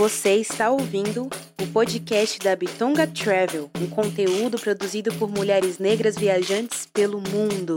Você 0.00 0.36
está 0.36 0.70
ouvindo 0.70 1.28
o 1.60 1.66
podcast 1.74 2.38
da 2.38 2.56
Bitonga 2.56 3.06
Travel, 3.06 3.70
um 3.78 3.86
conteúdo 3.86 4.58
produzido 4.58 5.12
por 5.16 5.28
mulheres 5.28 5.78
negras 5.78 6.16
viajantes 6.16 6.86
pelo 6.86 7.20
mundo. 7.20 7.76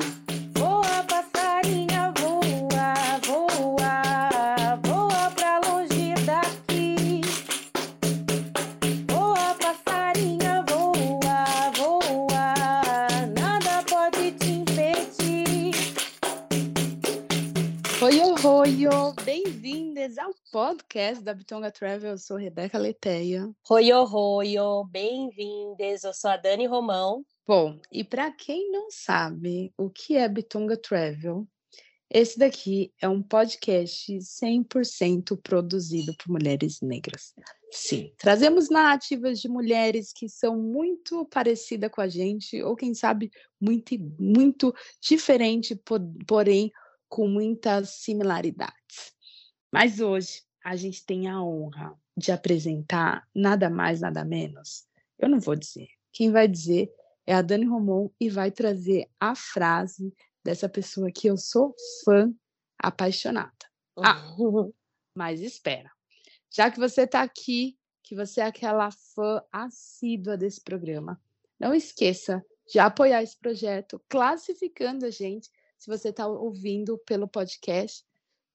Podcast 20.74 21.24
da 21.24 21.36
Bitonga 21.36 21.72
Travel. 21.72 22.12
Eu 22.12 22.18
sou 22.18 22.36
Rebeca 22.36 22.80
Leteia. 22.80 23.48
Roio, 23.64 24.04
roio, 24.06 24.84
bem-vindes. 24.86 26.04
Eu 26.04 26.14
sou 26.16 26.32
a 26.32 26.38
Dani 26.38 26.66
Romão. 26.66 27.24
Bom, 27.48 27.80
e 27.92 28.04
para 28.04 28.32
quem 28.32 28.72
não 28.72 28.90
sabe 28.90 29.72
o 29.78 29.88
que 29.88 30.16
é 30.18 30.28
Bitonga 30.28 30.76
Travel, 30.76 31.48
esse 32.10 32.40
daqui 32.40 32.92
é 33.00 33.08
um 33.08 33.22
podcast 33.22 34.12
100% 34.18 35.40
produzido 35.44 36.16
por 36.18 36.32
mulheres 36.32 36.82
negras. 36.82 37.36
Sim, 37.72 38.12
trazemos 38.18 38.72
narrativas 38.72 39.40
de 39.40 39.48
mulheres 39.48 40.12
que 40.12 40.28
são 40.28 40.58
muito 40.58 41.24
parecidas 41.26 41.92
com 41.92 42.02
a 42.02 42.08
gente, 42.08 42.64
ou 42.64 42.76
quem 42.76 42.96
sabe 42.96 43.30
muito, 43.62 43.94
muito 44.20 44.74
diferente, 45.00 45.76
po- 45.76 46.00
porém 46.28 46.72
com 47.08 47.28
muitas 47.28 47.90
similaridades. 48.02 49.14
Mas 49.72 50.00
hoje 50.00 50.42
a 50.64 50.76
gente 50.76 51.06
tem 51.06 51.28
a 51.28 51.42
honra 51.44 51.98
de 52.16 52.32
apresentar 52.32 53.28
nada 53.36 53.70
mais, 53.70 54.02
nada 54.02 54.24
menos. 54.24 54.86
Eu 55.20 55.30
não 55.30 55.40
vou 55.40 55.56
dizer. 55.56 55.88
Quem 56.12 56.32
vai 56.32 56.48
dizer 56.48 56.92
é 57.26 57.34
a 57.34 57.42
Dani 57.42 57.66
Romão 57.66 58.12
e 58.20 58.30
vai 58.30 58.52
trazer 58.52 59.10
a 59.20 59.36
frase 59.36 60.14
dessa 60.44 60.70
pessoa 60.70 61.12
que 61.12 61.28
eu 61.28 61.38
sou 61.38 61.76
fã 62.04 62.34
apaixonada. 62.78 63.52
Ah. 63.98 64.36
Mas 65.16 65.42
espera. 65.42 65.92
Já 66.50 66.72
que 66.72 66.80
você 66.80 67.02
está 67.02 67.22
aqui, 67.22 67.78
que 68.04 68.16
você 68.16 68.42
é 68.42 68.46
aquela 68.46 68.90
fã 68.92 69.42
assídua 69.52 70.38
desse 70.38 70.62
programa, 70.62 71.22
não 71.60 71.74
esqueça 71.74 72.44
de 72.68 72.80
apoiar 72.80 73.22
esse 73.22 73.38
projeto, 73.38 74.02
classificando 74.10 75.06
a 75.06 75.10
gente. 75.10 75.50
Se 75.78 75.88
você 75.88 76.10
está 76.10 76.28
ouvindo 76.28 76.98
pelo 77.00 77.28
podcast, 77.28 78.06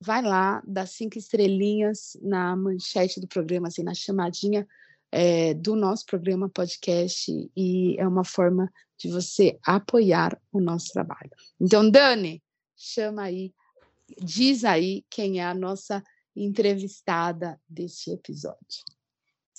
vai 0.01 0.23
lá, 0.23 0.63
dá 0.67 0.87
cinco 0.87 1.19
estrelinhas 1.19 2.17
na 2.23 2.55
manchete 2.57 3.21
do 3.21 3.27
programa, 3.27 3.69
assim, 3.69 3.83
na 3.83 3.95
chamadinha 3.95 4.67
eh, 5.11 5.55
do 5.55 5.75
nosso 5.75 6.05
programa 6.07 6.49
podcast, 6.49 7.31
e 7.57 7.97
é 7.99 8.07
uma 8.07 8.25
forma 8.25 8.71
de 8.99 9.11
você 9.11 9.59
apoiar 9.65 10.41
o 10.53 10.61
nosso 10.61 10.93
trabalho. 10.93 11.31
Então, 11.61 11.89
Dani, 11.91 12.43
chama 12.77 13.23
aí, 13.23 13.53
diz 14.21 14.65
aí 14.65 15.05
quem 15.11 15.41
é 15.41 15.45
a 15.45 15.55
nossa 15.55 16.03
entrevistada 16.35 17.61
deste 17.69 18.11
episódio. 18.11 18.85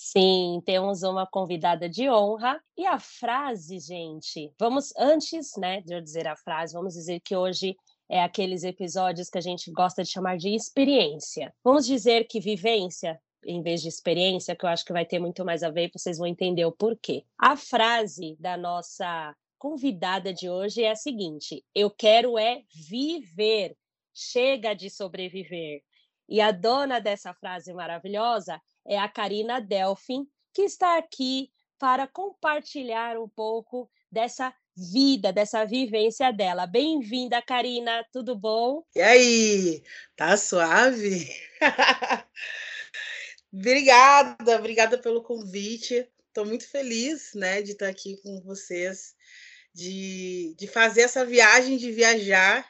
Sim, 0.02 0.62
temos 0.64 1.02
uma 1.02 1.26
convidada 1.26 1.86
de 1.86 2.08
honra. 2.08 2.58
E 2.74 2.86
a 2.86 2.98
frase, 2.98 3.78
gente, 3.78 4.50
vamos 4.58 4.94
antes, 4.96 5.52
né, 5.58 5.82
de 5.82 5.92
eu 5.92 6.00
dizer 6.00 6.26
a 6.26 6.36
frase, 6.36 6.72
vamos 6.72 6.94
dizer 6.94 7.20
que 7.20 7.36
hoje 7.36 7.76
é 8.10 8.20
aqueles 8.22 8.64
episódios 8.64 9.30
que 9.30 9.38
a 9.38 9.40
gente 9.40 9.70
gosta 9.70 10.02
de 10.02 10.10
chamar 10.10 10.36
de 10.36 10.52
experiência. 10.54 11.54
Vamos 11.62 11.86
dizer 11.86 12.24
que 12.24 12.40
vivência 12.40 13.20
em 13.44 13.62
vez 13.62 13.80
de 13.80 13.88
experiência, 13.88 14.54
que 14.54 14.64
eu 14.64 14.68
acho 14.68 14.84
que 14.84 14.92
vai 14.92 15.06
ter 15.06 15.18
muito 15.18 15.44
mais 15.44 15.62
a 15.62 15.70
ver, 15.70 15.90
vocês 15.92 16.18
vão 16.18 16.26
entender 16.26 16.64
o 16.64 16.72
porquê. 16.72 17.24
A 17.38 17.56
frase 17.56 18.36
da 18.38 18.56
nossa 18.56 19.34
convidada 19.58 20.32
de 20.32 20.50
hoje 20.50 20.82
é 20.82 20.90
a 20.90 20.96
seguinte: 20.96 21.64
eu 21.74 21.90
quero 21.90 22.38
é 22.38 22.62
viver, 22.88 23.76
chega 24.12 24.74
de 24.74 24.90
sobreviver. 24.90 25.82
E 26.28 26.40
a 26.40 26.50
dona 26.50 27.00
dessa 27.00 27.32
frase 27.34 27.72
maravilhosa 27.72 28.60
é 28.86 28.98
a 28.98 29.08
Karina 29.08 29.60
Delfin, 29.60 30.26
que 30.52 30.62
está 30.62 30.98
aqui 30.98 31.50
para 31.78 32.06
compartilhar 32.06 33.16
um 33.16 33.28
pouco 33.28 33.90
dessa 34.12 34.54
vida, 34.76 35.32
dessa 35.32 35.64
vivência 35.64 36.32
dela. 36.32 36.66
Bem-vinda, 36.66 37.42
Karina, 37.42 38.04
tudo 38.12 38.36
bom? 38.36 38.82
E 38.94 39.00
aí, 39.00 39.82
tá 40.16 40.36
suave? 40.36 41.28
Obrigada, 43.52 44.56
obrigada 44.56 44.96
pelo 44.96 45.22
convite. 45.22 46.08
Estou 46.28 46.46
muito 46.46 46.68
feliz, 46.68 47.32
né, 47.34 47.60
de 47.60 47.72
estar 47.72 47.88
aqui 47.88 48.16
com 48.22 48.40
vocês, 48.42 49.14
de, 49.74 50.54
de 50.56 50.68
fazer 50.68 51.02
essa 51.02 51.24
viagem 51.24 51.76
de 51.76 51.90
viajar, 51.90 52.64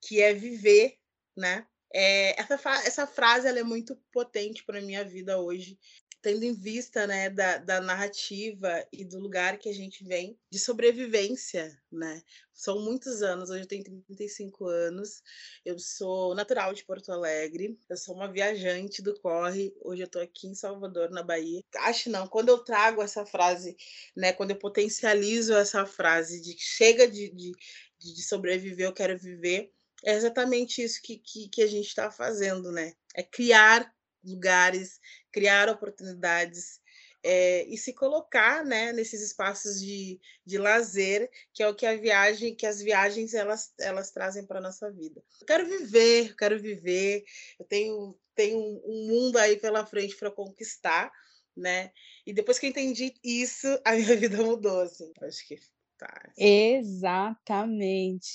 que 0.00 0.22
é 0.22 0.32
viver, 0.32 0.96
né? 1.36 1.66
É, 1.92 2.40
essa, 2.40 2.54
essa 2.86 3.06
frase 3.08 3.48
ela 3.48 3.58
é 3.58 3.64
muito 3.64 3.96
potente 4.12 4.64
para 4.64 4.80
minha 4.80 5.04
vida 5.04 5.40
hoje, 5.40 5.76
tendo 6.22 6.44
em 6.44 6.54
vista 6.54 7.06
né, 7.06 7.30
da, 7.30 7.58
da 7.58 7.80
narrativa 7.80 8.86
e 8.92 9.04
do 9.04 9.18
lugar 9.18 9.58
que 9.58 9.68
a 9.68 9.74
gente 9.74 10.04
vem 10.04 10.38
de 10.50 10.58
sobrevivência, 10.58 11.78
né? 11.90 12.22
São 12.52 12.80
muitos 12.80 13.22
anos, 13.22 13.48
hoje 13.48 13.62
eu 13.62 13.66
tenho 13.66 13.82
35 13.82 14.66
anos, 14.66 15.22
eu 15.64 15.78
sou 15.78 16.34
natural 16.34 16.74
de 16.74 16.84
Porto 16.84 17.10
Alegre, 17.10 17.78
eu 17.88 17.96
sou 17.96 18.14
uma 18.14 18.30
viajante 18.30 19.00
do 19.00 19.18
corre, 19.20 19.74
hoje 19.82 20.02
eu 20.02 20.06
estou 20.06 20.20
aqui 20.20 20.46
em 20.46 20.54
Salvador, 20.54 21.10
na 21.10 21.22
Bahia. 21.22 21.62
Acho 21.76 22.10
não, 22.10 22.26
quando 22.26 22.50
eu 22.50 22.58
trago 22.58 23.00
essa 23.00 23.24
frase, 23.24 23.76
né, 24.14 24.32
quando 24.32 24.50
eu 24.50 24.58
potencializo 24.58 25.54
essa 25.54 25.86
frase 25.86 26.40
de 26.40 26.54
chega 26.58 27.08
de, 27.08 27.30
de 27.30 27.52
de 28.00 28.22
sobreviver, 28.22 28.86
eu 28.86 28.92
quero 28.92 29.18
viver, 29.18 29.70
é 30.04 30.14
exatamente 30.14 30.82
isso 30.82 31.00
que, 31.02 31.18
que, 31.18 31.48
que 31.48 31.62
a 31.62 31.66
gente 31.66 31.86
está 31.86 32.10
fazendo, 32.10 32.72
né? 32.72 32.94
É 33.14 33.22
criar 33.22 33.92
lugares, 34.24 35.00
criar 35.32 35.68
oportunidades 35.68 36.80
é, 37.22 37.64
e 37.66 37.76
se 37.76 37.92
colocar, 37.92 38.64
né, 38.64 38.92
nesses 38.92 39.20
espaços 39.20 39.80
de, 39.80 40.18
de 40.44 40.58
lazer, 40.58 41.30
que 41.52 41.62
é 41.62 41.68
o 41.68 41.74
que 41.74 41.84
a 41.86 41.96
viagem, 41.96 42.54
que 42.54 42.66
as 42.66 42.80
viagens 42.80 43.34
elas, 43.34 43.72
elas 43.78 44.10
trazem 44.10 44.46
para 44.46 44.60
nossa 44.60 44.90
vida. 44.90 45.22
Eu 45.40 45.46
quero 45.46 45.66
viver, 45.66 46.30
eu 46.30 46.36
quero 46.36 46.58
viver, 46.58 47.24
eu 47.58 47.66
tenho, 47.66 48.18
tenho 48.34 48.58
um, 48.58 49.06
mundo 49.06 49.36
aí 49.36 49.56
pela 49.58 49.84
frente 49.84 50.16
para 50.16 50.30
conquistar, 50.30 51.12
né? 51.56 51.92
E 52.26 52.32
depois 52.32 52.58
que 52.58 52.66
eu 52.66 52.70
entendi 52.70 53.12
isso, 53.22 53.66
a 53.84 53.92
minha 53.92 54.16
vida 54.16 54.42
mudou, 54.42 54.80
assim. 54.80 55.12
Acho 55.20 55.46
que 55.46 55.58
tá. 55.98 56.32
Exatamente, 56.38 57.22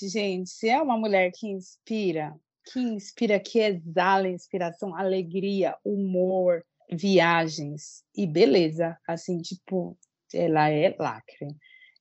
gente. 0.08 0.50
Se 0.50 0.68
é 0.68 0.80
uma 0.80 0.96
mulher 0.96 1.32
que 1.34 1.48
inspira, 1.48 2.38
que 2.66 2.80
inspira, 2.80 3.38
que 3.38 3.60
exala 3.60 4.28
inspiração, 4.28 4.94
alegria, 4.94 5.76
humor, 5.84 6.64
viagens 6.90 8.02
e 8.14 8.26
beleza, 8.26 8.96
assim, 9.06 9.38
tipo, 9.38 9.96
ela 10.34 10.68
é 10.68 10.94
lacre. 10.98 11.48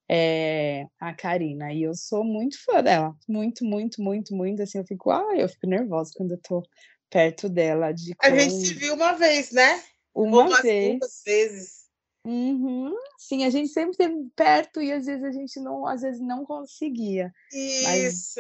É 0.07 0.85
a 0.99 1.15
Karina, 1.15 1.73
e 1.73 1.81
eu 1.81 1.95
sou 1.95 2.23
muito 2.23 2.63
fã 2.63 2.83
dela, 2.83 3.15
muito, 3.27 3.65
muito, 3.65 4.01
muito, 4.03 4.35
muito, 4.35 4.61
assim, 4.61 4.77
eu 4.77 4.85
fico, 4.85 5.09
ah, 5.09 5.35
eu 5.35 5.49
fico 5.49 5.65
nervosa 5.65 6.11
quando 6.15 6.33
eu 6.33 6.39
tô 6.43 6.61
perto 7.09 7.49
dela, 7.49 7.91
de 7.91 8.13
A 8.21 8.29
gente 8.29 8.67
se 8.67 8.73
viu 8.75 8.93
uma 8.93 9.13
vez, 9.13 9.51
né? 9.51 9.83
Ou 10.13 10.25
uma 10.25 10.43
umas 10.43 10.61
vez. 10.61 10.99
duas 10.99 11.21
vezes. 11.25 11.85
Uhum. 12.23 12.93
Sim, 13.17 13.45
a 13.45 13.49
gente 13.49 13.69
sempre 13.69 13.91
esteve 13.91 14.15
perto 14.35 14.81
e 14.81 14.91
às 14.91 15.05
vezes 15.05 15.23
a 15.23 15.31
gente 15.31 15.59
não, 15.59 15.87
às 15.87 16.01
vezes 16.01 16.21
não 16.21 16.45
conseguia. 16.45 17.31
Isso. 17.51 17.83
Mas 17.83 18.35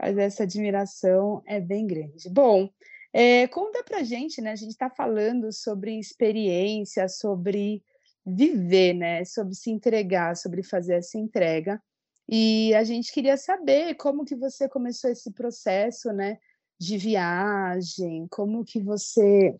essa 0.00 0.44
admiração 0.44 1.42
é 1.46 1.60
bem 1.60 1.86
grande. 1.86 2.28
Bom, 2.30 2.68
eh, 3.12 3.46
conta 3.48 3.82
pra 3.84 4.02
gente, 4.02 4.40
né? 4.40 4.52
A 4.52 4.56
gente 4.56 4.70
está 4.70 4.88
falando 4.88 5.52
sobre 5.52 5.98
experiência, 5.98 7.08
sobre 7.08 7.82
viver, 8.24 8.94
né? 8.94 9.24
Sobre 9.24 9.54
se 9.54 9.70
entregar, 9.70 10.36
sobre 10.36 10.62
fazer 10.62 10.94
essa 10.94 11.18
entrega. 11.18 11.80
E 12.28 12.72
a 12.74 12.84
gente 12.84 13.12
queria 13.12 13.36
saber 13.36 13.94
como 13.96 14.24
que 14.24 14.36
você 14.36 14.68
começou 14.68 15.10
esse 15.10 15.32
processo, 15.32 16.12
né? 16.12 16.38
De 16.78 16.96
viagem, 16.96 18.26
como 18.30 18.64
que 18.64 18.80
você 18.80 19.54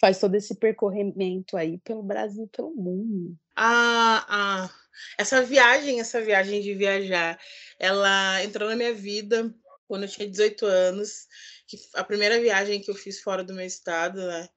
faz 0.00 0.20
todo 0.20 0.34
esse 0.34 0.54
percorrimento 0.54 1.56
aí 1.56 1.78
pelo 1.78 2.02
Brasil 2.02 2.48
pelo 2.48 2.74
mundo. 2.74 3.36
Ah, 3.56 4.24
ah, 4.28 4.70
essa 5.18 5.42
viagem, 5.42 6.00
essa 6.00 6.20
viagem 6.20 6.60
de 6.60 6.74
viajar, 6.74 7.38
ela 7.78 8.42
entrou 8.44 8.68
na 8.68 8.76
minha 8.76 8.94
vida 8.94 9.54
quando 9.86 10.04
eu 10.04 10.08
tinha 10.08 10.28
18 10.28 10.66
anos, 10.66 11.26
que 11.66 11.78
a 11.94 12.04
primeira 12.04 12.40
viagem 12.40 12.80
que 12.80 12.90
eu 12.90 12.94
fiz 12.94 13.20
fora 13.20 13.44
do 13.44 13.54
meu 13.54 13.66
estado, 13.66 14.26
né, 14.26 14.48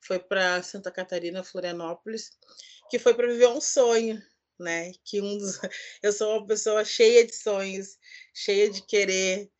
foi 0.00 0.18
para 0.18 0.62
Santa 0.62 0.90
Catarina, 0.90 1.42
Florianópolis, 1.42 2.30
que 2.90 2.98
foi 2.98 3.14
para 3.14 3.26
viver 3.26 3.48
um 3.48 3.60
sonho, 3.60 4.22
né? 4.58 4.92
Que 5.04 5.20
um 5.20 5.36
dos... 5.36 5.58
eu 6.02 6.12
sou 6.12 6.38
uma 6.38 6.46
pessoa 6.46 6.84
cheia 6.84 7.26
de 7.26 7.34
sonhos, 7.34 7.98
cheia 8.32 8.70
de 8.70 8.82
querer, 8.86 9.50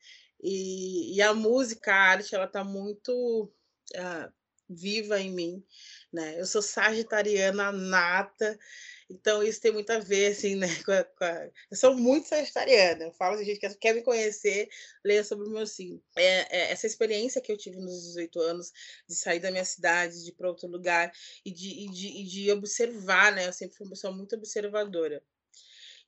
e, 0.42 1.16
e 1.16 1.22
a 1.22 1.34
música, 1.34 1.92
a 1.92 2.10
arte, 2.10 2.34
ela 2.34 2.46
tá 2.46 2.62
muito 2.62 3.52
ah, 3.96 4.30
viva 4.68 5.20
em 5.20 5.30
mim, 5.30 5.64
né? 6.12 6.40
Eu 6.40 6.46
sou 6.46 6.62
sagitariana 6.62 7.72
nata, 7.72 8.58
então 9.08 9.42
isso 9.42 9.60
tem 9.60 9.72
muito 9.72 9.90
a 9.90 9.98
ver, 9.98 10.32
assim, 10.32 10.56
né? 10.56 10.66
Com 10.84 10.92
a, 10.92 11.04
com 11.04 11.24
a... 11.24 11.50
Eu 11.70 11.76
sou 11.76 11.96
muito 11.96 12.28
sagitariana, 12.28 13.04
eu 13.04 13.12
falo, 13.12 13.38
a 13.38 13.44
gente 13.44 13.60
quer, 13.78 13.94
me 13.94 14.02
conhecer, 14.02 14.68
leia 15.04 15.22
sobre 15.22 15.46
o 15.46 15.50
meu 15.50 15.66
signo. 15.66 16.02
É, 16.16 16.58
é, 16.58 16.72
essa 16.72 16.86
experiência 16.86 17.40
que 17.40 17.52
eu 17.52 17.56
tive 17.56 17.78
nos 17.78 18.02
18 18.02 18.40
anos, 18.40 18.72
de 19.08 19.14
sair 19.14 19.40
da 19.40 19.50
minha 19.50 19.64
cidade, 19.64 20.24
de 20.24 20.30
ir 20.30 20.34
para 20.34 20.48
outro 20.48 20.66
lugar, 20.68 21.12
e 21.44 21.52
de, 21.52 21.68
e, 21.68 21.90
de, 21.90 22.06
e 22.08 22.24
de 22.24 22.52
observar, 22.52 23.32
né? 23.32 23.46
Eu 23.46 23.52
sempre 23.52 23.76
fui 23.76 23.86
uma 23.86 23.90
pessoa 23.90 24.12
muito 24.12 24.34
observadora 24.36 25.22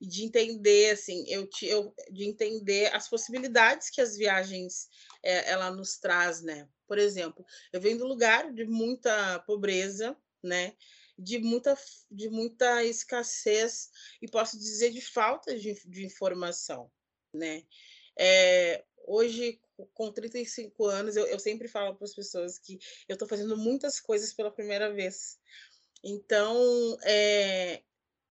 e 0.00 0.06
de 0.06 0.24
entender 0.24 0.90
assim 0.92 1.24
eu, 1.28 1.48
eu 1.62 1.94
de 2.10 2.24
entender 2.24 2.94
as 2.94 3.08
possibilidades 3.08 3.90
que 3.90 4.00
as 4.00 4.16
viagens 4.16 4.88
é, 5.22 5.50
ela 5.50 5.70
nos 5.70 5.98
traz 5.98 6.40
né 6.40 6.68
por 6.86 6.98
exemplo 6.98 7.44
eu 7.72 7.80
venho 7.80 7.98
do 7.98 8.06
lugar 8.06 8.52
de 8.52 8.64
muita 8.64 9.40
pobreza 9.40 10.16
né 10.42 10.72
de 11.18 11.38
muita 11.38 11.76
de 12.10 12.28
muita 12.28 12.84
escassez 12.84 13.90
e 14.22 14.28
posso 14.28 14.58
dizer 14.58 14.90
de 14.90 15.00
falta 15.00 15.58
de, 15.58 15.74
de 15.84 16.06
informação 16.06 16.90
né? 17.32 17.64
É, 18.18 18.84
hoje 19.06 19.60
com 19.94 20.10
35 20.12 20.86
anos 20.86 21.16
eu, 21.16 21.26
eu 21.26 21.38
sempre 21.38 21.68
falo 21.68 21.94
para 21.94 22.04
as 22.04 22.14
pessoas 22.14 22.58
que 22.58 22.78
eu 23.08 23.14
estou 23.14 23.28
fazendo 23.28 23.56
muitas 23.56 24.00
coisas 24.00 24.32
pela 24.32 24.50
primeira 24.50 24.92
vez. 24.92 25.38
Então, 26.02 26.98
é, 27.04 27.82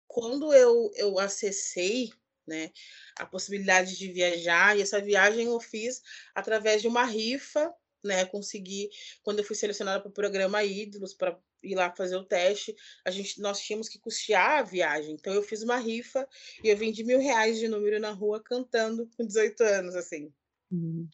quando 0.06 0.52
eu, 0.52 0.90
eu 0.94 1.18
acessei 1.18 2.10
né, 2.46 2.70
a 3.16 3.26
possibilidade 3.26 3.96
de 3.96 4.12
viajar, 4.12 4.76
e 4.76 4.82
essa 4.82 5.00
viagem 5.00 5.46
eu 5.46 5.60
fiz 5.60 6.00
através 6.34 6.82
de 6.82 6.88
uma 6.88 7.04
rifa, 7.04 7.72
né, 8.04 8.24
consegui, 8.26 8.88
quando 9.22 9.38
eu 9.38 9.44
fui 9.44 9.54
selecionada 9.54 10.00
para 10.00 10.10
o 10.10 10.12
programa 10.12 10.62
Ídolos, 10.62 11.14
para 11.14 11.38
ir 11.62 11.74
lá 11.74 11.90
fazer 11.90 12.16
o 12.16 12.24
teste, 12.24 12.74
a 13.04 13.10
gente, 13.10 13.40
nós 13.40 13.60
tínhamos 13.60 13.88
que 13.88 13.98
custear 13.98 14.58
a 14.58 14.62
viagem, 14.62 15.14
então 15.14 15.32
eu 15.32 15.42
fiz 15.42 15.62
uma 15.62 15.76
rifa 15.76 16.28
e 16.62 16.68
eu 16.68 16.76
vendi 16.76 17.04
mil 17.04 17.18
reais 17.18 17.58
de 17.58 17.68
número 17.68 18.00
na 18.00 18.10
rua 18.10 18.42
cantando 18.42 19.08
com 19.16 19.26
18 19.26 19.62
anos, 19.62 19.94
assim. 19.94 20.32
Uhum. 20.70 21.08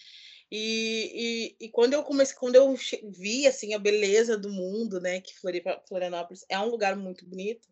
E, 0.51 1.57
e, 1.61 1.67
e, 1.67 1.69
quando 1.69 1.93
eu 1.93 2.03
comecei, 2.03 2.35
quando 2.37 2.55
eu 2.55 2.75
vi 3.05 3.47
assim 3.47 3.75
a 3.75 3.79
beleza 3.79 4.39
do 4.39 4.49
mundo, 4.49 4.99
né, 4.99 5.21
que 5.21 5.35
Florianópolis 5.87 6.45
é 6.49 6.59
um 6.59 6.71
lugar 6.71 6.97
muito 6.97 7.27
bonito, 7.27 7.69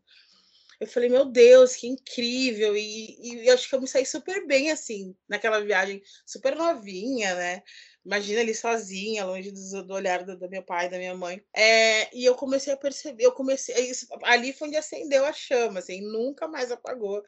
eu 0.81 0.87
falei, 0.87 1.08
meu 1.08 1.25
Deus, 1.25 1.76
que 1.76 1.87
incrível! 1.87 2.76
E, 2.76 3.44
e 3.44 3.50
acho 3.50 3.69
que 3.69 3.75
eu 3.75 3.81
me 3.81 3.88
saí 3.88 4.05
super 4.05 4.46
bem, 4.46 4.70
assim, 4.70 5.17
naquela 5.28 5.61
viagem, 5.61 6.02
super 6.26 6.55
novinha, 6.55 7.34
né? 7.34 7.62
Imagina 8.05 8.40
ali 8.40 8.55
sozinha, 8.55 9.25
longe 9.25 9.50
do, 9.50 9.82
do 9.84 9.94
olhar 9.94 10.25
do, 10.25 10.38
do, 10.38 10.49
meu 10.49 10.62
pai, 10.62 10.88
da 10.88 10.99
minha 10.99 11.14
mãe. 11.17 11.43
É, 11.55 12.14
e 12.17 12.25
eu 12.25 12.34
comecei 12.34 12.73
a 12.73 12.76
perceber, 12.76 13.25
eu 13.25 13.32
comecei. 13.32 13.75
Isso, 13.90 14.06
ali 14.23 14.52
foi 14.52 14.69
onde 14.69 14.76
acendeu 14.76 15.25
a 15.25 15.32
chama, 15.32 15.81
assim, 15.81 16.00
nunca 16.02 16.46
mais 16.46 16.70
apagou. 16.70 17.25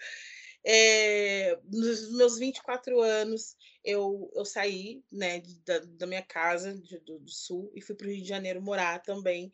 É, 0.65 1.59
nos 1.65 2.15
meus 2.17 2.39
24 2.39 3.01
anos, 3.01 3.57
eu, 3.83 4.31
eu 4.35 4.45
saí 4.45 5.03
né, 5.11 5.43
da, 5.65 5.79
da 5.79 6.07
minha 6.07 6.23
casa 6.23 6.75
de, 6.75 6.99
do, 7.01 7.19
do 7.19 7.31
Sul 7.31 7.73
e 7.75 7.81
fui 7.81 7.95
para 7.95 8.07
o 8.07 8.11
Rio 8.11 8.23
de 8.23 8.29
Janeiro 8.29 8.61
morar 8.61 9.01
também 9.03 9.53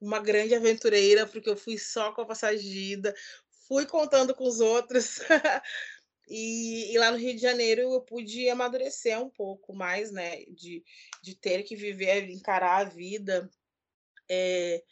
uma 0.00 0.20
grande 0.20 0.54
aventureira, 0.54 1.26
porque 1.26 1.48
eu 1.48 1.56
fui 1.56 1.78
só 1.78 2.12
com 2.12 2.22
a 2.22 2.26
passagem 2.26 2.68
de 2.68 2.92
ida, 2.92 3.14
fui 3.66 3.86
contando 3.86 4.34
com 4.34 4.44
os 4.44 4.60
outros. 4.60 5.18
e, 6.28 6.92
e, 6.92 6.98
lá 6.98 7.10
no 7.10 7.16
Rio 7.16 7.34
de 7.34 7.40
Janeiro 7.40 7.82
eu 7.82 8.00
pude 8.00 8.48
amadurecer 8.48 9.20
um 9.20 9.30
pouco 9.30 9.74
mais, 9.74 10.10
né? 10.10 10.44
De, 10.48 10.84
de 11.22 11.34
ter 11.34 11.62
que 11.62 11.76
viver, 11.76 12.28
encarar 12.30 12.78
a 12.78 12.84
vida. 12.84 13.50
É, 14.28 14.82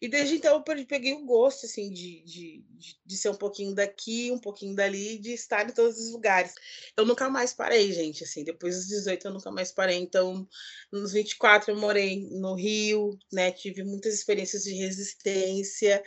e 0.00 0.08
desde 0.08 0.36
então 0.36 0.54
eu 0.56 0.86
peguei 0.86 1.12
o 1.12 1.26
gosto, 1.26 1.66
assim, 1.66 1.92
de, 1.92 2.22
de, 2.22 2.64
de, 3.04 3.16
ser 3.16 3.28
um 3.28 3.34
pouquinho 3.34 3.74
daqui, 3.74 4.30
um 4.32 4.38
pouquinho 4.38 4.74
dali, 4.74 5.18
de 5.18 5.32
estar 5.32 5.68
em 5.68 5.72
todos 5.72 5.98
os 5.98 6.12
lugares. 6.12 6.54
Eu 6.96 7.04
nunca 7.04 7.28
mais 7.28 7.52
parei, 7.52 7.92
gente, 7.92 8.24
assim, 8.24 8.42
depois 8.42 8.76
dos 8.76 8.86
18 8.88 9.28
eu 9.28 9.34
nunca 9.34 9.50
mais 9.50 9.70
parei. 9.70 9.98
Então, 9.98 10.48
nos 10.90 11.12
24 11.12 11.72
eu 11.72 11.76
morei 11.76 12.28
no 12.30 12.54
Rio, 12.54 13.18
né, 13.30 13.50
tive 13.52 13.84
muitas 13.84 14.14
experiências 14.14 14.64
de 14.64 14.72
resistência, 14.72 16.02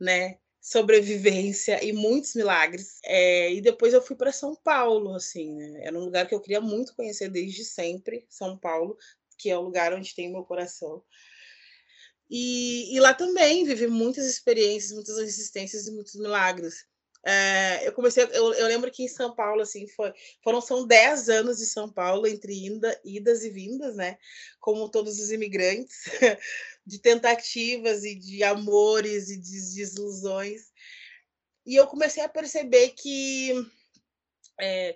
né, 0.00 0.38
sobrevivência 0.58 1.84
e 1.84 1.92
muitos 1.92 2.34
milagres. 2.34 2.98
É, 3.04 3.52
e 3.52 3.60
depois 3.60 3.92
eu 3.92 4.00
fui 4.00 4.16
para 4.16 4.32
São 4.32 4.56
Paulo, 4.56 5.14
assim, 5.14 5.54
né? 5.54 5.84
Era 5.84 5.98
um 5.98 6.04
lugar 6.04 6.26
que 6.26 6.34
eu 6.34 6.40
queria 6.40 6.62
muito 6.62 6.94
conhecer 6.96 7.28
desde 7.28 7.62
sempre, 7.62 8.24
São 8.30 8.56
Paulo, 8.56 8.96
que 9.36 9.50
é 9.50 9.58
o 9.58 9.62
lugar 9.62 9.92
onde 9.92 10.14
tem 10.14 10.32
meu 10.32 10.44
coração. 10.44 11.04
E, 12.30 12.94
e 12.94 13.00
lá 13.00 13.12
também 13.12 13.64
vivi 13.64 13.86
muitas 13.86 14.26
experiências, 14.26 14.92
muitas 14.92 15.18
resistências 15.18 15.86
e 15.86 15.92
muitos 15.92 16.14
milagres. 16.14 16.86
É, 17.26 17.86
eu 17.86 17.92
comecei, 17.92 18.22
eu, 18.24 18.52
eu, 18.52 18.66
lembro 18.66 18.90
que 18.90 19.02
em 19.02 19.08
São 19.08 19.34
Paulo, 19.34 19.62
assim, 19.62 19.86
foi, 19.88 20.12
foram, 20.42 20.60
são 20.60 20.86
10 20.86 21.30
anos 21.30 21.56
de 21.56 21.64
São 21.64 21.90
Paulo, 21.90 22.26
entre 22.26 22.66
inda, 22.66 23.00
idas 23.02 23.44
e 23.44 23.50
vindas, 23.50 23.96
né? 23.96 24.18
Como 24.60 24.90
todos 24.90 25.18
os 25.18 25.30
imigrantes, 25.30 26.02
de 26.84 26.98
tentativas 26.98 28.04
e 28.04 28.14
de 28.14 28.44
amores 28.44 29.30
e 29.30 29.38
de 29.38 29.52
desilusões. 29.52 30.70
E 31.64 31.76
eu 31.76 31.86
comecei 31.86 32.22
a 32.22 32.28
perceber 32.28 32.90
que 32.90 33.54
é, 34.60 34.94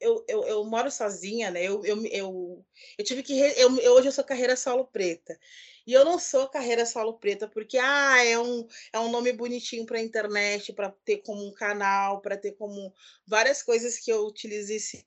eu, 0.00 0.24
eu, 0.28 0.44
eu, 0.44 0.64
moro 0.64 0.90
sozinha, 0.90 1.50
né? 1.50 1.62
Eu, 1.62 1.84
eu, 1.84 2.04
eu, 2.06 2.66
eu 2.98 3.04
tive 3.04 3.22
que. 3.22 3.38
Eu, 3.38 3.78
eu, 3.78 3.92
hoje 3.94 4.08
eu 4.08 4.12
sou 4.12 4.24
carreira 4.24 4.56
solo 4.56 4.86
preta. 4.86 5.38
E 5.86 5.92
eu 5.92 6.04
não 6.04 6.18
sou 6.18 6.48
carreira 6.48 6.86
solo 6.86 7.18
preta 7.18 7.48
porque 7.48 7.78
ah, 7.78 8.24
é, 8.24 8.38
um, 8.38 8.66
é 8.92 8.98
um 9.00 9.10
nome 9.10 9.32
bonitinho 9.32 9.86
para 9.86 10.00
internet, 10.00 10.72
para 10.72 10.90
ter 11.04 11.18
como 11.18 11.46
um 11.46 11.52
canal, 11.52 12.20
para 12.20 12.36
ter 12.36 12.52
como 12.52 12.94
várias 13.26 13.62
coisas 13.62 13.98
que 13.98 14.10
eu 14.10 14.24
utilizo 14.26 14.72
esse, 14.72 15.06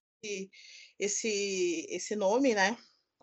esse, 1.00 1.88
esse 1.90 2.16
nome, 2.16 2.54
né? 2.54 2.78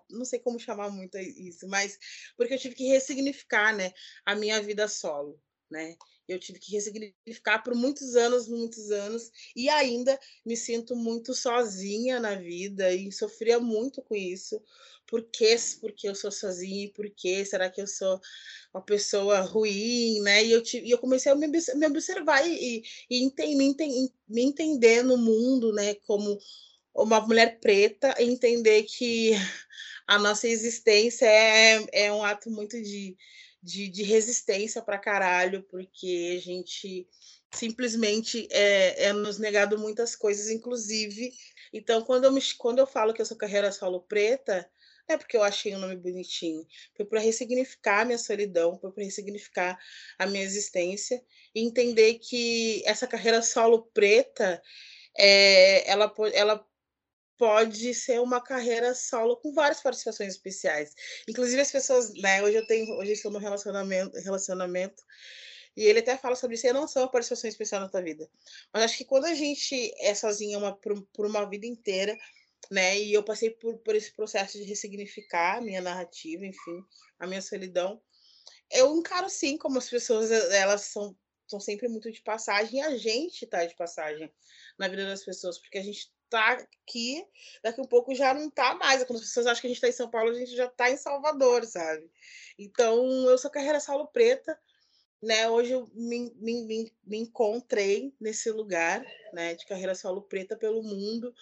Não 0.09 0.25
sei 0.25 0.41
como 0.41 0.59
chamar 0.59 0.91
muito 0.91 1.19
isso, 1.19 1.69
mas 1.69 1.99
porque 2.37 2.55
eu 2.55 2.59
tive 2.59 2.75
que 2.75 2.89
ressignificar 2.89 3.75
né, 3.75 3.93
a 4.25 4.35
minha 4.35 4.61
vida 4.61 4.89
solo, 4.89 5.41
né? 5.71 5.97
eu 6.33 6.39
tive 6.39 6.59
que 6.59 6.73
ressignificar 6.73 7.63
por 7.63 7.75
muitos 7.75 8.15
anos, 8.15 8.49
muitos 8.49 8.91
anos, 8.91 9.31
e 9.55 9.69
ainda 9.69 10.19
me 10.45 10.57
sinto 10.57 10.95
muito 10.95 11.35
sozinha 11.35 12.21
na 12.21 12.37
vida 12.37 12.93
e 12.95 13.11
sofria 13.11 13.59
muito 13.59 14.01
com 14.03 14.15
isso. 14.15 14.63
Por 15.07 15.25
que 15.25 15.57
porque 15.81 16.09
eu 16.09 16.15
sou 16.15 16.31
sozinha? 16.31 16.91
Por 16.95 17.11
que 17.11 17.45
será 17.45 17.69
que 17.69 17.81
eu 17.81 17.87
sou 17.87 18.21
uma 18.73 18.83
pessoa 18.83 19.41
ruim, 19.41 20.21
né? 20.21 20.45
E 20.45 20.53
eu, 20.53 20.63
tive, 20.63 20.87
e 20.87 20.91
eu 20.93 20.99
comecei 20.99 21.33
a 21.33 21.35
me, 21.35 21.49
me 21.49 21.87
observar 21.87 22.47
e, 22.47 22.85
e, 23.11 23.35
e 23.41 23.57
me, 23.57 23.75
me 24.29 24.43
entender 24.43 25.03
no 25.03 25.17
mundo, 25.17 25.73
né? 25.73 25.95
Como 26.07 26.39
uma 26.95 27.21
mulher 27.21 27.59
preta, 27.59 28.15
entender 28.23 28.85
que 28.85 29.33
a 30.07 30.17
nossa 30.19 30.47
existência 30.47 31.27
é, 31.27 31.85
é 31.93 32.13
um 32.13 32.23
ato 32.23 32.49
muito 32.51 32.81
de 32.81 33.17
de, 33.63 33.89
de 33.89 34.03
resistência 34.03 34.83
para 34.83 34.99
caralho, 34.99 35.63
porque 35.65 36.37
a 36.39 36.41
gente 36.41 37.07
simplesmente 37.53 38.49
é, 38.51 39.07
é 39.07 39.13
nos 39.13 39.39
negado 39.39 39.79
muitas 39.79 40.15
coisas, 40.15 40.49
inclusive. 40.49 41.33
Então, 41.73 42.03
quando 42.03 42.25
eu, 42.25 42.33
me, 42.33 42.41
quando 42.59 42.79
eu 42.79 42.87
falo 42.87 43.13
que 43.13 43.21
eu 43.21 43.27
sou 43.27 43.37
carreira 43.37 43.73
solo 43.73 44.01
preta, 44.03 44.69
é 45.09 45.17
porque 45.17 45.37
eu 45.37 45.43
achei 45.43 45.75
um 45.75 45.79
nome 45.81 45.97
bonitinho. 45.97 46.65
Foi 46.97 47.05
para 47.05 47.21
ressignificar 47.21 48.03
a 48.03 48.05
minha 48.05 48.19
solidão, 48.19 48.79
foi 48.79 48.93
para 48.93 49.05
ressignificar 49.05 49.79
a 50.19 50.27
minha 50.27 50.45
existência 50.45 51.23
e 51.55 51.61
entender 51.61 52.15
que 52.15 52.83
essa 52.87 53.07
carreira 53.07 53.43
solo 53.43 53.91
preta, 53.93 54.63
é, 55.19 55.91
ela, 55.91 56.13
ela 56.33 56.67
pode 57.41 57.95
ser 57.95 58.21
uma 58.21 58.39
carreira 58.39 58.95
solo 58.95 59.35
com 59.35 59.51
várias 59.55 59.81
participações 59.81 60.35
especiais. 60.35 60.95
Inclusive 61.27 61.63
as 61.63 61.73
pessoas, 61.73 62.13
né, 62.13 62.43
hoje 62.43 62.59
eu 62.59 62.67
tenho, 62.67 62.93
hoje 62.99 63.13
eu 63.13 63.15
estou 63.15 63.33
no 63.33 63.39
relacionamento, 63.39 64.15
relacionamento 64.21 65.03
e 65.75 65.85
ele 65.85 66.01
até 66.01 66.19
fala 66.19 66.37
sobre 66.37 66.57
isso, 66.57 66.67
eu 66.67 66.75
não 66.75 66.87
sou 66.87 67.01
uma 67.01 67.11
participação 67.11 67.49
especial 67.49 67.81
na 67.81 67.89
tua 67.89 68.03
vida. 68.03 68.29
Mas 68.71 68.83
acho 68.83 68.99
que 68.99 69.07
quando 69.07 69.25
a 69.25 69.33
gente 69.33 69.91
é 70.01 70.15
sozinha 70.15 70.59
uma, 70.59 70.77
por, 70.77 71.01
por 71.15 71.25
uma 71.25 71.49
vida 71.49 71.65
inteira, 71.65 72.15
né, 72.71 73.01
e 73.01 73.15
eu 73.15 73.23
passei 73.23 73.49
por, 73.49 73.79
por 73.79 73.97
esse 73.97 74.13
processo 74.13 74.59
de 74.59 74.65
ressignificar 74.65 75.57
a 75.57 75.61
minha 75.63 75.81
narrativa, 75.81 76.45
enfim, 76.45 76.85
a 77.19 77.27
minha 77.27 77.41
solidão, 77.41 78.03
eu 78.71 78.95
encaro 78.95 79.31
sim 79.31 79.57
como 79.57 79.79
as 79.79 79.89
pessoas, 79.89 80.31
elas 80.31 80.83
são, 80.83 81.17
são 81.47 81.59
sempre 81.59 81.89
muito 81.89 82.13
de 82.13 82.21
passagem, 82.21 82.81
e 82.81 82.83
a 82.83 82.99
gente 82.99 83.47
tá 83.47 83.65
de 83.65 83.75
passagem 83.77 84.31
na 84.79 84.89
vida 84.89 85.07
das 85.07 85.25
pessoas, 85.25 85.59
porque 85.59 85.79
a 85.79 85.83
gente 85.83 86.13
tá 86.31 86.53
aqui, 86.53 87.27
daqui 87.63 87.81
a 87.81 87.85
um 87.85 87.89
pouco 87.89 88.15
já 88.15 88.33
não 88.33 88.49
tá 88.49 88.75
mais. 88.75 89.03
Quando 89.05 89.19
as 89.19 89.27
pessoas 89.27 89.47
acham 89.47 89.61
que 89.61 89.67
a 89.67 89.71
gente 89.71 89.77
está 89.77 89.89
em 89.89 89.93
São 89.93 90.09
Paulo, 90.09 90.31
a 90.31 90.35
gente 90.35 90.55
já 90.55 90.67
está 90.67 90.91
em 90.91 90.97
Salvador, 90.97 91.67
sabe? 91.67 92.09
Então, 92.59 93.29
eu 93.29 93.37
sou 93.37 93.51
carreira 93.51 93.81
solo 93.81 94.07
preta, 94.07 94.59
né? 95.23 95.51
Hoje 95.51 95.73
eu 95.73 95.91
me, 95.93 96.33
me, 96.37 96.93
me 97.05 97.19
encontrei 97.19 98.15
nesse 98.21 98.51
lugar, 98.51 99.05
né? 99.33 99.55
De 99.55 99.67
carreira 99.67 99.95
solo 99.95 100.23
preta 100.23 100.57
pelo 100.57 100.83
mundo. 100.83 101.35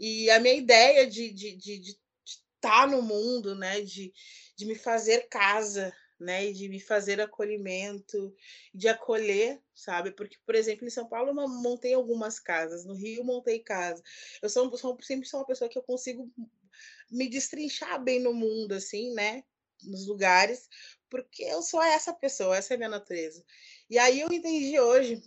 E 0.00 0.28
a 0.30 0.40
minha 0.40 0.54
ideia 0.54 1.06
de, 1.06 1.30
de, 1.30 1.54
de, 1.56 1.78
de 1.78 1.98
estar 2.24 2.88
no 2.88 3.02
mundo, 3.02 3.54
né? 3.54 3.82
De, 3.82 4.12
de 4.56 4.66
me 4.66 4.74
fazer 4.74 5.28
casa, 5.28 5.92
né? 6.18 6.46
E 6.46 6.52
de 6.52 6.68
me 6.68 6.80
fazer 6.80 7.20
acolhimento, 7.20 8.34
de 8.72 8.88
acolher, 8.88 9.60
sabe? 9.74 10.10
Porque, 10.12 10.36
por 10.46 10.54
exemplo, 10.54 10.86
em 10.86 10.90
São 10.90 11.08
Paulo 11.08 11.30
eu 11.30 11.48
montei 11.48 11.94
algumas 11.94 12.38
casas, 12.38 12.84
no 12.84 12.94
Rio 12.94 13.24
montei 13.24 13.60
casa. 13.60 14.02
Eu 14.42 14.48
sou, 14.48 14.76
sou 14.76 14.96
sempre 15.02 15.28
sou 15.28 15.40
uma 15.40 15.46
pessoa 15.46 15.68
que 15.68 15.78
eu 15.78 15.82
consigo 15.82 16.30
me 17.10 17.28
destrinchar 17.28 18.02
bem 18.02 18.20
no 18.20 18.32
mundo, 18.32 18.72
assim, 18.72 19.12
né? 19.14 19.44
Nos 19.82 20.06
lugares, 20.06 20.68
porque 21.10 21.42
eu 21.44 21.62
sou 21.62 21.82
essa 21.82 22.12
pessoa, 22.12 22.56
essa 22.56 22.74
é 22.74 22.76
a 22.76 22.78
minha 22.78 22.88
natureza. 22.88 23.44
E 23.90 23.98
aí 23.98 24.20
eu 24.20 24.32
entendi 24.32 24.78
hoje, 24.80 25.22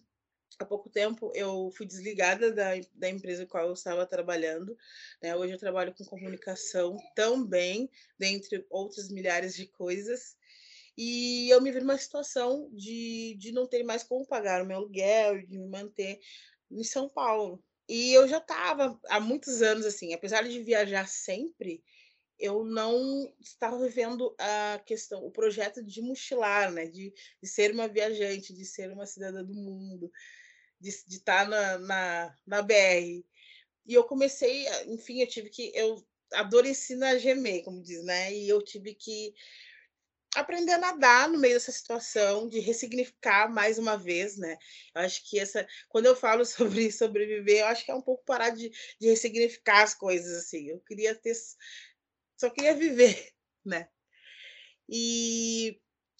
há 0.60 0.66
pouco 0.66 0.90
tempo, 0.90 1.32
eu 1.36 1.72
fui 1.76 1.86
desligada 1.86 2.52
da, 2.52 2.72
da 2.96 3.10
empresa 3.10 3.46
com 3.46 3.52
qual 3.52 3.68
eu 3.68 3.74
estava 3.74 4.06
trabalhando. 4.06 4.76
Né? 5.22 5.36
Hoje 5.36 5.54
eu 5.54 5.60
trabalho 5.60 5.94
com 5.94 6.04
comunicação 6.06 6.98
também, 7.16 7.90
dentre 8.18 8.66
outras 8.70 9.10
milhares 9.10 9.56
de 9.56 9.68
coisas. 9.68 10.36
E 10.98 11.50
eu 11.50 11.62
me 11.62 11.72
vi 11.72 11.80
numa 11.80 11.98
situação 11.98 12.70
de, 12.74 13.36
de 13.38 13.52
não 13.52 13.68
ter 13.68 13.84
mais 13.84 14.04
como 14.04 14.26
pagar 14.26 14.64
o 14.64 14.66
meu 14.66 14.78
aluguel, 14.78 15.46
de 15.46 15.58
me 15.58 15.68
manter 15.68 16.20
em 16.72 16.84
São 16.84 17.08
Paulo. 17.08 17.64
E 17.88 18.14
eu 18.14 18.28
já 18.28 18.40
estava 18.40 19.00
há 19.10 19.20
muitos 19.20 19.62
anos 19.62 19.86
assim, 19.86 20.14
apesar 20.14 20.44
de 20.44 20.62
viajar 20.62 21.08
sempre, 21.08 21.84
eu 22.40 22.64
não 22.66 23.34
estava 23.40 23.80
vivendo 23.80 24.36
a 24.40 24.80
questão, 24.86 25.26
o 25.26 25.32
projeto 25.32 25.84
de 25.84 26.02
mochilar, 26.02 26.72
né? 26.72 26.86
De, 26.86 27.14
de 27.42 27.50
ser 27.50 27.72
uma 27.72 27.88
viajante, 27.88 28.54
de 28.54 28.66
ser 28.66 28.92
uma 28.92 29.06
cidadã 29.06 29.44
do 29.44 29.54
mundo, 29.54 30.12
de, 30.80 30.90
estar 30.90 31.48
na, 31.48 31.78
na, 31.80 32.36
na 32.46 32.62
BR. 32.62 33.26
E 33.86 33.94
eu 33.94 34.04
comecei, 34.04 34.66
enfim, 34.88 35.22
eu 35.22 35.28
tive 35.28 35.50
que. 35.50 35.72
Eu, 35.74 36.04
a 36.34 36.44
dor 36.44 36.66
ensina 36.66 37.12
a 37.12 37.18
gemer, 37.18 37.64
como 37.64 37.82
diz, 37.82 38.04
né? 38.04 38.34
E 38.34 38.50
eu 38.50 38.62
tive 38.62 38.94
que 38.94 39.34
aprender 40.42 40.74
a 40.74 40.78
nadar 40.78 41.30
no 41.30 41.40
meio 41.40 41.56
dessa 41.56 41.72
situação, 41.72 42.48
de 42.48 42.60
ressignificar 42.60 43.50
mais 43.50 43.78
uma 43.78 43.98
vez, 43.98 44.38
né? 44.38 44.58
Eu 44.96 45.02
acho 45.02 45.28
que 45.30 45.40
essa, 45.40 45.68
quando 45.90 46.06
eu 46.06 46.16
falo 46.16 46.46
sobre 46.46 46.92
sobreviver, 46.92 47.60
eu 47.62 47.68
acho 47.68 47.86
que 47.86 47.92
é 47.92 47.96
um 47.96 48.02
pouco 48.02 48.24
parar 48.26 48.52
de, 48.52 48.70
de 49.00 49.08
ressignificar 49.08 49.84
as 49.84 49.94
coisas 49.94 50.46
assim. 50.46 50.70
Eu 50.70 50.80
queria 50.82 51.16
ter, 51.16 51.34
só 52.38 52.50
queria 52.50 52.74
viver, 52.76 53.32
né? 53.66 53.90
E 54.90 55.80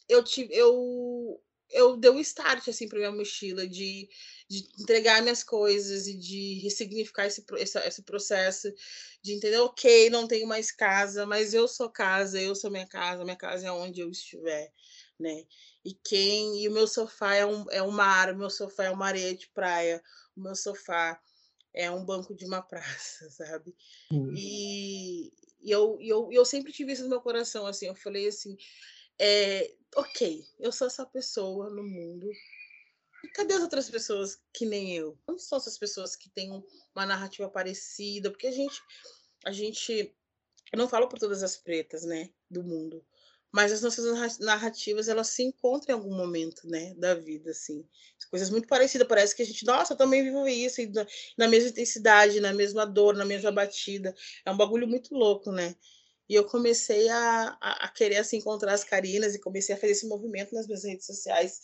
eu 0.10 0.24
tive, 0.24 0.54
eu 0.54 1.42
eu 1.70 1.98
dei 1.98 2.10
um 2.12 2.20
start 2.20 2.68
assim 2.70 2.88
para 2.88 2.98
minha 3.00 3.12
mochila 3.12 3.68
de, 3.68 4.08
de 4.50 4.68
entregar 4.80 5.22
minhas 5.22 5.44
coisas 5.44 6.08
e 6.08 6.18
de 6.18 6.60
ressignificar 6.60 7.26
esse, 7.26 7.44
esse, 7.58 7.78
esse 7.80 8.02
processo 8.02 8.74
de 9.22 9.34
entender, 9.34 9.58
ok, 9.60 10.10
não 10.10 10.28
tenho 10.28 10.48
mais 10.48 10.72
casa, 10.72 11.26
mas 11.26 11.54
eu 11.54 11.68
sou 11.68 11.90
casa, 11.90 12.40
eu 12.40 12.56
sou 12.56 12.72
minha 12.72 12.88
casa, 12.88 13.24
minha 13.24 13.36
casa 13.36 13.68
é 13.68 13.72
onde 13.72 14.00
eu 14.00 14.10
estiver, 14.10 14.72
né? 15.20 15.46
E 15.84 15.94
quem 15.94 16.64
e 16.64 16.68
o 16.68 16.72
meu 16.72 16.88
sofá 16.88 17.36
é 17.36 17.46
um, 17.46 17.66
é 17.72 17.84
um 17.84 17.92
mar, 17.92 18.34
o 18.34 18.38
meu 18.38 18.50
sofá 18.50 18.86
é 18.86 18.92
uma 18.92 19.08
areia 19.08 19.36
de 19.36 19.48
praia, 19.50 20.02
o 20.36 20.42
meu 20.42 20.56
sofá 20.56 21.22
é 21.74 21.92
um 21.92 22.06
banco 22.06 22.34
de 22.34 22.46
uma 22.46 22.62
praça, 22.68 23.30
sabe? 23.30 23.76
Hum. 24.12 24.34
E, 24.34 25.34
e 25.62 25.72
eu, 25.72 25.98
e 26.00 26.08
eu, 26.08 26.30
eu 26.32 26.46
sempre 26.46 26.72
tive 26.72 26.94
isso 26.94 27.04
no 27.04 27.10
meu 27.10 27.22
coração, 27.22 27.66
assim, 27.66 27.88
eu 27.88 27.96
falei 27.96 28.28
assim, 28.28 28.56
é, 29.20 29.74
ok, 29.96 30.46
eu 30.60 30.72
sou 30.72 30.88
essa 30.88 31.06
pessoa 31.06 31.70
no 31.70 31.84
mundo. 31.84 32.30
Cadê 33.34 33.54
as 33.54 33.62
outras 33.62 33.90
pessoas 33.90 34.40
que 34.54 34.66
nem 34.66 34.96
eu? 34.96 35.18
Onde 35.28 35.44
são 35.44 35.58
essas 35.58 35.78
pessoas 35.78 36.16
que 36.16 36.30
têm 36.30 36.52
uma 36.96 37.06
narrativa 37.06 37.50
parecida? 37.50 38.30
Porque 38.32 38.48
a 38.48 38.52
gente, 38.52 38.82
a 39.46 39.52
gente, 39.52 40.16
eu 40.72 40.78
não 40.78 40.90
falo 40.90 41.08
por 41.08 41.20
todas 41.20 41.44
as 41.44 41.58
pretas, 41.58 42.04
né, 42.04 42.30
do 42.50 42.64
mundo, 42.64 43.06
mas 43.52 43.72
as 43.72 43.82
nossas 43.82 44.38
narrativas 44.40 45.08
elas 45.08 45.28
se 45.28 45.44
encontram 45.44 45.96
em 45.96 46.00
algum 46.00 46.16
momento, 46.16 46.68
né, 46.68 46.94
da 46.96 47.16
vida, 47.16 47.52
assim, 47.52 47.88
coisas 48.30 48.50
muito 48.50 48.68
parecidas. 48.68 49.08
Parece 49.08 49.36
que 49.36 49.42
a 49.42 49.46
gente, 49.46 49.66
nossa, 49.66 49.94
eu 49.94 49.98
também 49.98 50.24
vivo 50.24 50.48
isso, 50.48 50.82
e 50.82 50.88
na, 50.88 51.06
na 51.38 51.48
mesma 51.48 51.70
intensidade, 51.70 52.40
na 52.40 52.54
mesma 52.54 52.86
dor, 52.86 53.16
na 53.16 53.26
mesma 53.26 53.52
batida. 53.52 54.16
É 54.46 54.52
um 54.52 54.58
bagulho 54.58 54.88
muito 54.88 55.16
louco, 55.16 55.52
né? 55.52 55.76
E 56.30 56.36
eu 56.36 56.44
comecei 56.44 57.08
a, 57.08 57.58
a, 57.62 57.86
a, 57.86 57.88
querer 57.90 58.18
assim, 58.18 58.38
encontrar 58.38 58.74
as 58.74 58.84
Carinas 58.84 59.34
e 59.34 59.40
comecei 59.40 59.74
a 59.74 59.78
fazer 59.78 59.94
esse 59.94 60.08
movimento 60.08 60.54
nas 60.54 60.68
minhas 60.68 60.84
redes 60.84 61.06
sociais. 61.06 61.62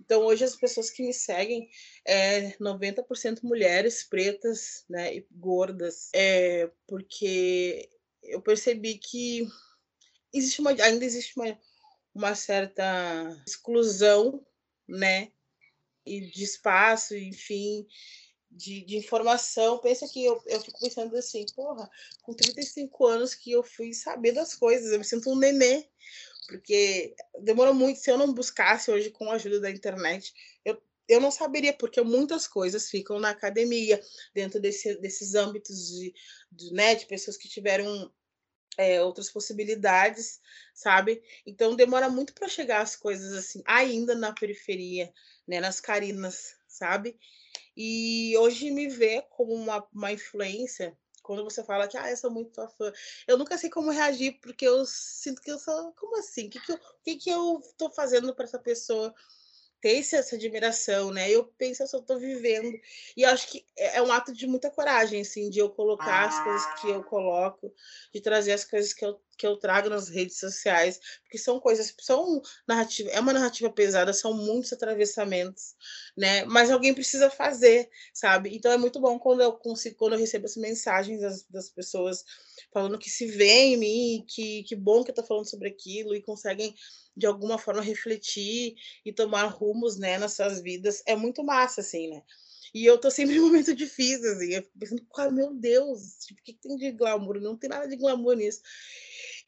Então, 0.00 0.22
hoje, 0.22 0.44
as 0.44 0.56
pessoas 0.56 0.90
que 0.90 1.02
me 1.02 1.14
seguem 1.14 1.68
é 2.04 2.50
90% 2.58 3.42
mulheres 3.42 4.02
pretas 4.04 4.84
né, 4.88 5.16
e 5.16 5.26
gordas, 5.30 6.10
é, 6.12 6.70
porque 6.86 7.88
eu 8.22 8.40
percebi 8.42 8.98
que 8.98 9.46
existe 10.32 10.60
uma, 10.60 10.70
ainda 10.70 11.04
existe 11.04 11.38
uma, 11.38 11.58
uma 12.14 12.34
certa 12.34 13.42
exclusão 13.46 14.44
né, 14.86 15.32
e 16.04 16.20
de 16.20 16.44
espaço, 16.44 17.16
enfim, 17.16 17.86
de, 18.50 18.84
de 18.84 18.96
informação. 18.96 19.78
Pensa 19.78 20.08
que 20.08 20.24
eu, 20.24 20.42
eu 20.46 20.60
fico 20.60 20.80
pensando 20.80 21.16
assim, 21.16 21.44
porra, 21.54 21.90
com 22.22 22.34
35 22.34 23.06
anos 23.06 23.34
que 23.34 23.52
eu 23.52 23.62
fui 23.62 23.92
saber 23.92 24.32
das 24.32 24.54
coisas, 24.54 24.92
eu 24.92 24.98
me 24.98 25.04
sinto 25.04 25.30
um 25.30 25.38
nenê, 25.38 25.88
porque 26.46 27.14
demorou 27.40 27.74
muito. 27.74 28.00
Se 28.00 28.10
eu 28.10 28.18
não 28.18 28.32
buscasse 28.32 28.90
hoje 28.90 29.10
com 29.10 29.30
a 29.30 29.34
ajuda 29.34 29.60
da 29.60 29.70
internet, 29.70 30.32
eu, 30.64 30.80
eu 31.08 31.20
não 31.20 31.30
saberia, 31.30 31.72
porque 31.72 32.00
muitas 32.02 32.46
coisas 32.46 32.88
ficam 32.90 33.18
na 33.18 33.30
academia, 33.30 34.00
dentro 34.34 34.60
desse, 34.60 34.94
desses 35.00 35.34
âmbitos 35.34 35.88
de, 35.88 36.14
de, 36.50 36.72
né, 36.72 36.94
de 36.94 37.06
pessoas 37.06 37.36
que 37.36 37.48
tiveram 37.48 38.12
é, 38.76 39.02
outras 39.02 39.30
possibilidades, 39.30 40.40
sabe? 40.74 41.22
Então 41.46 41.76
demora 41.76 42.08
muito 42.08 42.34
para 42.34 42.48
chegar 42.48 42.80
as 42.80 42.96
coisas 42.96 43.32
assim, 43.32 43.62
ainda 43.64 44.14
na 44.14 44.32
periferia, 44.32 45.12
né, 45.46 45.60
nas 45.60 45.80
carinas, 45.80 46.56
sabe? 46.66 47.18
E 47.76 48.36
hoje 48.38 48.70
me 48.70 48.88
vê 48.88 49.22
como 49.30 49.52
uma, 49.52 49.86
uma 49.92 50.12
influência, 50.12 50.96
quando 51.24 51.42
você 51.42 51.64
fala 51.64 51.88
que 51.88 51.96
ah, 51.96 52.10
eu 52.10 52.16
sou 52.16 52.30
muito 52.30 52.52
tua 52.52 52.68
fã, 52.68 52.92
eu 53.26 53.36
nunca 53.36 53.58
sei 53.58 53.70
como 53.70 53.90
reagir, 53.90 54.38
porque 54.40 54.68
eu 54.68 54.84
sinto 54.84 55.42
que 55.42 55.50
eu 55.50 55.58
sou. 55.58 55.92
Como 55.94 56.16
assim? 56.18 56.46
O 56.46 56.50
que, 56.50 56.60
que, 56.60 56.72
eu, 56.72 56.78
que, 57.02 57.16
que 57.16 57.30
eu 57.30 57.60
tô 57.76 57.90
fazendo 57.90 58.32
para 58.34 58.44
essa 58.44 58.58
pessoa 58.58 59.12
ter 59.84 59.98
essa 59.98 60.36
admiração, 60.36 61.10
né? 61.10 61.30
Eu 61.30 61.44
penso, 61.58 61.82
eu 61.82 61.86
só 61.86 62.00
tô 62.00 62.18
vivendo. 62.18 62.72
E 63.14 63.22
acho 63.22 63.48
que 63.48 63.66
é, 63.76 63.98
é 63.98 64.02
um 64.02 64.10
ato 64.10 64.32
de 64.32 64.46
muita 64.46 64.70
coragem, 64.70 65.20
assim, 65.20 65.50
de 65.50 65.58
eu 65.58 65.68
colocar 65.68 66.24
ah. 66.24 66.26
as 66.26 66.42
coisas 66.42 66.80
que 66.80 66.88
eu 66.88 67.00
ah. 67.00 67.04
coloco, 67.04 67.74
de 68.12 68.20
trazer 68.20 68.52
as 68.52 68.64
coisas 68.64 68.94
que 68.94 69.04
eu, 69.04 69.20
que 69.36 69.46
eu 69.46 69.56
trago 69.56 69.88
nas 69.88 70.08
redes 70.08 70.38
sociais, 70.38 71.00
porque 71.22 71.38
são 71.38 71.60
coisas, 71.60 71.94
são 72.00 72.40
narrativa, 72.66 73.10
é 73.10 73.20
uma 73.20 73.32
narrativa 73.32 73.70
pesada, 73.70 74.12
são 74.12 74.34
muitos 74.34 74.72
atravessamentos, 74.72 75.74
né? 76.16 76.44
Mas 76.44 76.70
alguém 76.70 76.94
precisa 76.94 77.30
fazer, 77.30 77.88
sabe? 78.12 78.54
Então 78.54 78.70
é 78.72 78.76
muito 78.76 79.00
bom 79.00 79.18
quando 79.18 79.42
eu 79.42 79.52
consigo, 79.52 79.96
quando 79.96 80.14
eu 80.14 80.18
recebo 80.18 80.46
essas 80.46 80.62
mensagens 80.62 81.20
das, 81.20 81.44
das 81.44 81.68
pessoas 81.68 82.24
falando 82.72 82.98
que 82.98 83.10
se 83.10 83.26
vê 83.26 83.64
em 83.64 83.76
mim, 83.76 84.24
que, 84.26 84.62
que 84.64 84.76
bom 84.76 85.04
que 85.04 85.10
eu 85.10 85.14
tô 85.14 85.22
falando 85.22 85.48
sobre 85.48 85.68
aquilo 85.68 86.14
e 86.14 86.22
conseguem 86.22 86.74
de 87.16 87.26
alguma 87.26 87.58
forma 87.58 87.80
refletir 87.80 88.74
e 89.04 89.12
tomar 89.12 89.46
rumos, 89.46 89.96
né, 89.96 90.18
nas 90.18 90.32
suas 90.34 90.60
vidas, 90.60 91.02
é 91.06 91.14
muito 91.14 91.44
massa, 91.44 91.80
assim, 91.80 92.08
né? 92.08 92.22
E 92.74 92.84
eu 92.84 92.98
tô 92.98 93.10
sempre 93.10 93.36
em 93.36 93.38
um 93.40 93.46
momento 93.46 93.74
difícil, 93.74 94.32
assim, 94.32 94.52
eu 94.52 94.62
fico 94.62 94.78
pensando, 94.78 95.06
ah, 95.16 95.30
meu 95.30 95.54
Deus, 95.54 96.18
tipo, 96.26 96.40
o 96.40 96.44
que, 96.44 96.52
que 96.52 96.60
tem 96.60 96.76
de 96.76 96.90
glamour? 96.90 97.40
Não 97.40 97.56
tem 97.56 97.70
nada 97.70 97.86
de 97.86 97.96
glamour 97.96 98.34
nisso. 98.34 98.60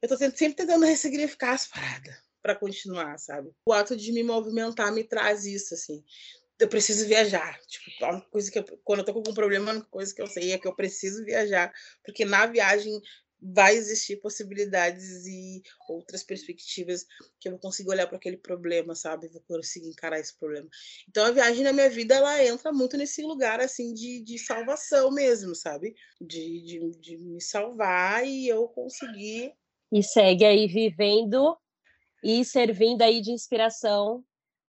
Eu 0.01 0.09
tô 0.09 0.17
sempre 0.17 0.55
tentando 0.55 0.85
ressignificar 0.85 1.53
as 1.53 1.67
paradas 1.67 2.15
para 2.41 2.55
continuar, 2.55 3.19
sabe? 3.19 3.51
O 3.67 3.73
ato 3.73 3.97
de 3.97 4.13
me 4.13 4.23
movimentar 4.23 4.93
me 4.93 5.03
traz 5.03 5.45
isso, 5.45 5.75
assim. 5.75 6.05
Eu 6.61 6.69
preciso 6.69 7.07
viajar. 7.07 7.59
Tipo, 7.67 8.05
uma 8.05 8.21
coisa 8.21 8.51
que 8.51 8.59
eu, 8.61 8.65
quando 8.85 9.01
eu 9.01 9.05
tô 9.05 9.13
com 9.13 9.19
algum 9.19 9.35
problema, 9.35 9.73
uma 9.73 9.85
coisa 9.85 10.15
que 10.15 10.23
eu 10.23 10.29
sei 10.29 10.53
é 10.53 10.59
que 10.59 10.69
eu 10.69 10.75
preciso 10.75 11.25
viajar, 11.25 11.73
porque 12.05 12.25
na 12.25 12.47
viagem 12.47 13.03
vai 13.41 13.75
existir 13.75 14.17
possibilidades 14.17 15.27
e 15.27 15.63
outras 15.89 16.23
perspectivas 16.23 17.05
que 17.39 17.49
eu 17.49 17.53
vou 17.53 17.61
conseguir 17.61 17.91
olhar 17.91 18.07
para 18.07 18.17
aquele 18.17 18.37
problema, 18.37 18.95
sabe? 18.95 19.29
Vou 19.29 19.43
conseguir 19.43 19.89
encarar 19.89 20.19
esse 20.19 20.37
problema. 20.39 20.69
Então 21.09 21.25
a 21.25 21.31
viagem 21.31 21.63
na 21.63 21.73
minha 21.73 21.91
vida 21.91 22.15
ela 22.15 22.45
entra 22.45 22.73
muito 22.73 22.97
nesse 22.97 23.23
lugar 23.23 23.61
assim 23.61 23.93
de, 23.93 24.23
de 24.23 24.39
salvação 24.39 25.11
mesmo, 25.11 25.55
sabe? 25.55 25.95
De, 26.21 26.63
de, 26.63 26.91
de 27.01 27.19
me 27.19 27.41
salvar 27.41 28.27
e 28.27 28.49
eu 28.49 28.67
conseguir. 28.69 29.55
E 29.93 30.03
segue 30.03 30.45
aí 30.45 30.67
vivendo 30.67 31.57
e 32.23 32.45
servindo 32.45 33.03
aí 33.03 33.21
de 33.21 33.31
inspiração 33.31 34.25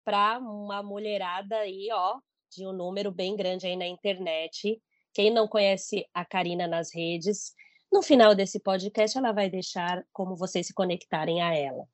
para 0.05 0.39
uma 0.39 0.83
mulherada 0.83 1.57
aí, 1.57 1.89
ó, 1.93 2.19
de 2.51 2.67
um 2.67 2.73
número 2.73 3.11
bem 3.11 3.35
grande 3.37 3.67
aí 3.67 3.77
na 3.77 3.87
internet. 3.87 4.81
Quem 5.13 5.33
não 5.33 5.49
conhece 5.49 6.07
a 6.13 6.25
Karina 6.25 6.69
nas 6.69 6.95
redes, 6.95 7.55
no 7.97 8.03
final 8.03 8.35
desse 8.35 8.61
podcast, 8.61 9.17
ela 9.17 9.33
vai 9.33 9.49
deixar 9.49 10.05
como 10.13 10.37
vocês 10.37 10.67
se 10.67 10.75
conectarem 10.75 11.41
a 11.41 11.55
ela. 11.55 11.89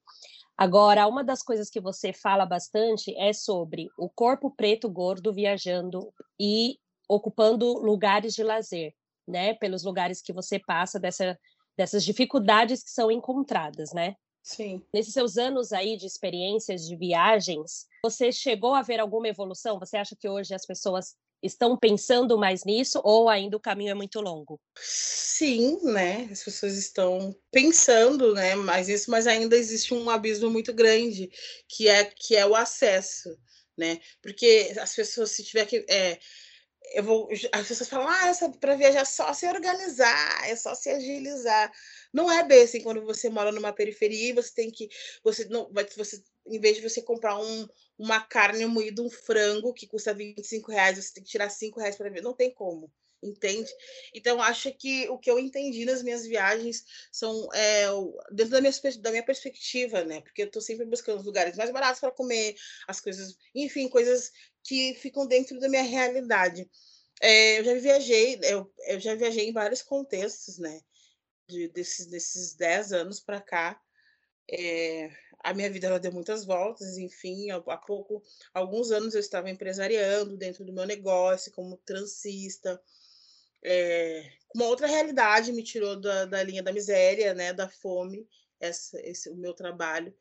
Agora, 0.59 1.07
uma 1.07 1.23
das 1.23 1.45
coisas 1.45 1.71
que 1.71 1.81
você 1.81 2.13
fala 2.13 2.45
bastante 2.45 3.17
é 3.17 3.33
sobre 3.33 3.89
o 3.97 4.11
corpo 4.11 4.51
preto 4.51 4.91
gordo 4.91 5.33
viajando 5.33 6.13
e 6.41 6.77
ocupando 7.09 7.75
lugares 7.79 8.35
de 8.35 8.43
lazer, 8.43 8.93
né? 9.29 9.55
Pelos 9.55 9.85
lugares 9.85 10.21
que 10.21 10.33
você 10.33 10.59
passa 10.59 10.99
dessa 10.99 11.39
dessas 11.75 12.05
dificuldades 12.05 12.83
que 12.83 12.91
são 12.91 13.11
encontradas, 13.11 13.93
né? 13.95 14.15
Sim. 14.43 14.85
Nesses 14.93 15.15
seus 15.15 15.39
anos 15.39 15.73
aí 15.73 15.97
de 15.97 16.05
experiências 16.05 16.85
de 16.87 16.97
viagens, 16.97 17.87
você 18.05 18.31
chegou 18.33 18.75
a 18.75 18.83
ver 18.83 18.99
alguma 18.99 19.29
evolução? 19.29 19.79
Você 19.79 19.97
acha 19.97 20.17
que 20.17 20.29
hoje 20.29 20.53
as 20.53 20.67
pessoas 20.67 21.15
estão 21.43 21.77
pensando 21.77 22.39
mais 22.39 22.65
nisso 22.65 23.01
ou 23.03 23.29
ainda 23.29 23.57
o 23.57 23.61
caminho 23.61 23.91
é 23.91 23.95
muito 23.95 24.21
longo? 24.21 24.61
Sim, 24.77 25.79
né? 25.83 26.29
As 26.31 26.43
pessoas 26.43 26.77
estão 26.77 27.35
pensando, 27.51 28.33
né? 28.35 28.55
Mas 28.55 28.89
isso, 28.89 29.11
mas 29.11 29.27
ainda 29.27 29.57
existe 29.57 29.93
um 29.93 30.09
abismo 30.09 30.51
muito 30.51 30.73
grande 30.73 31.31
que 31.69 31.89
é 31.89 32.05
que 32.05 32.37
é 32.37 32.47
o 32.47 32.55
acesso, 32.55 33.37
né? 33.77 34.01
Porque 34.23 34.73
as 34.81 34.95
pessoas 34.95 35.33
se 35.33 35.43
tiver 35.43 35.67
que 35.67 35.85
é, 35.89 36.19
eu 36.95 37.03
vou, 37.03 37.29
as 37.53 37.69
pessoas 37.69 37.89
falam, 37.89 38.09
ah, 38.09 38.33
para 38.61 38.77
viajar 38.77 39.01
é 39.01 39.05
só 39.05 39.33
se 39.33 39.47
organizar, 39.47 40.49
é 40.49 40.55
só 40.57 40.75
se 40.75 40.91
agilizar. 40.91 41.73
Não 42.13 42.31
é 42.31 42.45
bem 42.45 42.63
assim 42.63 42.83
quando 42.83 43.05
você 43.05 43.31
mora 43.31 43.53
numa 43.53 43.73
periferia 43.73 44.31
e 44.31 44.33
você 44.33 44.53
tem 44.55 44.71
que, 44.71 44.89
você 45.23 45.45
não, 45.47 45.71
você, 45.97 46.23
em 46.47 46.61
vez 46.61 46.77
de 46.77 46.83
você 46.89 47.01
comprar 47.03 47.39
um, 47.39 47.67
uma 48.03 48.21
carne 48.21 48.67
moída, 48.67 49.01
um 49.01 49.09
frango 49.09 49.73
que 49.73 49.87
custa 49.87 50.13
25 50.13 50.73
reais, 50.73 50.99
você 50.99 51.15
tem 51.15 51.23
que 51.23 51.31
tirar 51.31 51.49
5 51.49 51.79
reais 51.79 51.95
para 51.95 52.11
ver, 52.11 52.21
não 52.21 52.35
tem 52.35 52.53
como, 52.53 52.93
entende? 53.23 53.71
Então 54.13 54.43
acho 54.43 54.73
que 54.73 55.09
o 55.09 55.17
que 55.17 55.31
eu 55.31 55.39
entendi 55.39 55.85
nas 55.85 56.03
minhas 56.03 56.27
viagens 56.27 56.85
são 57.13 57.49
é, 57.55 57.87
dentro 58.33 58.55
da 58.55 58.61
minha, 58.61 58.73
da 58.99 59.11
minha 59.13 59.23
perspectiva, 59.25 60.03
né? 60.03 60.21
Porque 60.21 60.43
eu 60.43 60.47
estou 60.47 60.61
sempre 60.61 60.85
buscando 60.85 61.21
os 61.21 61.25
lugares 61.25 61.57
mais 61.57 61.71
baratos 61.71 62.01
para 62.01 62.11
comer, 62.11 62.57
as 62.89 63.01
coisas, 63.01 63.39
enfim, 63.55 63.89
coisas 63.89 64.33
que 64.65 64.95
ficam 64.95 65.25
dentro 65.25 65.61
da 65.61 65.69
minha 65.69 65.85
realidade. 65.85 66.69
É, 67.21 67.61
eu 67.61 67.65
já 67.65 67.75
viajei, 67.75 68.41
eu, 68.43 68.73
eu 68.89 68.99
já 68.99 69.15
viajei 69.15 69.49
em 69.49 69.53
vários 69.53 69.81
contextos, 69.81 70.59
né? 70.59 70.81
De, 71.49 71.69
desses, 71.69 72.07
desses 72.07 72.55
10 72.57 72.93
anos 72.93 73.21
para 73.21 73.41
cá. 73.41 73.81
É, 74.51 75.09
a 75.43 75.53
minha 75.53 75.71
vida 75.71 75.89
ela 75.89 75.99
deu 75.99 76.13
muitas 76.13 76.45
voltas, 76.45 76.97
enfim, 76.97 77.51
há, 77.51 77.77
pouco, 77.77 78.23
alguns 78.55 78.91
anos 78.91 79.15
eu 79.15 79.21
estava 79.21 79.51
empresariando 79.51 80.37
dentro 80.37 80.65
do 80.65 80.73
meu 80.73 80.87
negócio 80.87 81.53
como 81.53 81.77
transista. 81.79 82.81
É, 83.65 84.31
uma 84.55 84.67
outra 84.67 84.87
realidade 84.87 85.53
me 85.53 85.63
tirou 85.63 86.01
da, 86.01 86.27
da 86.27 86.43
linha 86.43 86.63
da 86.63 86.73
miséria, 86.73 87.35
né, 87.35 87.53
da 87.53 87.69
fome, 87.69 88.27
essa, 88.61 89.01
esse, 89.01 89.29
o 89.31 89.37
meu 89.37 89.53
trabalho. 89.53 90.15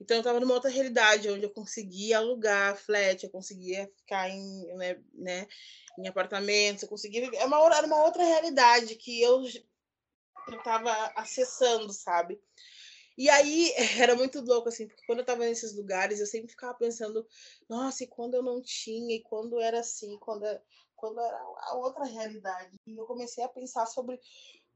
Então 0.00 0.16
eu 0.16 0.20
estava 0.20 0.40
numa 0.40 0.54
outra 0.54 0.70
realidade 0.70 1.28
onde 1.28 1.44
eu 1.44 1.50
conseguia 1.50 2.18
alugar 2.18 2.76
flat, 2.76 3.22
eu 3.22 3.30
conseguia 3.30 3.90
ficar 3.96 4.28
em, 4.28 4.66
né, 4.76 5.00
né, 5.14 5.46
em 5.98 6.06
apartamentos, 6.06 6.82
eu 6.82 6.88
conseguia 6.88 7.30
é 7.34 7.44
uma 7.46 7.64
era 7.74 7.86
uma 7.86 8.04
outra 8.04 8.22
realidade 8.22 8.94
que 8.96 9.22
eu 9.22 9.42
estava 10.48 10.92
acessando, 11.16 11.92
sabe? 11.92 12.38
E 13.16 13.28
aí 13.30 13.72
era 14.00 14.14
muito 14.14 14.40
louco 14.40 14.68
assim, 14.68 14.86
porque 14.86 15.04
quando 15.06 15.20
eu 15.20 15.22
estava 15.22 15.40
nesses 15.40 15.74
lugares, 15.74 16.20
eu 16.20 16.26
sempre 16.26 16.50
ficava 16.50 16.74
pensando, 16.74 17.26
nossa, 17.68 18.04
e 18.04 18.06
quando 18.06 18.34
eu 18.34 18.42
não 18.42 18.60
tinha, 18.62 19.16
e 19.16 19.22
quando 19.22 19.60
era 19.60 19.80
assim, 19.80 20.18
quando 20.18 20.44
quando 20.94 21.20
era 21.20 21.36
a 21.36 21.74
outra 21.76 22.04
realidade. 22.04 22.74
E 22.86 22.96
eu 22.96 23.06
comecei 23.06 23.44
a 23.44 23.48
pensar 23.48 23.86
sobre 23.86 24.18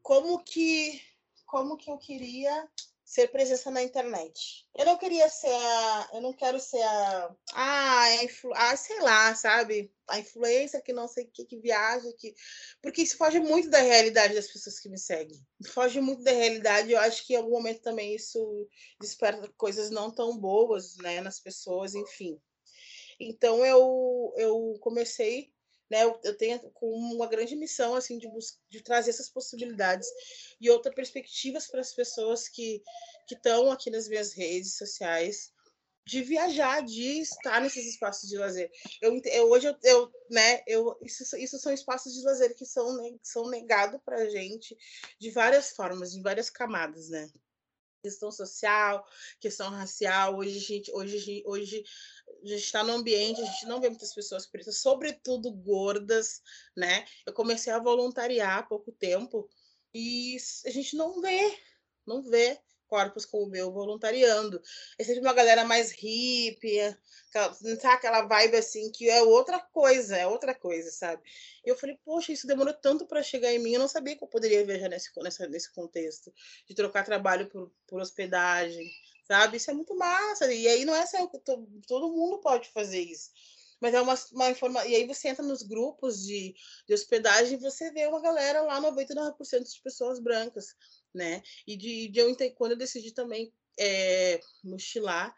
como 0.02 0.42
que 0.44 1.00
como 1.46 1.76
que 1.76 1.90
eu 1.90 1.98
queria 1.98 2.68
ser 3.10 3.26
presença 3.26 3.72
na 3.72 3.82
internet. 3.82 4.64
Eu 4.72 4.84
não 4.84 4.96
queria 4.96 5.28
ser 5.28 5.50
a. 5.50 6.10
Eu 6.14 6.20
não 6.20 6.32
quero 6.32 6.60
ser 6.60 6.80
a. 6.80 7.36
Ah, 7.52 8.02
a 8.02 8.24
influ, 8.24 8.52
ah 8.54 8.76
sei 8.76 9.00
lá, 9.00 9.34
sabe? 9.34 9.92
A 10.06 10.20
influência 10.20 10.80
que 10.80 10.92
não 10.92 11.08
sei 11.08 11.24
o 11.24 11.30
que, 11.32 11.44
que 11.44 11.58
viaja, 11.58 12.08
que. 12.16 12.32
Porque 12.80 13.02
isso 13.02 13.16
foge 13.16 13.40
muito 13.40 13.68
da 13.68 13.80
realidade 13.80 14.36
das 14.36 14.46
pessoas 14.46 14.78
que 14.78 14.88
me 14.88 14.96
seguem. 14.96 15.44
Foge 15.72 16.00
muito 16.00 16.22
da 16.22 16.30
realidade. 16.30 16.92
Eu 16.92 17.00
acho 17.00 17.26
que 17.26 17.32
em 17.32 17.36
algum 17.36 17.50
momento 17.50 17.82
também 17.82 18.14
isso 18.14 18.68
desperta 19.00 19.52
coisas 19.56 19.90
não 19.90 20.14
tão 20.14 20.38
boas, 20.38 20.96
né, 20.98 21.20
nas 21.20 21.40
pessoas, 21.40 21.96
enfim. 21.96 22.40
Então 23.18 23.66
eu, 23.66 24.32
eu 24.36 24.78
comecei 24.80 25.52
né, 25.90 26.04
eu, 26.04 26.20
eu 26.22 26.36
tenho 26.36 26.58
com 26.70 26.90
uma 26.92 27.26
grande 27.26 27.56
missão 27.56 27.94
assim 27.94 28.16
de, 28.16 28.28
de 28.68 28.80
trazer 28.80 29.10
essas 29.10 29.28
possibilidades 29.28 30.08
e 30.60 30.70
outras 30.70 30.94
perspectivas 30.94 31.66
para 31.66 31.80
as 31.80 31.92
pessoas 31.92 32.48
que 32.48 32.82
estão 33.30 33.70
aqui 33.72 33.90
nas 33.90 34.08
minhas 34.08 34.32
redes 34.32 34.76
sociais 34.76 35.52
de 36.06 36.22
viajar, 36.22 36.82
de 36.82 37.20
estar 37.20 37.60
nesses 37.60 37.86
espaços 37.86 38.28
de 38.28 38.36
lazer. 38.36 38.70
Eu, 39.00 39.20
eu 39.24 39.50
hoje 39.50 39.68
eu, 39.68 39.76
eu, 39.84 40.12
né, 40.30 40.60
eu 40.66 40.98
isso, 41.02 41.36
isso 41.36 41.58
são 41.58 41.72
espaços 41.72 42.14
de 42.14 42.22
lazer 42.24 42.54
que 42.56 42.66
são 42.66 42.96
que 43.18 43.28
são 43.28 43.48
negados 43.48 44.00
para 44.04 44.28
gente 44.28 44.76
de 45.18 45.30
várias 45.30 45.70
formas, 45.70 46.14
em 46.14 46.22
várias 46.22 46.50
camadas, 46.50 47.10
né? 47.10 47.30
Questão 48.02 48.32
social, 48.32 49.06
questão 49.38 49.70
racial. 49.70 50.36
Hoje 50.38 50.58
gente, 50.58 50.90
hoje, 50.92 51.42
hoje 51.46 51.84
a 52.42 52.46
gente 52.46 52.64
está 52.64 52.82
no 52.82 52.92
ambiente, 52.92 53.40
a 53.40 53.44
gente 53.44 53.66
não 53.66 53.80
vê 53.80 53.88
muitas 53.88 54.14
pessoas 54.14 54.46
pretas, 54.46 54.78
sobretudo 54.78 55.52
gordas, 55.52 56.42
né? 56.76 57.04
Eu 57.26 57.32
comecei 57.32 57.72
a 57.72 57.78
voluntariar 57.78 58.58
há 58.58 58.62
pouco 58.62 58.92
tempo 58.92 59.48
e 59.94 60.36
a 60.66 60.70
gente 60.70 60.96
não 60.96 61.20
vê, 61.20 61.58
não 62.06 62.22
vê 62.22 62.58
corpos 62.90 63.24
como 63.24 63.44
o 63.44 63.48
meu 63.48 63.72
voluntariando. 63.72 64.60
É 64.98 65.04
sempre 65.04 65.20
uma 65.20 65.32
galera 65.32 65.64
mais 65.64 65.92
hippie, 65.92 66.80
aquela, 67.28 67.54
tá 67.80 67.94
aquela 67.94 68.22
vibe 68.22 68.56
assim 68.56 68.90
que 68.90 69.08
é 69.08 69.22
outra 69.22 69.60
coisa, 69.60 70.16
é 70.16 70.26
outra 70.26 70.52
coisa, 70.52 70.90
sabe? 70.90 71.22
E 71.64 71.70
eu 71.70 71.76
falei, 71.76 71.96
poxa, 72.04 72.32
isso 72.32 72.48
demorou 72.48 72.74
tanto 72.74 73.06
para 73.06 73.22
chegar 73.22 73.52
em 73.52 73.60
mim, 73.60 73.74
eu 73.74 73.80
não 73.80 73.88
sabia 73.88 74.16
que 74.16 74.24
eu 74.24 74.28
poderia 74.28 74.66
viajar 74.66 74.88
nesse, 74.88 75.10
nessa, 75.22 75.46
nesse 75.48 75.72
contexto, 75.72 76.34
de 76.66 76.74
trocar 76.74 77.04
trabalho 77.04 77.48
por, 77.48 77.72
por 77.86 78.00
hospedagem, 78.00 78.90
sabe? 79.30 79.58
Isso 79.58 79.70
é 79.70 79.74
muito 79.74 79.96
massa. 79.96 80.52
E 80.52 80.66
aí 80.66 80.84
não 80.84 80.92
é 80.92 81.06
só 81.06 81.24
todo 81.86 82.12
mundo 82.12 82.40
pode 82.40 82.68
fazer 82.70 83.00
isso. 83.00 83.30
Mas 83.80 83.94
é 83.94 84.00
uma, 84.00 84.14
uma 84.32 84.50
informação. 84.50 84.90
E 84.90 84.96
aí 84.96 85.06
você 85.06 85.28
entra 85.28 85.44
nos 85.44 85.62
grupos 85.62 86.26
de, 86.26 86.52
de 86.86 86.92
hospedagem 86.92 87.54
e 87.54 87.62
você 87.62 87.92
vê 87.92 88.08
uma 88.08 88.20
galera 88.20 88.60
lá, 88.62 88.80
99% 88.80 89.36
de 89.62 89.82
pessoas 89.82 90.18
brancas, 90.18 90.74
né? 91.14 91.44
E 91.64 91.76
de, 91.76 92.08
de 92.08 92.18
eu 92.18 92.36
quando 92.56 92.72
eu 92.72 92.78
decidi 92.78 93.14
também 93.14 93.54
é, 93.78 94.40
mochilar, 94.64 95.32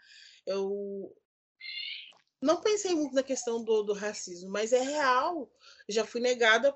eu 0.47 1.15
não 2.41 2.63
pensei 2.63 2.95
muito 2.95 3.15
na 3.15 3.23
questão 3.23 3.63
do, 3.63 3.83
do 3.83 3.93
racismo, 3.93 4.51
mas 4.51 4.73
é 4.73 4.81
real. 4.81 5.53
Eu 5.87 5.95
já 5.95 6.07
fui 6.07 6.21
negada 6.23 6.75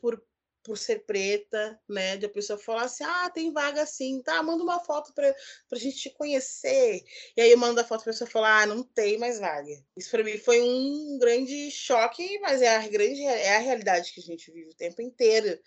por 0.00 0.20
por 0.68 0.76
ser 0.76 1.06
preta, 1.06 1.80
né? 1.88 2.18
De 2.18 2.26
a 2.26 2.28
pessoa 2.28 2.58
falar 2.58 2.82
assim: 2.82 3.02
ah, 3.02 3.30
tem 3.30 3.50
vaga 3.50 3.82
assim, 3.82 4.20
tá? 4.22 4.42
Manda 4.42 4.62
uma 4.62 4.78
foto 4.84 5.14
para 5.14 5.34
a 5.72 5.76
gente 5.76 5.96
te 5.96 6.10
conhecer. 6.10 7.02
E 7.34 7.40
aí 7.40 7.56
manda 7.56 7.80
a 7.80 7.84
foto 7.84 8.02
para 8.02 8.10
a 8.10 8.12
pessoa 8.12 8.30
falar: 8.30 8.62
ah, 8.62 8.66
não 8.66 8.82
tem 8.82 9.16
mais 9.16 9.40
vaga. 9.40 9.82
Isso 9.96 10.10
para 10.10 10.22
mim 10.22 10.36
foi 10.36 10.60
um 10.60 11.18
grande 11.18 11.70
choque, 11.70 12.38
mas 12.40 12.60
é 12.60 12.76
a 12.76 12.86
grande 12.86 13.22
é 13.22 13.56
a 13.56 13.60
realidade 13.60 14.12
que 14.12 14.20
a 14.20 14.22
gente 14.22 14.50
vive 14.52 14.68
o 14.68 14.74
tempo 14.74 15.00
inteiro, 15.00 15.58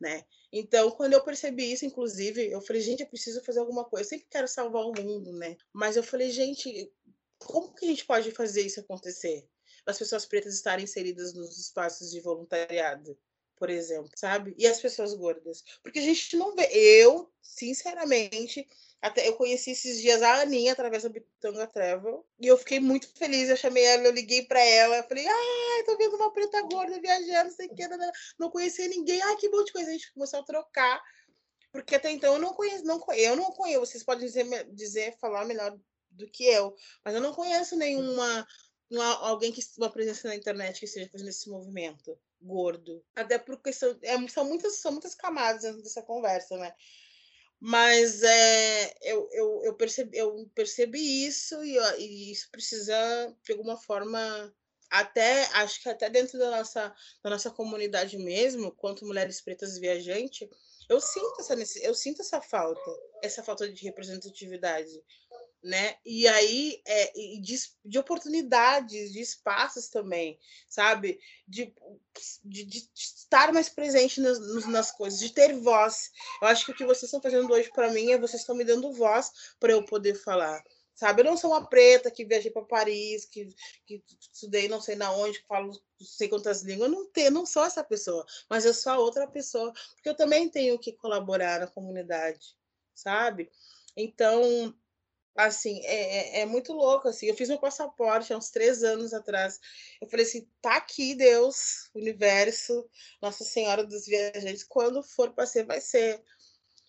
né? 0.00 0.24
Então, 0.52 0.92
quando 0.92 1.14
eu 1.14 1.24
percebi 1.24 1.72
isso, 1.72 1.84
inclusive, 1.84 2.48
eu 2.48 2.60
falei: 2.60 2.80
gente, 2.80 3.00
eu 3.00 3.08
preciso 3.08 3.42
fazer 3.42 3.58
alguma 3.58 3.84
coisa. 3.84 4.04
Eu 4.04 4.10
sempre 4.10 4.28
quero 4.30 4.46
salvar 4.46 4.84
o 4.84 4.94
mundo, 4.96 5.32
né? 5.32 5.56
Mas 5.72 5.96
eu 5.96 6.04
falei: 6.04 6.30
gente, 6.30 6.92
como 7.40 7.74
que 7.74 7.84
a 7.84 7.88
gente 7.88 8.06
pode 8.06 8.30
fazer 8.30 8.62
isso 8.62 8.78
acontecer? 8.78 9.48
As 9.84 9.98
pessoas 9.98 10.24
pretas 10.24 10.54
estarem 10.54 10.84
inseridas 10.84 11.34
nos 11.34 11.58
espaços 11.58 12.12
de 12.12 12.20
voluntariado 12.20 13.18
por 13.56 13.70
exemplo, 13.70 14.10
sabe? 14.14 14.54
E 14.58 14.66
as 14.66 14.80
pessoas 14.80 15.14
gordas. 15.14 15.64
Porque 15.82 15.98
a 15.98 16.02
gente 16.02 16.36
não 16.36 16.54
vê. 16.54 16.68
Eu, 16.72 17.30
sinceramente, 17.40 18.68
até 19.00 19.26
eu 19.26 19.34
conheci 19.34 19.70
esses 19.70 20.00
dias 20.00 20.22
a 20.22 20.42
Aninha 20.42 20.72
através 20.72 21.02
do 21.02 21.10
Bitanga 21.10 21.66
Travel. 21.66 22.26
E 22.38 22.46
eu 22.46 22.58
fiquei 22.58 22.80
muito 22.80 23.08
feliz. 23.14 23.48
Eu 23.48 23.56
chamei 23.56 23.84
ela, 23.84 24.04
eu 24.04 24.12
liguei 24.12 24.42
para 24.42 24.60
ela. 24.60 25.02
Falei, 25.04 25.26
ai, 25.26 25.84
tô 25.84 25.96
vendo 25.96 26.16
uma 26.16 26.32
preta 26.32 26.60
gorda 26.62 27.00
viajando, 27.00 27.44
não 27.44 27.56
sei 27.56 27.68
que. 27.68 27.82
Não 28.38 28.50
conhecia 28.50 28.88
ninguém. 28.88 29.20
Ai, 29.22 29.36
que 29.36 29.48
bom 29.48 29.64
de 29.64 29.72
coisa. 29.72 29.88
A 29.88 29.92
gente 29.92 30.12
começou 30.12 30.40
a 30.40 30.44
trocar. 30.44 31.02
Porque 31.72 31.94
até 31.94 32.10
então 32.10 32.34
eu 32.34 32.40
não 32.40 32.54
conheço, 32.54 32.84
não, 32.84 33.04
eu 33.14 33.36
não 33.36 33.52
conheço. 33.52 33.86
Vocês 33.86 34.04
podem 34.04 34.26
dizer, 34.26 34.46
dizer, 34.72 35.16
falar 35.18 35.44
melhor 35.46 35.78
do 36.10 36.28
que 36.30 36.44
eu. 36.44 36.74
Mas 37.04 37.14
eu 37.14 37.20
não 37.20 37.32
conheço 37.32 37.76
nenhuma. 37.76 38.46
Uma, 38.88 39.14
alguém 39.26 39.50
que 39.50 39.60
uma 39.78 39.90
presença 39.90 40.28
na 40.28 40.36
internet 40.36 40.78
que 40.78 40.84
esteja 40.84 41.10
fazendo 41.10 41.28
esse 41.28 41.50
movimento 41.50 42.16
gordo. 42.40 43.04
Até 43.14 43.38
porque 43.38 43.72
são, 43.72 43.98
é, 44.02 44.28
são, 44.28 44.44
muitas, 44.44 44.76
são 44.78 44.92
muitas 44.92 45.14
camadas 45.14 45.62
dentro 45.62 45.82
dessa 45.82 46.02
conversa, 46.02 46.56
né? 46.56 46.72
Mas 47.58 48.22
é, 48.22 48.94
eu, 49.02 49.28
eu, 49.32 49.62
eu, 49.64 49.74
percebi, 49.74 50.16
eu 50.16 50.50
percebi 50.54 51.26
isso 51.26 51.64
e, 51.64 51.78
e 51.98 52.30
isso 52.30 52.50
precisa, 52.50 52.94
de 53.42 53.52
alguma 53.52 53.78
forma, 53.78 54.54
até 54.90 55.44
acho 55.54 55.82
que 55.82 55.88
até 55.88 56.10
dentro 56.10 56.38
da 56.38 56.50
nossa, 56.50 56.94
da 57.22 57.30
nossa 57.30 57.50
comunidade 57.50 58.18
mesmo, 58.18 58.72
quanto 58.72 59.06
mulheres 59.06 59.40
pretas 59.40 59.78
viajantes, 59.78 60.48
eu 60.88 61.00
sinto 61.00 61.40
essa 61.40 61.54
eu 61.82 61.94
sinto 61.94 62.22
essa 62.22 62.40
falta, 62.40 62.90
essa 63.22 63.42
falta 63.42 63.68
de 63.68 63.84
representatividade, 63.84 65.02
né? 65.62 65.96
E 66.04 66.28
aí 66.28 66.80
é, 66.86 67.12
de, 67.40 67.56
de, 67.84 67.98
oportunidades, 67.98 69.12
de 69.12 69.20
espaços 69.20 69.88
também, 69.88 70.38
sabe? 70.68 71.18
De, 71.46 71.74
de, 72.44 72.64
de 72.64 72.88
estar 72.94 73.52
mais 73.52 73.68
presente 73.68 74.20
nas, 74.20 74.66
nas, 74.66 74.92
coisas, 74.92 75.18
de 75.18 75.30
ter 75.30 75.54
voz. 75.54 76.10
Eu 76.40 76.48
acho 76.48 76.64
que 76.64 76.72
o 76.72 76.74
que 76.74 76.84
vocês 76.84 77.04
estão 77.04 77.20
fazendo 77.20 77.52
hoje 77.52 77.70
para 77.72 77.90
mim 77.90 78.12
é 78.12 78.18
vocês 78.18 78.42
estão 78.42 78.54
me 78.54 78.64
dando 78.64 78.92
voz 78.92 79.30
para 79.58 79.72
eu 79.72 79.84
poder 79.84 80.14
falar. 80.14 80.62
Sabe, 80.94 81.20
eu 81.20 81.26
não 81.26 81.36
sou 81.36 81.50
uma 81.50 81.68
preta 81.68 82.10
que 82.10 82.24
viajei 82.24 82.50
para 82.50 82.62
Paris, 82.64 83.26
que, 83.26 83.54
que 83.84 84.02
estudei 84.32 84.66
não 84.66 84.80
sei 84.80 84.96
na 84.96 85.12
onde, 85.12 85.40
que 85.40 85.46
falo 85.46 85.66
não 85.68 86.06
sei 86.06 86.26
quantas 86.26 86.62
línguas. 86.62 86.88
Eu 86.88 86.96
não, 86.96 87.10
tenho, 87.10 87.30
não 87.30 87.44
sou 87.44 87.64
essa 87.64 87.84
pessoa, 87.84 88.24
mas 88.48 88.64
eu 88.64 88.72
sou 88.72 88.92
a 88.92 88.98
outra 88.98 89.26
pessoa, 89.26 89.70
porque 89.94 90.08
eu 90.08 90.16
também 90.16 90.48
tenho 90.48 90.78
que 90.78 90.92
colaborar 90.92 91.60
na 91.60 91.66
comunidade, 91.66 92.56
sabe? 92.94 93.50
Então, 93.94 94.74
assim, 95.36 95.80
é, 95.84 96.38
é, 96.38 96.40
é, 96.40 96.46
muito 96.46 96.72
louco, 96.72 97.08
assim, 97.08 97.26
eu 97.26 97.34
fiz 97.34 97.48
meu 97.48 97.58
passaporte 97.58 98.32
há 98.32 98.36
uns 98.36 98.50
três 98.50 98.82
anos 98.82 99.12
atrás, 99.12 99.60
eu 100.00 100.08
falei 100.08 100.24
assim, 100.24 100.48
tá 100.60 100.76
aqui 100.76 101.14
Deus, 101.14 101.90
universo, 101.94 102.88
Nossa 103.20 103.44
Senhora 103.44 103.84
dos 103.84 104.06
Viajantes, 104.06 104.64
quando 104.64 105.02
for 105.02 105.32
para 105.32 105.46
ser, 105.46 105.64
vai 105.64 105.80
ser. 105.80 106.22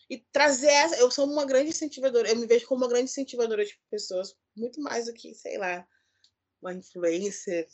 E 0.09 0.17
trazer 0.31 0.69
essa, 0.69 0.95
eu 0.95 1.11
sou 1.11 1.25
uma 1.25 1.45
grande 1.45 1.69
incentivadora, 1.69 2.29
eu 2.29 2.37
me 2.37 2.47
vejo 2.47 2.65
como 2.65 2.81
uma 2.81 2.89
grande 2.89 3.05
incentivadora 3.05 3.65
de 3.65 3.77
pessoas, 3.91 4.35
muito 4.55 4.81
mais 4.81 5.05
do 5.05 5.13
que, 5.13 5.35
sei 5.35 5.57
lá, 5.57 5.85
uma 6.61 6.73
influencer, 6.73 7.67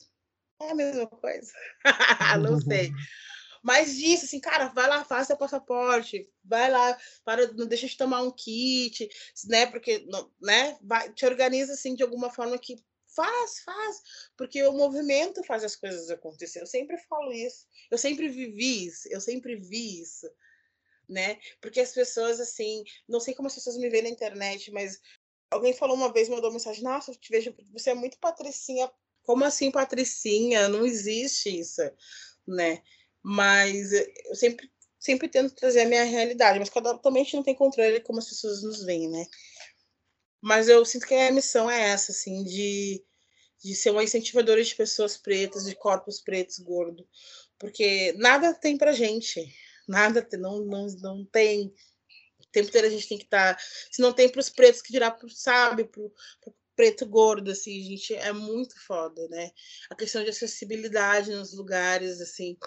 é 0.59 0.71
a 0.71 0.75
mesma 0.75 1.07
coisa, 1.07 1.51
não 2.41 2.59
sei. 2.59 2.91
Mas 3.63 3.95
disso, 3.95 4.25
assim, 4.25 4.41
cara, 4.41 4.67
vai 4.67 4.87
lá, 4.89 5.05
faz 5.05 5.27
seu 5.27 5.37
passaporte, 5.37 6.29
vai 6.43 6.69
lá, 6.69 6.97
para, 7.23 7.51
não 7.53 7.65
deixa 7.65 7.87
de 7.87 7.95
tomar 7.95 8.21
um 8.21 8.29
kit, 8.29 9.09
né? 9.45 9.65
Porque, 9.67 10.05
né? 10.41 10.77
Vai, 10.81 11.13
te 11.13 11.25
organiza 11.25 11.73
assim 11.73 11.95
de 11.95 12.03
alguma 12.03 12.29
forma 12.29 12.59
que 12.59 12.75
faz, 13.15 13.61
faz, 13.63 14.01
porque 14.35 14.61
o 14.63 14.73
movimento 14.73 15.43
faz 15.45 15.63
as 15.63 15.77
coisas 15.77 16.09
acontecer. 16.09 16.61
Eu 16.61 16.67
sempre 16.67 16.97
falo 17.07 17.31
isso, 17.31 17.65
eu 17.89 17.97
sempre 17.97 18.27
vivi 18.27 18.87
isso, 18.87 19.07
eu 19.09 19.21
sempre 19.21 19.55
vi 19.55 20.01
isso, 20.01 20.29
né? 21.07 21.39
Porque 21.61 21.79
as 21.79 21.93
pessoas, 21.93 22.41
assim, 22.41 22.83
não 23.07 23.21
sei 23.21 23.33
como 23.33 23.47
as 23.47 23.55
pessoas 23.55 23.77
me 23.77 23.89
veem 23.89 24.03
na 24.03 24.09
internet, 24.09 24.71
mas 24.71 24.99
alguém 25.49 25.73
falou 25.73 25.95
uma 25.95 26.11
vez, 26.11 26.27
mandou 26.27 26.51
mensagem: 26.51 26.83
Nossa, 26.83 27.11
eu 27.11 27.15
te 27.15 27.31
vejo, 27.31 27.55
você 27.71 27.91
é 27.91 27.95
muito 27.95 28.19
patricinha. 28.19 28.91
Como 29.23 29.45
assim, 29.45 29.71
patricinha? 29.71 30.67
Não 30.67 30.85
existe 30.85 31.57
isso, 31.59 31.81
né? 32.45 32.81
Mas 33.23 33.93
eu 33.93 34.35
sempre, 34.35 34.69
sempre 34.99 35.29
tento 35.29 35.55
trazer 35.55 35.81
a 35.81 35.87
minha 35.87 36.03
realidade, 36.03 36.59
mas 36.59 36.69
cada, 36.69 36.97
também 36.97 37.21
a 37.21 37.25
gente 37.25 37.35
não 37.37 37.43
tem 37.43 37.55
controle 37.55 38.01
como 38.01 38.19
as 38.19 38.27
pessoas 38.27 38.61
nos 38.61 38.83
veem, 38.83 39.09
né? 39.09 39.25
Mas 40.41 40.67
eu 40.67 40.83
sinto 40.85 41.07
que 41.07 41.13
a 41.15 41.31
missão 41.31 41.71
é 41.71 41.91
essa, 41.91 42.11
assim, 42.11 42.43
de, 42.43 43.01
de 43.63 43.73
ser 43.73 43.91
uma 43.91 44.03
incentivadora 44.03 44.61
de 44.61 44.75
pessoas 44.75 45.15
pretas, 45.15 45.63
de 45.63 45.73
corpos 45.73 46.19
pretos, 46.21 46.59
gordo. 46.59 47.07
Porque 47.57 48.13
nada 48.17 48.53
tem 48.53 48.77
pra 48.77 48.91
gente. 48.91 49.41
Nada 49.87 50.27
não, 50.33 50.65
não, 50.65 50.87
não 51.01 51.25
tem. 51.25 51.73
O 52.41 52.47
tempo 52.51 52.67
inteiro 52.67 52.87
a 52.87 52.89
gente 52.89 53.07
tem 53.07 53.17
que 53.17 53.23
estar. 53.23 53.55
Tá, 53.55 53.63
se 53.89 54.01
não 54.01 54.11
tem 54.11 54.27
para 54.27 54.41
os 54.41 54.49
pretos, 54.49 54.81
que 54.81 54.91
dirá 54.91 55.09
pro, 55.09 55.29
sabe, 55.29 55.85
pro, 55.85 56.13
pro 56.41 56.53
preto 56.75 57.05
gordo, 57.05 57.51
assim, 57.51 57.81
gente, 57.81 58.13
é 58.15 58.33
muito 58.33 58.75
foda, 58.85 59.27
né? 59.29 59.51
A 59.89 59.95
questão 59.95 60.23
de 60.23 60.29
acessibilidade 60.29 61.31
nos 61.31 61.53
lugares, 61.53 62.19
assim, 62.19 62.57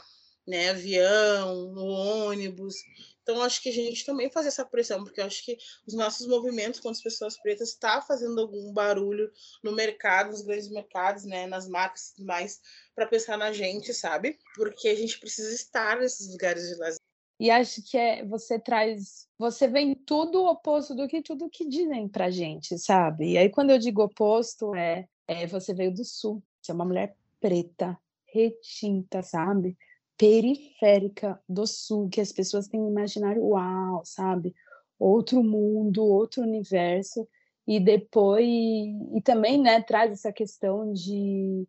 né, 0.46 0.70
avião, 0.70 1.72
no 1.72 1.84
ônibus. 1.84 2.76
Então, 3.22 3.42
acho 3.42 3.60
que 3.60 3.68
a 3.68 3.72
gente 3.72 4.06
também 4.06 4.30
faz 4.30 4.46
essa 4.46 4.64
pressão, 4.64 5.02
porque 5.02 5.20
acho 5.20 5.44
que 5.44 5.58
os 5.84 5.94
nossos 5.94 6.28
movimentos 6.28 6.78
com 6.78 6.88
as 6.88 7.02
pessoas 7.02 7.36
pretas 7.36 7.70
está 7.70 8.00
fazendo 8.00 8.40
algum 8.40 8.72
barulho 8.72 9.30
no 9.64 9.72
mercado, 9.72 10.30
nos 10.30 10.42
grandes 10.42 10.68
mercados, 10.68 11.24
né, 11.24 11.46
nas 11.46 11.68
marcas 11.68 12.14
e 12.16 12.22
mais, 12.22 12.60
para 12.94 13.06
pensar 13.06 13.36
na 13.36 13.52
gente, 13.52 13.92
sabe? 13.92 14.38
Porque 14.54 14.88
a 14.88 14.94
gente 14.94 15.18
precisa 15.18 15.52
estar 15.52 15.98
nesses 15.98 16.30
lugares 16.30 16.68
de 16.68 16.76
lazer. 16.76 17.00
E 17.38 17.50
acho 17.50 17.82
que 17.82 17.98
é, 17.98 18.24
você 18.24 18.58
traz, 18.58 19.28
você 19.36 19.68
vem 19.68 19.94
tudo 19.94 20.44
oposto 20.46 20.94
do 20.94 21.06
que 21.06 21.20
tudo 21.20 21.50
que 21.50 21.68
dizem 21.68 22.08
pra 22.08 22.30
gente, 22.30 22.78
sabe? 22.78 23.32
E 23.32 23.38
aí 23.38 23.50
quando 23.50 23.70
eu 23.70 23.78
digo 23.78 24.02
oposto 24.02 24.74
é, 24.74 25.06
é 25.28 25.46
você 25.46 25.74
veio 25.74 25.92
do 25.92 26.04
sul, 26.04 26.42
você 26.62 26.72
é 26.72 26.74
uma 26.74 26.84
mulher 26.86 27.14
preta, 27.38 27.98
retinta, 28.24 29.22
sabe? 29.22 29.76
Periférica 30.16 31.40
do 31.48 31.66
sul, 31.66 32.08
que 32.08 32.20
as 32.20 32.32
pessoas 32.32 32.68
têm 32.68 32.80
um 32.80 32.90
imaginário 32.90 33.44
uau, 33.44 34.02
sabe? 34.04 34.54
Outro 34.98 35.42
mundo, 35.42 36.04
outro 36.04 36.42
universo, 36.42 37.28
e 37.66 37.80
depois, 37.80 38.46
e 38.46 39.20
também, 39.22 39.60
né, 39.60 39.82
traz 39.82 40.12
essa 40.12 40.32
questão 40.32 40.92
de, 40.92 41.66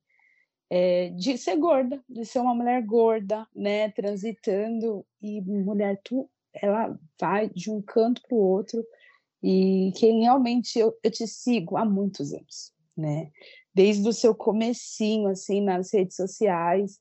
é, 0.70 1.10
de 1.10 1.38
ser 1.38 1.58
gorda, 1.58 2.02
de 2.08 2.24
ser 2.24 2.40
uma 2.40 2.54
mulher 2.54 2.82
gorda, 2.84 3.48
né, 3.56 3.90
transitando, 3.90 5.06
e 5.22 5.42
mulher, 5.42 6.00
tu, 6.04 6.30
ela 6.54 6.98
vai 7.20 7.50
de 7.50 7.72
um 7.72 7.82
canto 7.82 8.22
para 8.22 8.36
o 8.36 8.40
outro, 8.40 8.86
e 9.42 9.92
quem 9.98 10.22
realmente 10.22 10.78
eu, 10.78 10.96
eu 11.04 11.12
te 11.12 11.28
sigo 11.28 11.76
há 11.78 11.84
muitos 11.84 12.32
anos, 12.32 12.72
né, 12.96 13.32
desde 13.74 14.08
o 14.08 14.14
seu 14.14 14.36
comecinho, 14.36 15.28
assim, 15.28 15.62
nas 15.62 15.92
redes 15.92 16.16
sociais, 16.16 17.00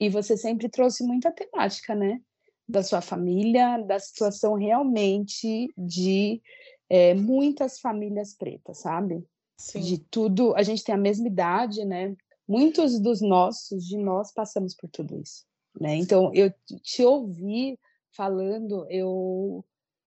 e 0.00 0.08
você 0.08 0.36
sempre 0.36 0.68
trouxe 0.68 1.04
muita 1.04 1.32
temática, 1.32 1.94
né? 1.94 2.20
Da 2.68 2.82
sua 2.82 3.00
família, 3.00 3.78
da 3.78 3.98
situação 3.98 4.54
realmente 4.54 5.72
de 5.76 6.40
é, 6.88 7.14
muitas 7.14 7.80
famílias 7.80 8.34
pretas, 8.34 8.78
sabe? 8.78 9.24
Sim. 9.56 9.80
De 9.80 9.98
tudo. 9.98 10.54
A 10.54 10.62
gente 10.62 10.84
tem 10.84 10.94
a 10.94 10.98
mesma 10.98 11.26
idade, 11.26 11.84
né? 11.84 12.14
Muitos 12.46 12.98
dos 13.00 13.20
nossos, 13.20 13.86
de 13.86 13.98
nós, 13.98 14.32
passamos 14.32 14.74
por 14.74 14.88
tudo 14.88 15.20
isso, 15.20 15.44
né? 15.78 15.96
Então, 15.96 16.32
eu 16.34 16.52
te 16.82 17.04
ouvi 17.04 17.78
falando, 18.16 18.86
eu 18.88 19.64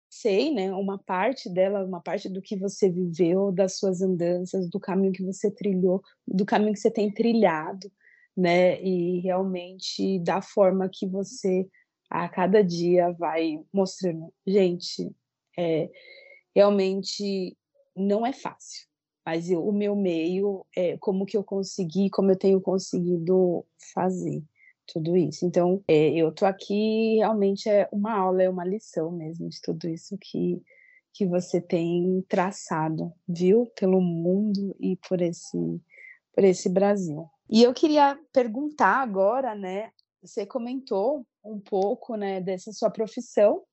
sei, 0.09 0.51
né, 0.51 0.73
uma 0.73 0.97
parte 0.97 1.49
dela, 1.49 1.85
uma 1.85 2.01
parte 2.01 2.27
do 2.27 2.41
que 2.41 2.55
você 2.55 2.89
viveu, 2.89 3.51
das 3.51 3.77
suas 3.77 4.01
andanças, 4.01 4.67
do 4.69 4.79
caminho 4.79 5.13
que 5.13 5.23
você 5.23 5.51
trilhou, 5.51 6.01
do 6.27 6.45
caminho 6.45 6.73
que 6.73 6.79
você 6.79 6.89
tem 6.89 7.11
trilhado, 7.11 7.91
né? 8.35 8.81
E 8.81 9.19
realmente 9.19 10.19
da 10.19 10.41
forma 10.41 10.89
que 10.91 11.07
você 11.07 11.67
a 12.09 12.27
cada 12.27 12.63
dia 12.63 13.11
vai 13.11 13.59
mostrando. 13.71 14.33
Gente, 14.45 15.11
é, 15.57 15.89
realmente 16.55 17.55
não 17.95 18.25
é 18.25 18.33
fácil, 18.33 18.87
mas 19.25 19.49
eu, 19.49 19.65
o 19.65 19.71
meu 19.71 19.95
meio 19.95 20.65
é 20.75 20.97
como 20.97 21.25
que 21.25 21.37
eu 21.37 21.43
consegui, 21.43 22.09
como 22.09 22.31
eu 22.31 22.37
tenho 22.37 22.59
conseguido 22.59 23.65
fazer 23.93 24.43
tudo 24.87 25.15
isso. 25.15 25.45
Então, 25.45 25.83
é, 25.87 26.09
eu 26.15 26.31
tô 26.31 26.45
aqui 26.45 27.17
realmente 27.17 27.69
é 27.69 27.87
uma 27.91 28.13
aula, 28.13 28.41
é 28.41 28.49
uma 28.49 28.65
lição 28.65 29.11
mesmo 29.11 29.47
de 29.49 29.61
tudo 29.61 29.87
isso 29.87 30.17
que 30.19 30.61
que 31.11 31.25
você 31.25 31.59
tem 31.59 32.23
traçado, 32.29 33.11
viu, 33.27 33.65
pelo 33.75 33.99
mundo 33.99 34.75
e 34.79 34.95
por 34.95 35.21
esse 35.21 35.57
por 36.33 36.43
esse 36.43 36.69
Brasil. 36.69 37.27
E 37.49 37.63
eu 37.63 37.73
queria 37.73 38.17
perguntar 38.31 39.01
agora, 39.01 39.55
né? 39.55 39.91
Você 40.21 40.45
comentou 40.45 41.25
um 41.43 41.59
pouco, 41.59 42.15
né, 42.15 42.39
dessa 42.39 42.71
sua 42.71 42.91
profissão, 42.91 43.63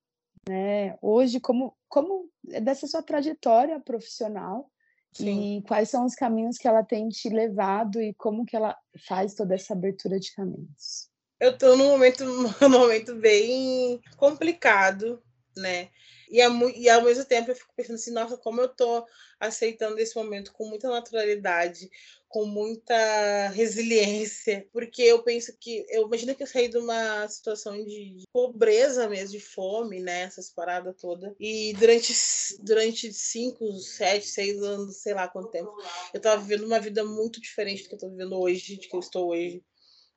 né? 0.49 0.97
Hoje, 1.03 1.41
como, 1.41 1.77
como 1.89 2.31
dessa 2.43 2.87
sua 2.87 3.03
trajetória 3.03 3.79
profissional 3.81 4.71
Sim. 5.13 5.59
e 5.59 5.63
quais 5.63 5.91
são 5.91 6.07
os 6.07 6.15
caminhos 6.15 6.57
que 6.57 6.69
ela 6.69 6.83
tem 6.83 7.09
te 7.09 7.29
levado 7.29 8.01
e 8.01 8.15
como 8.15 8.47
que 8.47 8.57
ela 8.57 8.77
faz 9.07 9.35
toda 9.35 9.55
essa 9.55 9.75
abertura 9.75 10.19
de 10.19 10.33
caminhos? 10.33 11.11
Eu 11.39 11.51
estou 11.51 11.77
num 11.77 11.89
momento, 11.89 12.25
num 12.63 12.69
momento 12.71 13.15
bem 13.17 14.01
complicado, 14.17 15.23
né? 15.57 15.91
E, 16.31 16.41
é 16.41 16.49
e 16.77 16.89
ao 16.89 17.03
mesmo 17.03 17.25
tempo 17.25 17.51
eu 17.51 17.55
fico 17.55 17.73
pensando 17.77 17.97
assim, 17.97 18.13
nossa, 18.13 18.37
como 18.37 18.61
eu 18.61 18.67
estou 18.67 19.07
aceitando 19.39 19.99
esse 19.99 20.17
momento 20.17 20.53
com 20.53 20.69
muita 20.69 20.89
naturalidade, 20.89 21.91
com 22.29 22.45
muita 22.45 23.49
resiliência, 23.49 24.69
porque 24.73 25.03
eu 25.03 25.23
penso 25.23 25.57
que 25.59 25.87
eu 25.89 26.07
imagino 26.07 26.35
que 26.35 26.43
eu 26.43 26.47
saí 26.47 26.69
de 26.69 26.77
uma 26.77 27.27
situação 27.29 27.83
de, 27.85 28.25
pobreza 28.33 29.09
mesmo, 29.09 29.39
de 29.39 29.41
fome, 29.41 30.01
né, 30.01 30.23
essas 30.23 30.51
paradas 30.51 30.97
todas. 31.01 31.33
E 31.39 31.73
durante 31.75 32.13
durante 32.61 33.13
cinco, 33.13 33.73
sete, 33.79 34.27
seis 34.27 34.63
anos, 34.63 34.97
sei 34.97 35.15
lá 35.15 35.29
quanto 35.29 35.51
tempo, 35.51 35.73
eu 36.13 36.21
tava 36.21 36.43
vivendo 36.43 36.67
uma 36.67 36.81
vida 36.81 37.05
muito 37.05 37.41
diferente 37.41 37.85
do 37.85 37.89
que 37.89 37.95
eu 37.95 37.99
tô 38.01 38.11
vivendo 38.11 38.39
hoje, 38.39 38.77
de 38.77 38.89
que 38.89 38.95
eu 38.97 39.01
estou 39.01 39.31
hoje. 39.31 39.63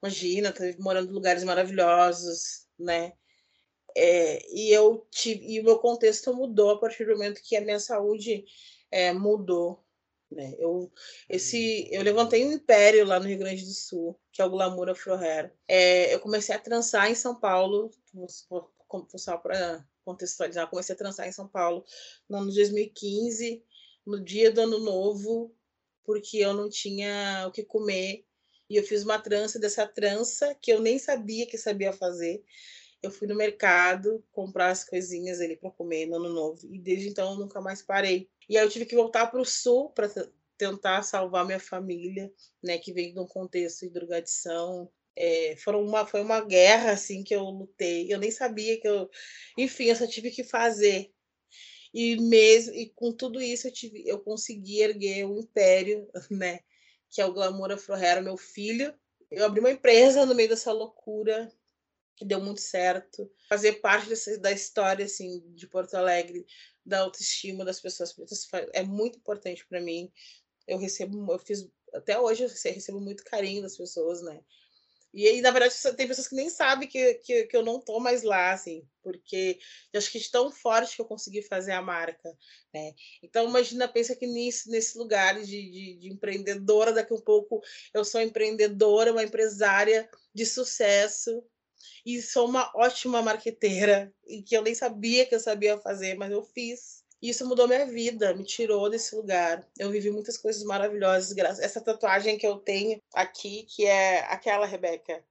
Imagina, 0.02 0.52
tô 0.52 0.64
morando 0.80 1.10
em 1.10 1.14
lugares 1.14 1.44
maravilhosos, 1.44 2.66
né? 2.78 3.14
É, 3.96 4.46
e 4.52 4.72
eu 4.72 5.08
tive, 5.12 5.46
e 5.46 5.60
o 5.60 5.64
meu 5.64 5.80
contexto 5.80 6.34
mudou 6.34 6.72
a 6.72 6.80
partir 6.80 7.06
do 7.06 7.14
momento 7.14 7.42
que 7.44 7.56
a 7.56 7.62
minha 7.62 7.80
saúde 7.80 8.46
é, 8.92 9.14
mudou 9.14 9.84
né? 10.32 10.54
Eu, 10.60 10.92
esse, 11.28 11.90
eu 11.92 12.04
levantei 12.04 12.46
um 12.46 12.52
império 12.52 13.06
lá 13.06 13.20
no 13.20 13.28
Rio 13.28 13.40
Grande 13.40 13.66
do 13.66 13.74
Sul, 13.74 14.20
que 14.32 14.42
é 14.42 14.46
o 14.46 14.50
Glamour 14.50 14.90
Afro 14.90 15.16
Hair. 15.16 15.54
É, 15.68 16.14
eu 16.14 16.20
comecei 16.20 16.54
a 16.54 16.60
trançar 16.60 17.10
em 17.10 17.16
São 17.16 17.36
Paulo, 17.36 17.90
só 19.18 19.38
para 19.38 19.86
contextualizar, 20.04 20.70
comecei 20.70 20.94
a 20.94 20.98
trançar 20.98 21.28
em 21.28 21.32
São 21.32 21.48
Paulo 21.48 21.84
no 22.28 22.38
ano 22.38 22.50
de 22.50 22.58
2015, 22.58 23.64
no 24.06 24.24
dia 24.24 24.52
do 24.52 24.62
ano 24.62 24.80
novo, 24.80 25.56
porque 26.04 26.38
eu 26.38 26.54
não 26.54 26.70
tinha 26.70 27.46
o 27.48 27.52
que 27.52 27.64
comer. 27.64 28.26
E 28.70 28.76
eu 28.76 28.84
fiz 28.84 29.04
uma 29.04 29.18
trança 29.18 29.58
dessa 29.58 29.88
trança 29.88 30.56
que 30.62 30.72
eu 30.72 30.80
nem 30.80 31.00
sabia 31.00 31.48
que 31.48 31.58
sabia 31.58 31.92
fazer. 31.92 32.44
Eu 33.02 33.12
fui 33.12 33.28
no 33.28 33.36
mercado 33.36 34.24
comprar 34.32 34.70
as 34.70 34.84
coisinhas 34.84 35.40
ali 35.40 35.56
para 35.56 35.72
comer 35.72 36.06
no 36.06 36.18
ano 36.18 36.30
novo. 36.30 36.68
E 36.74 36.80
desde 36.80 37.10
então 37.10 37.32
eu 37.32 37.40
nunca 37.40 37.62
mais 37.62 37.82
parei. 37.82 38.30
E 38.48 38.58
aí 38.58 38.66
eu 38.66 38.70
tive 38.70 38.86
que 38.86 38.96
voltar 38.96 39.28
para 39.28 39.40
o 39.40 39.46
sul 39.46 39.90
para 39.92 40.10
tentar 40.58 41.02
salvar 41.04 41.46
minha 41.46 41.60
família, 41.60 42.32
né, 42.62 42.78
que 42.78 42.92
veio 42.92 43.14
de 43.14 43.20
um 43.20 43.26
contexto 43.26 43.88
de 43.88 43.94
drogadição. 43.94 44.92
É, 45.16 45.56
foram 45.58 45.84
uma, 45.84 46.06
foi 46.06 46.22
uma 46.22 46.42
guerra 46.42 46.92
assim 46.92 47.24
que 47.24 47.34
eu 47.34 47.44
lutei. 47.44 48.12
Eu 48.12 48.20
nem 48.20 48.30
sabia 48.30 48.80
que 48.80 48.88
eu, 48.88 49.10
enfim, 49.58 49.86
eu 49.86 49.96
só 49.96 50.06
tive 50.06 50.32
que 50.32 50.44
fazer. 50.44 51.12
E 51.94 52.18
mesmo 52.18 52.74
e 52.76 52.90
com 52.90 53.12
tudo 53.14 53.42
isso 53.42 53.68
eu 53.68 53.74
tive, 53.74 54.04
eu 54.06 54.20
consegui 54.20 54.82
erguer 54.82 55.26
um 55.26 55.40
império, 55.40 56.08
né, 56.30 56.60
que 57.10 57.22
é 57.22 57.26
o 57.26 57.34
Glamour 57.34 57.72
Afro 57.72 57.96
Hair, 57.96 58.22
meu 58.22 58.38
filho. 58.38 58.94
Eu 59.32 59.46
abri 59.46 59.60
uma 59.60 59.72
empresa 59.72 60.26
no 60.26 60.36
meio 60.36 60.50
dessa 60.50 60.72
loucura 60.72 61.52
que 62.20 62.26
deu 62.26 62.40
muito 62.40 62.62
certo. 62.62 63.32
Fazer 63.50 63.80
parte 63.80 64.10
dessa, 64.10 64.38
da 64.38 64.52
história 64.52 65.06
assim 65.06 65.42
de 65.56 65.66
Porto 65.66 65.96
Alegre, 65.96 66.46
da 66.86 67.00
autoestima 67.00 67.66
das 67.66 67.82
pessoas 67.82 68.14
pretas 68.14 68.48
é 68.74 68.84
muito 68.84 69.18
importante 69.18 69.66
para 69.66 69.82
mim 69.82 70.12
eu 70.70 70.78
recebo, 70.78 71.32
eu 71.32 71.40
fiz, 71.40 71.68
até 71.94 72.18
hoje 72.20 72.44
eu 72.44 72.50
recebo 72.50 73.02
muito 73.02 73.24
carinho 73.24 73.64
das 73.64 73.76
pessoas, 73.76 74.22
né? 74.22 74.40
E 75.12 75.42
na 75.42 75.50
verdade, 75.50 75.74
tem 75.98 76.08
pessoas 76.08 76.28
que 76.28 76.36
nem 76.36 76.52
sabem 76.52 76.88
que, 76.88 77.16
que, 77.16 77.46
que 77.46 77.58
eu 77.58 77.66
não 77.66 77.82
tô 77.82 78.00
mais 78.00 78.22
lá, 78.22 78.52
assim, 78.52 78.88
porque 79.02 79.58
eu 79.92 79.98
acho 79.98 80.12
que 80.12 80.20
é 80.20 80.22
tão 80.32 80.52
forte 80.52 80.96
que 80.96 81.02
eu 81.02 81.06
consegui 81.06 81.42
fazer 81.42 81.72
a 81.72 81.82
marca, 81.82 82.30
né? 82.72 82.94
Então, 83.24 83.50
imagina, 83.50 83.88
pensa 83.88 84.16
que 84.16 84.28
nisso, 84.28 84.70
nesse 84.70 84.96
lugar 85.00 85.42
de, 85.42 85.46
de, 85.46 85.98
de 85.98 86.10
empreendedora, 86.10 86.94
daqui 86.94 87.12
a 87.12 87.16
um 87.16 87.22
pouco 87.22 87.60
eu 87.92 88.06
sou 88.06 88.22
empreendedora, 88.22 89.12
uma 89.12 89.24
empresária 89.24 90.08
de 90.32 90.46
sucesso, 90.46 91.44
e 92.06 92.22
sou 92.22 92.48
uma 92.48 92.72
ótima 92.76 93.22
marqueteira, 93.22 94.14
e 94.28 94.42
que 94.42 94.56
eu 94.56 94.62
nem 94.62 94.76
sabia 94.76 95.26
que 95.26 95.36
eu 95.36 95.40
sabia 95.40 95.78
fazer, 95.78 96.16
mas 96.16 96.32
eu 96.32 96.44
fiz. 96.44 97.04
E 97.22 97.30
isso 97.30 97.46
mudou 97.46 97.68
minha 97.68 97.86
vida, 97.86 98.34
me 98.34 98.46
tirou 98.46 98.90
desse 98.90 99.14
lugar. 99.14 99.68
Eu 99.78 99.90
vivi 99.90 100.10
muitas 100.10 100.38
coisas 100.38 100.64
maravilhosas. 100.64 101.34
Graças 101.34 101.60
essa 101.60 101.82
tatuagem 101.82 102.38
que 102.38 102.48
eu 102.48 102.58
tenho 102.58 103.02
aqui, 103.14 103.64
que 103.64 103.86
é 103.86 104.22
aquela, 104.22 104.66
Rebeca. 104.66 105.24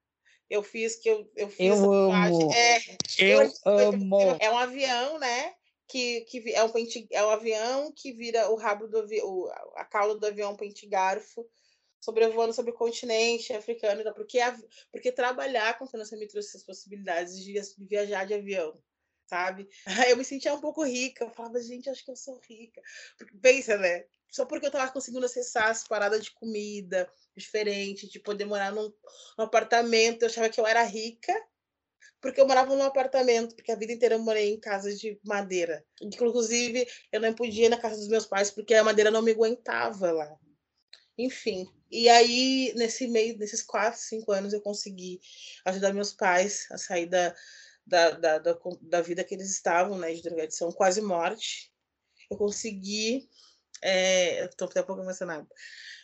Eu 0.50 0.62
fiz 0.62 0.96
que 0.96 1.08
eu, 1.08 1.30
eu 1.34 1.48
fiz 1.48 1.78
eu 1.78 1.92
amo. 1.92 2.52
É, 2.52 2.78
eu, 3.18 3.42
eu 3.42 3.52
amo. 3.64 4.36
É 4.38 4.50
um 4.50 4.58
avião, 4.58 5.18
né? 5.18 5.54
Que, 5.86 6.22
que 6.22 6.52
é, 6.52 6.62
um 6.62 6.68
pente, 6.68 7.06
é 7.10 7.24
um 7.24 7.30
avião 7.30 7.90
que 7.96 8.12
vira 8.12 8.50
o 8.50 8.56
rabo 8.56 8.86
do 8.86 8.98
avião, 8.98 9.46
a 9.74 9.84
cauda 9.86 10.20
do 10.20 10.26
avião 10.26 10.54
pente 10.54 10.86
garfo, 10.86 11.46
sobrevoando 12.00 12.52
sobre 12.52 12.70
o 12.70 12.74
continente 12.74 13.52
africano. 13.52 14.00
Então, 14.00 14.14
porque, 14.14 14.38
porque 14.92 15.12
trabalhar 15.12 15.78
com 15.78 15.86
finanças 15.86 16.18
me 16.18 16.28
trouxe 16.28 16.48
essas 16.48 16.64
possibilidades 16.64 17.42
de 17.42 17.54
viajar 17.78 18.24
de 18.24 18.34
avião 18.34 18.80
sabe? 19.28 19.68
Eu 20.10 20.16
me 20.16 20.24
sentia 20.24 20.54
um 20.54 20.60
pouco 20.60 20.82
rica. 20.82 21.24
Eu 21.24 21.30
falava, 21.30 21.60
gente, 21.60 21.90
acho 21.90 22.02
que 22.02 22.10
eu 22.10 22.16
sou 22.16 22.40
rica. 22.48 22.80
Porque, 23.18 23.36
pensa, 23.36 23.76
né? 23.76 24.06
Só 24.30 24.44
porque 24.46 24.66
eu 24.66 24.70
tava 24.70 24.90
conseguindo 24.90 25.24
acessar 25.26 25.70
as 25.70 25.86
paradas 25.86 26.24
de 26.24 26.30
comida 26.32 27.10
diferente, 27.36 28.08
de 28.08 28.18
poder 28.18 28.44
morar 28.44 28.72
num, 28.72 28.92
num 29.38 29.44
apartamento. 29.44 30.22
Eu 30.22 30.28
achava 30.28 30.48
que 30.48 30.60
eu 30.60 30.66
era 30.66 30.82
rica 30.82 31.34
porque 32.20 32.40
eu 32.40 32.46
morava 32.46 32.74
num 32.74 32.82
apartamento, 32.82 33.54
porque 33.54 33.70
a 33.70 33.76
vida 33.76 33.92
inteira 33.92 34.16
eu 34.16 34.18
morei 34.18 34.52
em 34.52 34.58
casas 34.58 34.98
de 34.98 35.20
madeira. 35.24 35.84
Inclusive, 36.02 36.86
eu 37.12 37.20
não 37.20 37.32
podia 37.32 37.66
ir 37.66 37.68
na 37.68 37.78
casa 37.78 37.96
dos 37.96 38.08
meus 38.08 38.26
pais 38.26 38.50
porque 38.50 38.74
a 38.74 38.84
madeira 38.84 39.10
não 39.10 39.22
me 39.22 39.30
aguentava 39.30 40.10
lá. 40.10 40.36
Enfim, 41.16 41.66
e 41.90 42.08
aí, 42.08 42.72
nesse 42.76 43.06
meio, 43.08 43.38
nesses 43.38 43.62
quatro, 43.62 44.00
cinco 44.00 44.32
anos, 44.32 44.52
eu 44.52 44.60
consegui 44.60 45.20
ajudar 45.64 45.92
meus 45.92 46.12
pais 46.12 46.66
a 46.70 46.78
sair 46.78 47.06
da, 47.06 47.34
da, 47.86 48.10
da, 48.10 48.38
da, 48.38 48.58
da 48.82 49.00
vida 49.00 49.24
que 49.24 49.34
eles 49.34 49.50
estavam, 49.50 49.98
né, 49.98 50.12
de 50.12 50.22
drogadição, 50.22 50.70
quase 50.72 51.00
morte, 51.00 51.72
eu 52.30 52.36
consegui, 52.36 53.28
é, 53.82 54.44
estou 54.44 54.68
até 54.68 54.82
um 54.82 54.84
pouco 54.84 55.02
emocionada, 55.02 55.46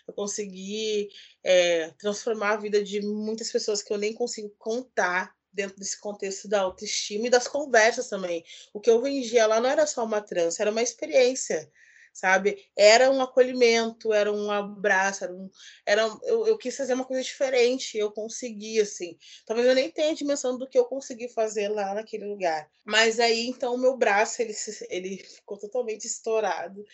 eu 0.06 0.14
consegui 0.14 1.10
é, 1.42 1.90
transformar 1.98 2.52
a 2.52 2.56
vida 2.56 2.82
de 2.82 3.00
muitas 3.02 3.50
pessoas 3.50 3.82
que 3.82 3.92
eu 3.92 3.98
nem 3.98 4.14
consigo 4.14 4.54
contar 4.58 5.34
dentro 5.52 5.76
desse 5.76 6.00
contexto 6.00 6.48
da 6.48 6.62
autoestima 6.62 7.26
e 7.26 7.30
das 7.30 7.46
conversas 7.46 8.08
também. 8.08 8.44
O 8.72 8.80
que 8.80 8.90
eu 8.90 9.00
vendia 9.00 9.46
lá 9.46 9.60
não 9.60 9.70
era 9.70 9.86
só 9.86 10.04
uma 10.04 10.20
trança, 10.20 10.62
era 10.62 10.70
uma 10.70 10.82
experiência 10.82 11.70
sabe? 12.14 12.64
Era 12.76 13.10
um 13.10 13.20
acolhimento, 13.20 14.12
era 14.12 14.32
um 14.32 14.48
abraço, 14.50 15.24
era 15.24 15.34
um, 15.34 15.50
era, 15.84 16.02
eu, 16.22 16.46
eu 16.46 16.56
quis 16.56 16.76
fazer 16.76 16.94
uma 16.94 17.04
coisa 17.04 17.22
diferente, 17.22 17.98
eu 17.98 18.12
consegui, 18.12 18.80
assim. 18.80 19.18
Talvez 19.44 19.66
eu 19.66 19.74
nem 19.74 19.90
tenha 19.90 20.12
a 20.12 20.14
dimensão 20.14 20.56
do 20.56 20.68
que 20.68 20.78
eu 20.78 20.84
consegui 20.84 21.28
fazer 21.28 21.68
lá 21.68 21.92
naquele 21.92 22.24
lugar. 22.24 22.70
Mas 22.84 23.18
aí, 23.18 23.48
então, 23.48 23.74
o 23.74 23.78
meu 23.78 23.96
braço, 23.96 24.40
ele, 24.40 24.54
ele 24.88 25.18
ficou 25.18 25.58
totalmente 25.58 26.06
estourado. 26.06 26.84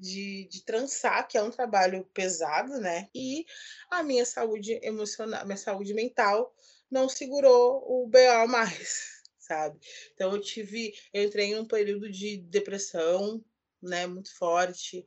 De, 0.00 0.46
de 0.48 0.64
trançar, 0.64 1.26
que 1.26 1.36
é 1.36 1.42
um 1.42 1.50
trabalho 1.50 2.08
pesado, 2.14 2.78
né? 2.78 3.08
E 3.12 3.44
a 3.90 4.00
minha 4.00 4.24
saúde 4.24 4.78
emocional, 4.80 5.44
minha 5.44 5.56
saúde 5.56 5.92
mental 5.92 6.54
não 6.88 7.08
segurou 7.08 7.82
o 7.84 8.06
BO 8.06 8.46
mais, 8.46 9.24
sabe? 9.40 9.76
Então 10.14 10.32
eu 10.32 10.40
tive, 10.40 10.94
eu 11.12 11.24
entrei 11.24 11.46
em 11.46 11.58
um 11.58 11.66
período 11.66 12.08
de 12.08 12.36
depressão 12.36 13.44
né, 13.82 14.06
muito 14.06 14.36
forte, 14.36 15.04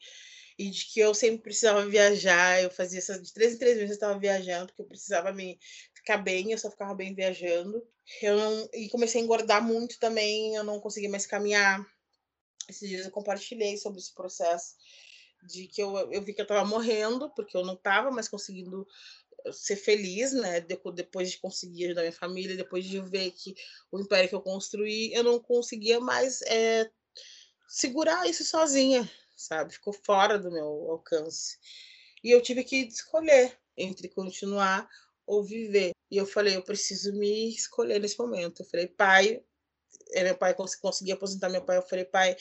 e 0.58 0.70
de 0.70 0.86
que 0.86 1.00
eu 1.00 1.14
sempre 1.14 1.42
precisava 1.42 1.88
viajar, 1.88 2.62
eu 2.62 2.70
fazia 2.70 3.00
essas 3.00 3.22
de 3.22 3.34
três 3.34 3.54
em 3.56 3.58
três 3.58 3.76
meses 3.76 3.90
eu 3.90 3.96
estava 3.96 4.20
viajando, 4.20 4.68
porque 4.68 4.82
eu 4.82 4.88
precisava 4.88 5.32
me 5.32 5.60
ficar 5.96 6.18
bem, 6.18 6.52
eu 6.52 6.58
só 6.58 6.70
ficava 6.70 6.94
bem 6.94 7.16
viajando. 7.16 7.82
Eu 8.22 8.38
não, 8.38 8.70
e 8.74 8.90
comecei 8.90 9.22
a 9.22 9.24
engordar 9.24 9.64
muito 9.64 9.98
também, 10.00 10.56
eu 10.56 10.64
não 10.64 10.80
conseguia 10.80 11.10
mais 11.10 11.26
caminhar. 11.26 11.84
Esses 12.70 12.88
dias 12.88 13.06
eu 13.06 13.12
compartilhei 13.12 13.78
sobre 13.78 14.00
esse 14.00 14.14
processo 14.14 14.76
de 15.48 15.68
que 15.68 15.82
eu, 15.82 15.98
eu 16.12 16.24
vi 16.24 16.34
que 16.34 16.42
eu 16.42 16.44
estava 16.44 16.64
morrendo, 16.68 17.30
porque 17.32 17.58
eu 17.58 17.66
não 17.66 17.74
estava 17.74 18.12
mais 18.12 18.28
conseguindo 18.28 18.88
eh, 19.46 19.52
ser 19.52 19.76
feliz, 19.76 20.32
né? 20.34 20.62
Depois 20.62 21.32
de 21.32 21.40
conseguir 21.40 21.86
ajudar 21.86 22.02
minha 22.02 22.14
família, 22.14 22.56
depois 22.56 22.86
de 22.86 23.00
ver 23.00 23.32
que 23.32 23.56
o 23.92 24.00
império 24.00 24.30
que 24.30 24.36
eu 24.36 24.42
construí, 24.42 25.12
eu 25.14 25.24
não 25.24 25.40
conseguia 25.40 26.00
mais 26.00 26.42
é, 26.44 26.90
segurar 27.72 28.28
isso 28.28 28.44
sozinha, 28.44 29.10
sabe? 29.38 29.74
Ficou 29.74 29.94
fora 29.94 30.38
do 30.38 30.52
meu 30.52 30.66
alcance. 30.92 31.58
E 32.22 32.30
eu 32.30 32.42
tive 32.42 32.66
que 32.66 32.76
escolher 32.76 33.58
entre 33.78 34.10
continuar 34.10 34.90
ou 35.26 35.42
viver. 35.42 35.92
E 36.12 36.18
eu 36.18 36.26
falei, 36.26 36.58
eu 36.58 36.62
preciso 36.62 37.14
me 37.14 37.50
escolher 37.50 38.00
nesse 38.00 38.20
momento. 38.20 38.62
Eu 38.62 38.66
falei, 38.66 38.88
pai, 38.88 39.42
meu 40.16 40.36
pai 40.36 40.56
conseguia 40.82 41.14
aposentar 41.14 41.50
meu 41.50 41.62
pai. 41.62 41.78
Eu 41.78 41.82
falei, 41.82 42.06
pai, 42.06 42.36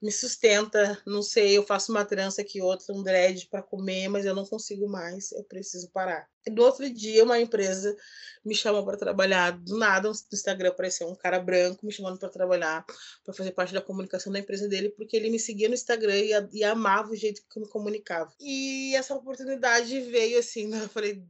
me 0.00 0.10
sustenta, 0.10 1.00
não 1.06 1.22
sei, 1.22 1.58
eu 1.58 1.62
faço 1.62 1.92
uma 1.92 2.04
trança 2.04 2.40
aqui, 2.40 2.62
outra, 2.62 2.94
um 2.94 3.02
dread 3.02 3.46
para 3.48 3.62
comer, 3.62 4.08
mas 4.08 4.24
eu 4.24 4.34
não 4.34 4.46
consigo 4.46 4.88
mais, 4.88 5.30
eu 5.32 5.44
preciso 5.44 5.90
parar. 5.90 6.26
No 6.48 6.62
outro 6.62 6.88
dia, 6.88 7.22
uma 7.22 7.38
empresa 7.38 7.94
me 8.42 8.54
chamou 8.54 8.82
para 8.82 8.96
trabalhar, 8.96 9.50
do 9.50 9.76
nada, 9.76 10.08
no 10.08 10.14
Instagram 10.32 10.70
apareceu 10.70 11.06
um 11.06 11.14
cara 11.14 11.38
branco 11.38 11.84
me 11.84 11.92
chamando 11.92 12.18
para 12.18 12.30
trabalhar, 12.30 12.84
para 13.22 13.34
fazer 13.34 13.52
parte 13.52 13.74
da 13.74 13.82
comunicação 13.82 14.32
da 14.32 14.38
empresa 14.38 14.66
dele, 14.66 14.88
porque 14.88 15.16
ele 15.16 15.28
me 15.28 15.38
seguia 15.38 15.68
no 15.68 15.74
Instagram 15.74 16.16
e, 16.16 16.30
e 16.54 16.64
amava 16.64 17.10
o 17.10 17.16
jeito 17.16 17.42
que 17.42 17.58
eu 17.58 17.62
me 17.62 17.68
comunicava. 17.68 18.32
E 18.40 18.94
essa 18.96 19.14
oportunidade 19.14 20.00
veio 20.00 20.38
assim, 20.38 20.72
eu 20.74 20.88
falei, 20.88 21.22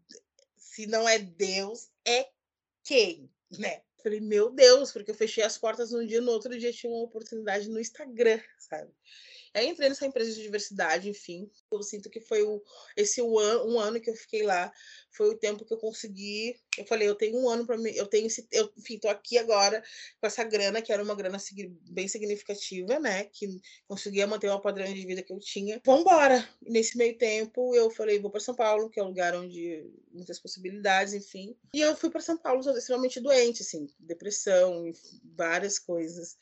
se 0.56 0.86
não 0.86 1.08
é 1.08 1.18
Deus, 1.18 1.88
é 2.06 2.28
quem, 2.84 3.28
né? 3.58 3.82
Falei, 4.02 4.20
meu 4.20 4.50
Deus, 4.50 4.92
porque 4.92 5.10
eu 5.10 5.14
fechei 5.14 5.44
as 5.44 5.58
portas 5.58 5.90
num 5.92 6.06
dia, 6.06 6.20
no 6.20 6.32
outro 6.32 6.58
dia 6.58 6.72
tinha 6.72 6.92
uma 6.92 7.04
oportunidade 7.04 7.68
no 7.68 7.80
Instagram, 7.80 8.40
sabe? 8.58 8.90
Aí 9.52 9.68
entrei 9.68 9.88
nessa 9.88 10.06
empresa 10.06 10.32
de 10.32 10.42
diversidade, 10.42 11.08
enfim. 11.08 11.50
Eu 11.72 11.82
sinto 11.82 12.08
que 12.08 12.20
foi 12.20 12.42
o, 12.42 12.62
esse 12.96 13.20
um 13.20 13.38
ano, 13.38 13.72
um 13.72 13.80
ano 13.80 14.00
que 14.00 14.08
eu 14.08 14.14
fiquei 14.14 14.42
lá, 14.42 14.72
foi 15.10 15.28
o 15.28 15.36
tempo 15.36 15.64
que 15.64 15.74
eu 15.74 15.78
consegui. 15.78 16.56
Eu 16.78 16.86
falei, 16.86 17.08
eu 17.08 17.16
tenho 17.16 17.36
um 17.36 17.48
ano 17.48 17.66
para 17.66 17.76
mim, 17.76 17.90
eu 17.90 18.06
tenho 18.06 18.28
esse, 18.28 18.46
eu, 18.52 18.70
enfim, 18.78 18.98
tô 18.98 19.08
aqui 19.08 19.38
agora 19.38 19.82
com 20.20 20.26
essa 20.26 20.44
grana, 20.44 20.80
que 20.80 20.92
era 20.92 21.02
uma 21.02 21.16
grana 21.16 21.38
bem 21.90 22.06
significativa, 22.06 23.00
né? 23.00 23.24
Que 23.24 23.60
conseguia 23.88 24.26
manter 24.26 24.48
o 24.48 24.60
padrão 24.60 24.86
de 24.86 25.04
vida 25.04 25.22
que 25.22 25.32
eu 25.32 25.40
tinha. 25.40 25.80
Vambora! 25.84 26.48
E 26.64 26.70
nesse 26.70 26.96
meio 26.96 27.18
tempo, 27.18 27.74
eu 27.74 27.90
falei, 27.90 28.20
vou 28.20 28.30
para 28.30 28.40
São 28.40 28.54
Paulo, 28.54 28.88
que 28.88 29.00
é 29.00 29.02
um 29.02 29.08
lugar 29.08 29.34
onde 29.34 29.84
muitas 30.12 30.38
possibilidades, 30.38 31.12
enfim. 31.12 31.56
E 31.74 31.80
eu 31.80 31.96
fui 31.96 32.08
para 32.08 32.20
São 32.20 32.36
Paulo 32.36 32.60
extremamente 32.60 33.20
doente, 33.20 33.62
assim, 33.62 33.88
depressão, 33.98 34.92
várias 35.36 35.78
coisas 35.78 36.38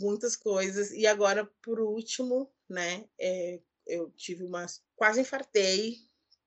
muitas 0.00 0.36
coisas. 0.36 0.90
E 0.90 1.06
agora, 1.06 1.48
por 1.62 1.80
último, 1.80 2.50
né, 2.68 3.04
é, 3.18 3.60
eu 3.86 4.10
tive 4.16 4.44
uma. 4.44 4.66
Quase 4.96 5.20
infartei, 5.20 5.96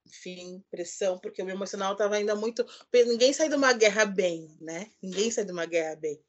enfim, 0.05 0.63
pressão, 0.71 1.19
porque 1.19 1.41
o 1.41 1.45
meu 1.45 1.55
emocional 1.55 1.93
estava 1.93 2.15
ainda 2.15 2.35
muito. 2.35 2.65
Ninguém 2.93 3.33
sai 3.33 3.49
de 3.49 3.55
uma 3.55 3.73
guerra 3.73 4.05
bem, 4.05 4.55
né? 4.61 4.91
Ninguém 5.01 5.29
sai 5.31 5.45
de 5.45 5.51
uma 5.51 5.65
guerra 5.65 5.95
bem. 5.95 6.19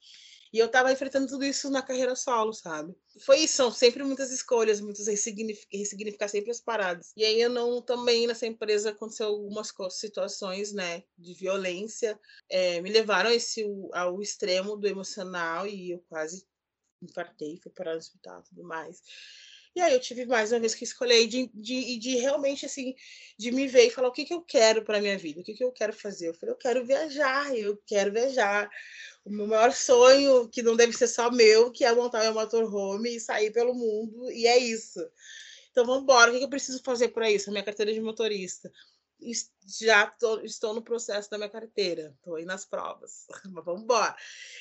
E 0.52 0.58
eu 0.58 0.66
estava 0.66 0.90
enfrentando 0.90 1.26
tudo 1.26 1.44
isso 1.44 1.70
na 1.70 1.82
carreira 1.82 2.16
solo, 2.16 2.54
sabe? 2.54 2.94
Foi 3.20 3.40
isso, 3.40 3.56
são 3.56 3.70
sempre 3.70 4.02
muitas 4.02 4.30
escolhas, 4.30 4.80
muitas 4.80 5.06
ressignificar, 5.06 5.76
ressignificar 5.76 6.28
sempre 6.28 6.50
as 6.50 6.60
paradas. 6.60 7.12
E 7.16 7.24
aí 7.24 7.40
eu 7.40 7.50
não 7.50 7.82
também 7.82 8.26
nessa 8.26 8.46
empresa 8.46 8.90
aconteceu 8.90 9.26
algumas 9.26 9.72
situações, 9.90 10.72
né, 10.72 11.02
de 11.18 11.34
violência, 11.34 12.18
é, 12.48 12.80
me 12.80 12.90
levaram 12.90 13.30
esse 13.30 13.62
ao 13.92 14.22
extremo 14.22 14.76
do 14.76 14.88
emocional 14.88 15.66
e 15.66 15.90
eu 15.90 16.04
quase 16.08 16.46
infartei, 17.02 17.58
fui 17.62 17.70
parar 17.72 17.92
no 17.92 17.98
hospital, 17.98 18.42
tudo 18.42 18.62
mais. 18.64 19.02
E 19.76 19.80
aí 19.80 19.92
eu 19.92 20.00
tive 20.00 20.26
mais 20.26 20.50
uma 20.50 20.58
vez 20.58 20.74
que 20.74 20.82
escolher 20.82 21.26
de, 21.26 21.48
de, 21.54 21.98
de 21.98 22.16
realmente, 22.16 22.66
assim, 22.66 22.94
de 23.38 23.52
me 23.52 23.68
ver 23.68 23.86
e 23.86 23.90
falar 23.90 24.08
o 24.08 24.12
que, 24.12 24.24
que 24.24 24.34
eu 24.34 24.40
quero 24.40 24.82
para 24.82 25.00
minha 25.00 25.16
vida, 25.16 25.40
o 25.40 25.44
que, 25.44 25.54
que 25.54 25.62
eu 25.62 25.70
quero 25.70 25.92
fazer. 25.92 26.28
Eu 26.28 26.34
falei, 26.34 26.52
eu 26.52 26.58
quero 26.58 26.84
viajar, 26.84 27.56
eu 27.56 27.76
quero 27.86 28.12
viajar. 28.12 28.68
O 29.24 29.30
meu 29.30 29.46
maior 29.46 29.72
sonho, 29.72 30.48
que 30.48 30.62
não 30.62 30.74
deve 30.74 30.92
ser 30.92 31.06
só 31.06 31.30
meu, 31.30 31.70
que 31.70 31.84
é 31.84 31.94
montar 31.94 32.22
meu 32.22 32.34
motorhome 32.34 33.16
e 33.16 33.20
sair 33.20 33.52
pelo 33.52 33.74
mundo, 33.74 34.30
e 34.32 34.46
é 34.46 34.58
isso. 34.58 35.00
Então 35.70 35.86
vamos 35.86 36.02
embora, 36.02 36.30
o 36.30 36.32
que, 36.32 36.38
que 36.40 36.44
eu 36.46 36.50
preciso 36.50 36.82
fazer 36.82 37.08
para 37.08 37.30
isso? 37.30 37.50
A 37.50 37.52
minha 37.52 37.64
carteira 37.64 37.92
de 37.92 38.00
motorista 38.00 38.72
já 39.80 40.06
tô, 40.06 40.40
estou 40.40 40.74
no 40.74 40.82
processo 40.82 41.30
da 41.30 41.38
minha 41.38 41.50
carteira, 41.50 42.14
estou 42.16 42.36
aí 42.36 42.44
nas 42.44 42.64
provas, 42.64 43.26
mas 43.52 43.64
vamos 43.64 43.82
embora. 43.82 44.16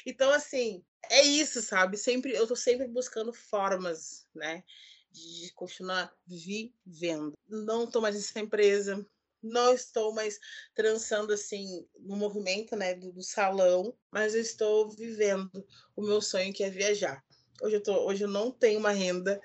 Então, 0.05 0.31
assim, 0.31 0.83
é 1.09 1.21
isso, 1.21 1.61
sabe? 1.61 1.97
Sempre, 1.97 2.33
eu 2.33 2.43
estou 2.43 2.57
sempre 2.57 2.87
buscando 2.87 3.33
formas, 3.33 4.27
né? 4.33 4.63
de 5.11 5.51
continuar 5.53 6.13
vivendo. 6.25 7.33
Não 7.47 7.85
estou 7.85 8.01
mais 8.01 8.15
nessa 8.15 8.39
empresa, 8.39 9.05
não 9.41 9.73
estou 9.73 10.13
mais 10.13 10.39
trançando 10.75 11.33
assim 11.33 11.87
no 11.99 12.15
movimento 12.15 12.75
né, 12.75 12.93
do, 12.93 13.11
do, 13.11 13.23
salão, 13.23 13.95
mas 14.11 14.35
eu 14.35 14.41
estou 14.41 14.89
vivendo 14.89 15.65
o 15.95 16.01
meu 16.01 16.21
sonho 16.21 16.53
que 16.53 16.63
é 16.63 16.69
viajar. 16.69 17.23
Hoje 17.61 17.75
eu, 17.75 17.83
tô, 17.83 18.07
hoje 18.07 18.23
eu 18.23 18.27
não 18.27 18.51
tenho 18.51 18.79
uma 18.79 18.91
renda, 18.91 19.41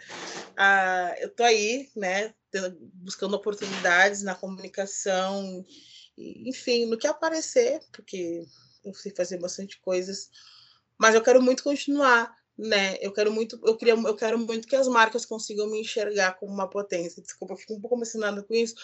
ah, 0.56 1.14
eu 1.18 1.28
estou 1.28 1.46
aí, 1.46 1.90
né, 1.96 2.34
buscando 2.94 3.34
oportunidades 3.34 4.22
na 4.22 4.34
comunicação, 4.34 5.64
enfim, 6.16 6.86
no 6.86 6.98
que 6.98 7.06
aparecer, 7.06 7.80
porque 7.92 8.46
eu 8.84 8.94
sei 8.94 9.12
fazer 9.14 9.38
bastante 9.38 9.80
coisas, 9.80 10.30
mas 10.98 11.14
eu 11.14 11.22
quero 11.22 11.42
muito 11.42 11.62
continuar 11.62 12.34
né? 12.56 12.96
Eu 13.00 13.12
quero 13.12 13.32
muito, 13.32 13.58
eu 13.64 13.76
queria, 13.76 13.94
eu 13.94 14.16
quero 14.16 14.38
muito 14.38 14.68
que 14.68 14.76
as 14.76 14.88
marcas 14.88 15.24
consigam 15.24 15.68
me 15.70 15.80
enxergar 15.80 16.34
como 16.34 16.52
uma 16.52 16.68
potência. 16.68 17.22
Desculpa, 17.22 17.54
eu 17.54 17.58
fico 17.58 17.74
um 17.74 17.80
pouco 17.80 17.96
emocionada 17.96 18.42
com 18.42 18.54
isso, 18.54 18.74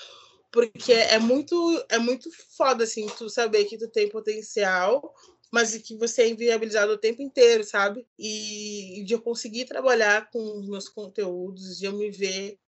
porque 0.50 0.92
é 0.92 1.18
muito, 1.18 1.84
é 1.88 1.98
muito 1.98 2.30
foda 2.56 2.84
assim, 2.84 3.06
tu 3.16 3.28
saber 3.28 3.64
que 3.66 3.78
tu 3.78 3.88
tem 3.88 4.08
potencial, 4.08 5.14
mas 5.52 5.76
que 5.78 5.96
você 5.96 6.22
é 6.22 6.28
inviabilizado 6.28 6.92
o 6.92 6.98
tempo 6.98 7.22
inteiro, 7.22 7.64
sabe? 7.64 8.06
E 8.18 9.02
de 9.06 9.14
eu 9.14 9.20
conseguir 9.20 9.66
trabalhar 9.66 10.30
com 10.30 10.58
os 10.58 10.68
meus 10.68 10.88
conteúdos, 10.88 11.78
de 11.78 11.86
eu 11.86 11.92
me 11.92 12.10
ver, 12.10 12.58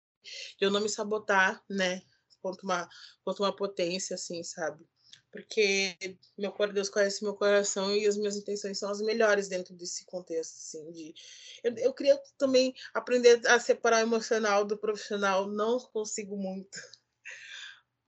eu 0.61 0.71
não 0.71 0.81
me 0.81 0.89
sabotar, 0.89 1.63
né? 1.69 2.03
Quanto 2.41 2.63
uma, 2.63 2.89
quanto 3.23 3.43
uma 3.43 3.55
potência, 3.55 4.15
assim, 4.15 4.43
sabe? 4.43 4.85
porque 5.31 5.97
meu 6.37 6.53
Deus 6.73 6.89
conhece 6.89 7.23
meu 7.23 7.35
coração 7.35 7.95
e 7.95 8.07
as 8.07 8.17
minhas 8.17 8.37
intenções 8.37 8.79
são 8.79 8.91
as 8.91 9.01
melhores 9.01 9.49
dentro 9.49 9.75
desse 9.75 10.05
contexto, 10.05 10.57
assim, 10.57 10.91
de 10.91 11.15
eu, 11.63 11.75
eu 11.77 11.95
queria 11.95 12.21
também 12.37 12.75
aprender 12.93 13.41
a 13.47 13.61
separar 13.61 13.99
o 13.99 14.09
emocional 14.09 14.65
do 14.65 14.77
profissional, 14.77 15.47
não 15.49 15.79
consigo 15.79 16.37
muito, 16.37 16.79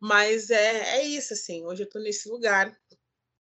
mas 0.01 0.51
é, 0.51 0.96
é 0.96 1.05
isso, 1.05 1.33
assim, 1.33 1.64
hoje 1.64 1.83
eu 1.83 1.87
estou 1.87 2.03
nesse 2.03 2.29
lugar, 2.29 2.77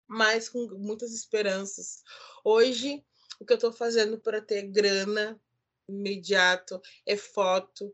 mas 0.06 0.48
com 0.48 0.64
muitas 0.78 1.12
esperanças. 1.12 2.02
Hoje, 2.44 3.04
o 3.40 3.44
que 3.44 3.52
eu 3.52 3.56
estou 3.56 3.72
fazendo 3.72 4.20
para 4.20 4.40
ter 4.40 4.62
grana 4.62 5.40
imediato 5.88 6.80
é 7.04 7.16
foto, 7.16 7.92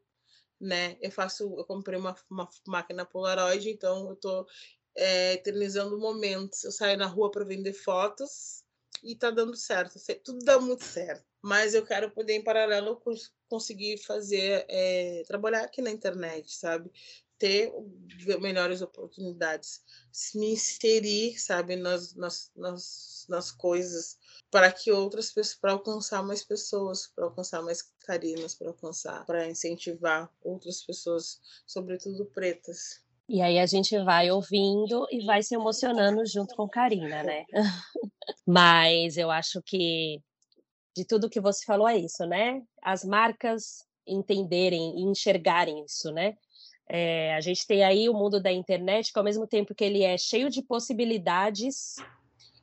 né? 0.61 0.97
Eu 1.01 1.11
faço, 1.11 1.55
eu 1.57 1.65
comprei 1.65 1.99
uma, 1.99 2.15
uma 2.31 2.49
máquina 2.67 3.05
Polaroid, 3.05 3.71
então 3.71 4.11
eu 4.11 4.17
tô 4.17 4.47
é, 4.97 5.35
eternizando 5.35 5.99
momentos. 5.99 6.65
Eu 6.65 6.73
saio 6.73 6.99
na 6.99 7.07
rua 7.07 7.31
para 7.31 7.45
vender 7.45 7.73
fotos 7.73 8.65
e 9.03 9.15
tá 9.15 9.31
dando 9.31 9.57
certo. 9.57 9.99
Tudo 10.25 10.45
dá 10.45 10.59
muito 10.61 10.85
certo. 10.85 11.25
Mas 11.41 11.75
eu 11.75 11.85
quero 11.85 12.11
poder, 12.11 12.35
em 12.35 12.43
paralelo, 12.43 13.01
conseguir 13.49 13.99
fazer, 13.99 14.67
é, 14.69 15.23
trabalhar 15.27 15.63
aqui 15.63 15.81
na 15.81 15.91
internet, 15.91 16.53
sabe? 16.53 16.91
Ter 17.39 17.73
melhores 18.41 18.83
oportunidades, 18.83 19.81
me 20.35 20.53
inserir, 20.53 21.39
sabe, 21.39 21.77
nas, 21.77 22.15
nas, 22.17 22.51
nas, 22.57 23.25
nas 23.29 23.53
coisas 23.53 24.18
para 24.51 24.73
que 24.73 24.91
outras 24.91 25.31
pessoas, 25.31 25.59
para 25.61 25.73
alcançar 25.73 26.23
mais 26.23 26.45
pessoas, 26.45 27.07
para 27.15 27.25
alcançar 27.25 27.63
mais 27.63 27.83
carinas, 28.07 28.55
para 28.55 28.69
alcançar, 28.69 29.25
para 29.27 29.49
incentivar 29.49 30.31
outras 30.43 30.83
pessoas, 30.83 31.41
sobretudo 31.67 32.25
pretas, 32.27 33.03
e 33.29 33.43
aí 33.43 33.59
a 33.59 33.67
gente 33.67 33.99
vai 33.99 34.31
ouvindo 34.31 35.07
e 35.11 35.23
vai 35.27 35.43
se 35.43 35.55
emocionando 35.55 36.25
junto 36.25 36.57
com 36.57 36.67
Karina, 36.67 37.23
né? 37.23 37.45
Mas 38.47 39.19
eu 39.19 39.31
acho 39.31 39.61
que 39.63 40.19
de 40.97 41.05
tudo 41.05 41.29
que 41.29 41.39
você 41.39 41.63
falou 41.67 41.87
é 41.87 41.99
isso, 41.99 42.25
né? 42.25 42.63
As 42.83 43.05
marcas 43.05 43.87
entenderem 44.07 44.99
e 44.99 45.03
enxergarem 45.03 45.85
isso, 45.85 46.11
né? 46.11 46.39
É, 46.89 47.35
a 47.35 47.41
gente 47.43 47.67
tem 47.67 47.85
aí 47.85 48.09
o 48.09 48.15
mundo 48.15 48.41
da 48.41 48.51
internet, 48.51 49.13
que 49.13 49.19
ao 49.19 49.25
mesmo 49.25 49.47
tempo 49.47 49.75
que 49.75 49.85
ele 49.85 50.03
é 50.03 50.17
cheio 50.17 50.49
de 50.49 50.63
possibilidades, 50.63 51.97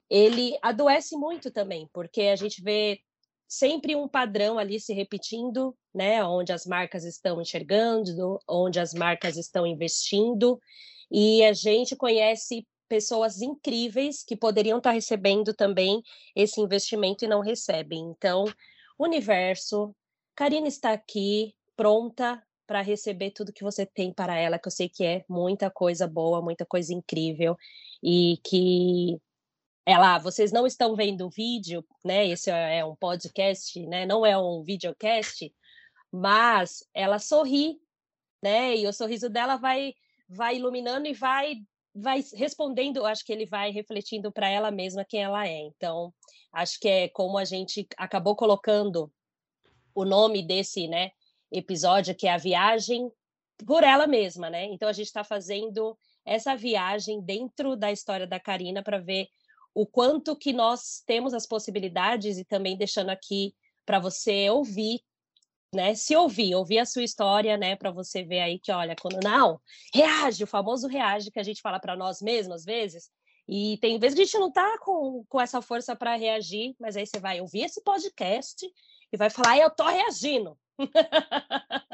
ele 0.10 0.58
adoece 0.62 1.16
muito 1.18 1.52
também, 1.52 1.90
porque 1.94 2.24
a 2.24 2.36
gente 2.36 2.62
vê 2.62 3.00
sempre 3.48 3.96
um 3.96 4.08
padrão 4.08 4.58
ali 4.58 4.80
se 4.80 4.94
repetindo, 4.94 5.76
né? 5.94 6.24
Onde 6.24 6.52
as 6.52 6.66
marcas 6.66 7.04
estão 7.04 7.42
enxergando, 7.42 8.40
onde 8.48 8.80
as 8.80 8.94
marcas 8.94 9.38
estão 9.38 9.66
investindo, 9.66 10.60
e 11.12 11.44
a 11.44 11.54
gente 11.54 11.96
conhece 11.96 12.68
pessoas 12.88 13.42
incríveis 13.42 14.24
que 14.24 14.36
poderiam 14.36 14.78
estar 14.78 14.92
recebendo 14.92 15.54
também 15.54 16.02
esse 16.36 16.62
investimento 16.62 17.26
e 17.26 17.28
não 17.28 17.42
recebem. 17.42 18.00
Então, 18.16 18.46
universo, 18.98 19.96
Karina 20.36 20.68
está 20.68 20.94
aqui 20.94 21.56
pronta 21.76 22.42
para 22.68 22.82
receber 22.82 23.32
tudo 23.32 23.54
que 23.54 23.64
você 23.64 23.86
tem 23.86 24.12
para 24.12 24.38
ela, 24.38 24.58
que 24.58 24.68
eu 24.68 24.72
sei 24.72 24.90
que 24.90 25.04
é 25.04 25.24
muita 25.30 25.70
coisa 25.70 26.08
boa, 26.08 26.42
muita 26.42 26.66
coisa 26.66 26.94
incrível 26.94 27.56
e 28.02 28.40
que 28.44 29.20
ela, 29.86 30.18
vocês 30.18 30.52
não 30.52 30.66
estão 30.66 30.96
vendo 30.96 31.28
o 31.28 31.30
vídeo, 31.30 31.86
né? 32.04 32.28
Esse 32.28 32.50
é 32.50 32.84
um 32.84 32.96
podcast, 32.96 33.80
né? 33.86 34.06
Não 34.06 34.26
é 34.26 34.38
um 34.38 34.64
videocast, 34.64 35.54
mas 36.12 36.84
ela 36.94 37.20
sorri, 37.20 37.80
né? 38.42 38.76
E 38.76 38.88
o 38.88 38.94
sorriso 38.94 39.30
dela 39.30 39.58
vai 39.58 39.94
vai 40.28 40.56
iluminando 40.58 41.08
e 41.08 41.14
vai 41.14 41.58
vai 41.94 42.22
respondendo, 42.34 43.06
acho 43.06 43.24
que 43.24 43.32
ele 43.32 43.46
vai 43.46 43.72
refletindo 43.72 44.32
para 44.32 44.50
ela 44.50 44.70
mesma 44.70 45.06
quem 45.06 45.24
ela 45.24 45.48
é. 45.48 45.60
Então, 45.62 46.14
acho 46.52 46.78
que 46.80 46.90
é 46.90 47.10
como 47.10 47.38
a 47.38 47.46
gente 47.46 47.88
acabou 47.96 48.36
colocando 48.36 49.10
o 49.94 50.04
nome 50.04 50.46
desse, 50.46 50.88
né, 50.90 51.12
episódio 51.50 52.14
que 52.14 52.28
é 52.28 52.34
a 52.34 52.38
viagem 52.38 53.10
por 53.66 53.84
ela 53.84 54.08
mesma, 54.08 54.50
né? 54.50 54.66
Então 54.66 54.90
a 54.90 54.94
gente 54.94 55.06
está 55.08 55.24
fazendo 55.24 55.98
essa 56.26 56.56
viagem 56.56 57.22
dentro 57.22 57.78
da 57.78 57.92
história 57.92 58.28
da 58.28 58.40
Karina 58.40 58.84
para 58.84 58.98
ver 58.98 59.28
o 59.76 59.86
quanto 59.86 60.38
que 60.38 60.54
nós 60.54 61.04
temos 61.06 61.34
as 61.34 61.46
possibilidades 61.46 62.38
e 62.38 62.46
também 62.46 62.78
deixando 62.78 63.10
aqui 63.10 63.54
para 63.86 64.00
você 64.00 64.50
ouvir, 64.50 65.02
né? 65.74 65.94
Se 65.94 66.16
ouvir, 66.16 66.56
ouvir 66.56 66.80
a 66.80 66.86
sua 66.86 67.04
história, 67.04 67.58
né? 67.58 67.76
Para 67.76 67.92
você 67.92 68.24
ver 68.24 68.40
aí 68.40 68.58
que, 68.58 68.72
olha, 68.72 68.96
quando 68.96 69.22
não, 69.22 69.60
reage, 69.94 70.46
o 70.46 70.48
famoso 70.48 70.88
reage 70.88 71.30
que 71.30 71.40
a 71.40 71.44
gente 71.44 71.62
fala 71.62 71.78
para 71.78 71.98
nós 71.98 72.22
mesmos 72.22 72.56
às 72.56 72.66
vezes. 72.66 73.10
E 73.48 73.78
tem 73.82 74.00
vezes 74.00 74.16
que 74.16 74.22
a 74.22 74.26
gente 74.26 74.40
não 74.40 74.52
tá 74.52 74.80
com, 74.80 75.26
com 75.28 75.42
essa 75.42 75.62
força 75.62 75.94
para 75.94 76.16
reagir, 76.16 76.74
mas 76.80 76.96
aí 76.96 77.06
você 77.06 77.20
vai 77.20 77.42
ouvir 77.42 77.64
esse 77.64 77.84
podcast 77.84 78.66
e 79.12 79.18
vai 79.18 79.30
falar, 79.30 79.58
eu 79.58 79.70
tô 79.70 79.86
reagindo. 79.86 80.58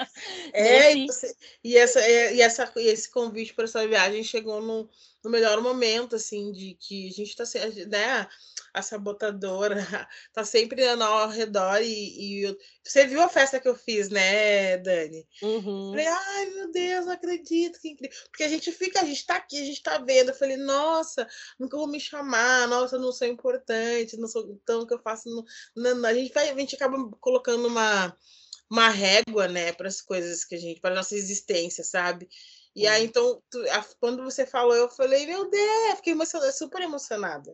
É, 0.53 0.93
e, 0.93 1.05
você, 1.07 1.35
e, 1.63 1.77
essa, 1.77 1.99
é, 1.99 2.35
e, 2.35 2.41
essa, 2.41 2.71
esse 2.75 3.09
convite 3.09 3.53
para 3.53 3.63
essa 3.63 3.87
viagem 3.87 4.23
chegou 4.23 4.61
no, 4.61 4.89
no 5.23 5.29
melhor 5.29 5.61
momento, 5.61 6.15
assim, 6.15 6.51
de 6.51 6.75
que 6.79 7.07
a 7.07 7.11
gente 7.11 7.29
está 7.29 7.43
né, 7.87 8.27
a 8.73 8.81
sabotadora 8.81 9.75
tá 10.33 10.43
sempre 10.43 10.87
ao 10.87 11.29
redor 11.29 11.81
e, 11.81 12.45
e, 12.45 12.57
você 12.83 13.05
viu 13.05 13.21
a 13.21 13.29
festa 13.29 13.59
que 13.59 13.67
eu 13.67 13.75
fiz, 13.75 14.09
né, 14.09 14.77
Dani? 14.77 15.27
Uhum. 15.41 15.91
Falei, 15.91 16.07
ai 16.07 16.45
meu 16.47 16.71
Deus, 16.71 17.05
não 17.05 17.13
acredito, 17.13 17.79
que 17.79 17.89
incrível. 17.89 18.17
Porque 18.29 18.43
a 18.43 18.49
gente 18.49 18.71
fica, 18.71 19.01
a 19.01 19.05
gente 19.05 19.25
tá 19.25 19.35
aqui, 19.35 19.61
a 19.61 19.65
gente 19.65 19.83
tá 19.83 19.97
vendo. 19.99 20.29
Eu 20.29 20.35
falei, 20.35 20.57
nossa, 20.57 21.27
nunca 21.59 21.77
vou 21.77 21.87
me 21.87 21.99
chamar, 21.99 22.67
nossa, 22.67 22.97
não 22.97 23.11
sou 23.11 23.27
importante, 23.27 24.17
não 24.17 24.27
sou 24.27 24.59
tão 24.65 24.85
que 24.85 24.93
eu 24.93 24.99
faço. 24.99 25.29
Não, 25.75 25.95
não, 25.95 26.09
a 26.09 26.13
gente 26.13 26.33
vai, 26.33 26.49
a 26.49 26.57
gente 26.57 26.75
acaba 26.75 26.97
colocando 27.19 27.67
uma 27.67 28.15
uma 28.71 28.87
régua, 28.87 29.49
né, 29.49 29.73
para 29.73 29.89
as 29.89 29.99
coisas 29.99 30.45
que 30.45 30.55
a 30.55 30.57
gente, 30.57 30.79
para 30.79 30.95
nossa 30.95 31.13
existência, 31.13 31.83
sabe? 31.83 32.29
E 32.73 32.87
aí, 32.87 33.03
então, 33.03 33.43
tu, 33.51 33.59
a, 33.69 33.85
quando 33.99 34.23
você 34.23 34.45
falou, 34.45 34.73
eu 34.73 34.89
falei, 34.89 35.25
meu 35.25 35.49
Deus, 35.49 35.97
fiquei 35.97 36.13
emocionada, 36.13 36.53
super 36.53 36.81
emocionada 36.81 37.53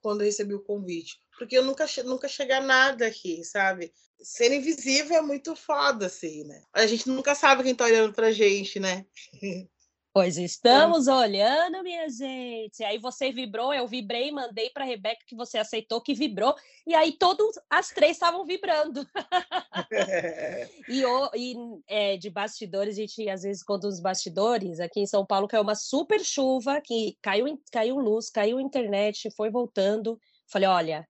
quando 0.00 0.22
recebi 0.22 0.54
o 0.54 0.64
convite, 0.64 1.18
porque 1.38 1.56
eu 1.56 1.64
nunca, 1.64 1.86
nunca 2.04 2.28
chega 2.28 2.60
nada 2.60 3.06
aqui, 3.06 3.44
sabe? 3.44 3.92
Ser 4.22 4.52
invisível 4.52 5.18
é 5.18 5.22
muito 5.22 5.54
foda, 5.54 6.06
assim, 6.06 6.44
né? 6.44 6.62
A 6.72 6.86
gente 6.86 7.08
nunca 7.08 7.34
sabe 7.34 7.62
quem 7.62 7.74
tá 7.74 7.84
olhando 7.84 8.14
pra 8.14 8.32
gente, 8.32 8.80
né? 8.80 9.04
Pois 10.14 10.38
estamos 10.38 11.08
olhando, 11.08 11.82
minha 11.82 12.08
gente. 12.08 12.84
Aí 12.84 12.98
você 12.98 13.32
vibrou, 13.32 13.74
eu 13.74 13.84
vibrei, 13.84 14.30
mandei 14.30 14.70
para 14.70 14.84
Rebeca 14.84 15.24
que 15.26 15.34
você 15.34 15.58
aceitou 15.58 16.00
que 16.00 16.14
vibrou, 16.14 16.54
e 16.86 16.94
aí 16.94 17.18
todas 17.18 17.58
as 17.68 17.88
três 17.88 18.12
estavam 18.12 18.44
vibrando. 18.44 19.04
e, 20.88 21.04
o, 21.04 21.30
e 21.34 21.56
é, 21.88 22.16
de 22.16 22.30
bastidores, 22.30 22.96
a 22.96 23.00
gente 23.00 23.28
às 23.28 23.42
vezes 23.42 23.64
conta 23.64 23.88
os 23.88 23.98
bastidores. 23.98 24.78
Aqui 24.78 25.00
em 25.00 25.06
São 25.06 25.26
Paulo 25.26 25.48
caiu 25.48 25.64
uma 25.64 25.74
super 25.74 26.24
chuva, 26.24 26.80
que 26.80 27.18
caiu, 27.20 27.60
caiu 27.72 27.98
luz, 27.98 28.30
caiu 28.30 28.60
internet, 28.60 29.28
foi 29.32 29.50
voltando. 29.50 30.16
Falei, 30.46 30.68
olha, 30.68 31.08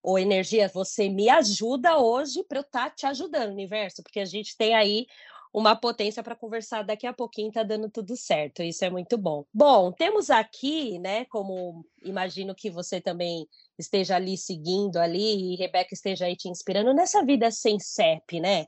ô 0.00 0.16
energia, 0.16 0.68
você 0.68 1.08
me 1.08 1.28
ajuda 1.28 1.98
hoje 1.98 2.44
para 2.44 2.58
eu 2.58 2.62
estar 2.62 2.90
tá 2.90 2.94
te 2.94 3.04
ajudando, 3.04 3.50
universo, 3.50 4.00
porque 4.00 4.20
a 4.20 4.24
gente 4.24 4.56
tem 4.56 4.76
aí 4.76 5.06
uma 5.52 5.76
potência 5.76 6.22
para 6.22 6.34
conversar 6.34 6.82
daqui 6.82 7.06
a 7.06 7.12
pouquinho, 7.12 7.52
tá 7.52 7.62
dando 7.62 7.90
tudo 7.90 8.16
certo. 8.16 8.62
Isso 8.62 8.84
é 8.84 8.90
muito 8.90 9.18
bom. 9.18 9.44
Bom, 9.52 9.92
temos 9.92 10.30
aqui, 10.30 10.98
né, 10.98 11.26
como 11.26 11.84
imagino 12.02 12.54
que 12.54 12.70
você 12.70 13.00
também 13.00 13.46
esteja 13.78 14.16
ali 14.16 14.36
seguindo 14.38 14.96
ali 14.96 15.52
e 15.52 15.56
Rebeca 15.56 15.92
esteja 15.92 16.24
aí 16.24 16.36
te 16.36 16.48
inspirando 16.48 16.94
nessa 16.94 17.24
vida 17.24 17.50
sem 17.50 17.78
CEP, 17.78 18.40
né? 18.40 18.66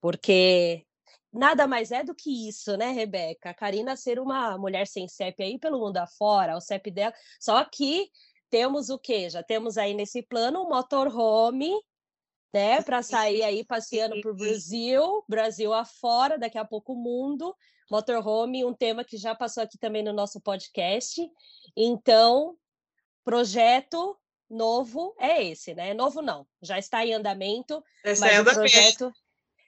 Porque 0.00 0.86
nada 1.32 1.66
mais 1.66 1.90
é 1.90 2.02
do 2.02 2.14
que 2.14 2.48
isso, 2.48 2.76
né, 2.76 2.90
Rebeca? 2.92 3.50
A 3.50 3.54
Karina 3.54 3.94
ser 3.96 4.18
uma 4.18 4.56
mulher 4.56 4.86
sem 4.86 5.06
CEP 5.06 5.42
aí 5.42 5.58
pelo 5.58 5.78
mundo 5.78 5.98
afora, 5.98 6.56
o 6.56 6.60
CEP 6.60 6.90
dela. 6.90 7.14
Só 7.38 7.62
que 7.64 8.08
temos 8.48 8.88
o 8.88 8.98
quê? 8.98 9.28
Já 9.28 9.42
temos 9.42 9.76
aí 9.76 9.94
nesse 9.94 10.22
plano 10.22 10.62
um 10.62 10.68
motorhome 10.68 11.72
né? 12.52 12.82
Para 12.82 13.02
sair 13.02 13.42
aí 13.42 13.64
passeando 13.64 14.20
por 14.20 14.34
Brasil, 14.36 15.24
Brasil 15.28 15.72
afora, 15.72 16.38
daqui 16.38 16.58
a 16.58 16.64
pouco 16.64 16.92
o 16.92 16.96
mundo. 16.96 17.54
Motorhome, 17.90 18.64
um 18.64 18.72
tema 18.72 19.04
que 19.04 19.16
já 19.16 19.34
passou 19.34 19.62
aqui 19.62 19.76
também 19.76 20.02
no 20.02 20.12
nosso 20.12 20.40
podcast. 20.40 21.20
Então, 21.76 22.56
projeto 23.24 24.16
novo 24.48 25.14
é 25.18 25.42
esse, 25.44 25.74
né? 25.74 25.94
Novo 25.94 26.22
não, 26.22 26.46
já 26.60 26.78
está 26.78 27.04
em 27.04 27.14
andamento, 27.14 27.82
Esse 28.04 28.20
mas 28.20 28.34
é 28.34 28.40
o 28.40 28.44
projeto 28.44 29.12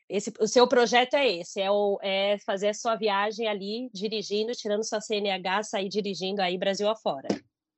esse, 0.09 0.33
o 0.39 0.47
seu 0.47 0.69
projeto 0.69 1.15
é 1.15 1.27
esse, 1.27 1.61
é, 1.61 1.71
o, 1.71 1.99
é 2.03 2.39
fazer 2.39 2.69
a 2.69 2.75
sua 2.75 2.95
viagem 2.95 3.49
ali, 3.49 3.91
dirigindo, 3.93 4.53
tirando 4.53 4.85
sua 4.85 5.01
CNH, 5.01 5.63
sair 5.63 5.89
dirigindo 5.89 6.43
aí 6.43 6.59
Brasil 6.59 6.89
afora. 6.89 7.29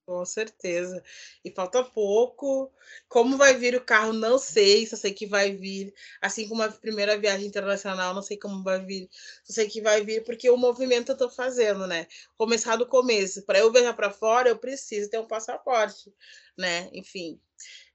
Com 0.06 0.24
certeza. 0.24 1.02
E 1.44 1.50
falta 1.50 1.82
pouco. 1.82 2.72
Como 3.08 3.36
vai 3.36 3.54
vir 3.56 3.74
o 3.74 3.84
carro, 3.84 4.12
não 4.12 4.38
sei. 4.38 4.86
Só 4.86 4.94
sei 4.96 5.12
que 5.12 5.26
vai 5.26 5.52
vir. 5.56 5.92
Assim 6.20 6.48
como 6.48 6.62
a 6.62 6.68
primeira 6.70 7.18
viagem 7.18 7.46
internacional, 7.46 8.14
não 8.14 8.22
sei 8.22 8.36
como 8.38 8.62
vai 8.62 8.84
vir. 8.84 9.08
Só 9.42 9.54
sei 9.54 9.68
que 9.68 9.80
vai 9.80 10.04
vir 10.04 10.22
porque 10.24 10.48
o 10.48 10.56
movimento 10.56 11.10
eu 11.12 11.16
tô 11.18 11.28
fazendo, 11.28 11.86
né? 11.88 12.06
Começar 12.38 12.76
do 12.76 12.86
começo. 12.86 13.42
Para 13.44 13.58
eu 13.58 13.72
viajar 13.72 13.94
para 13.94 14.10
fora, 14.12 14.48
eu 14.48 14.56
preciso 14.58 15.10
ter 15.10 15.18
um 15.18 15.26
passaporte, 15.26 16.12
né? 16.56 16.88
Enfim, 16.92 17.40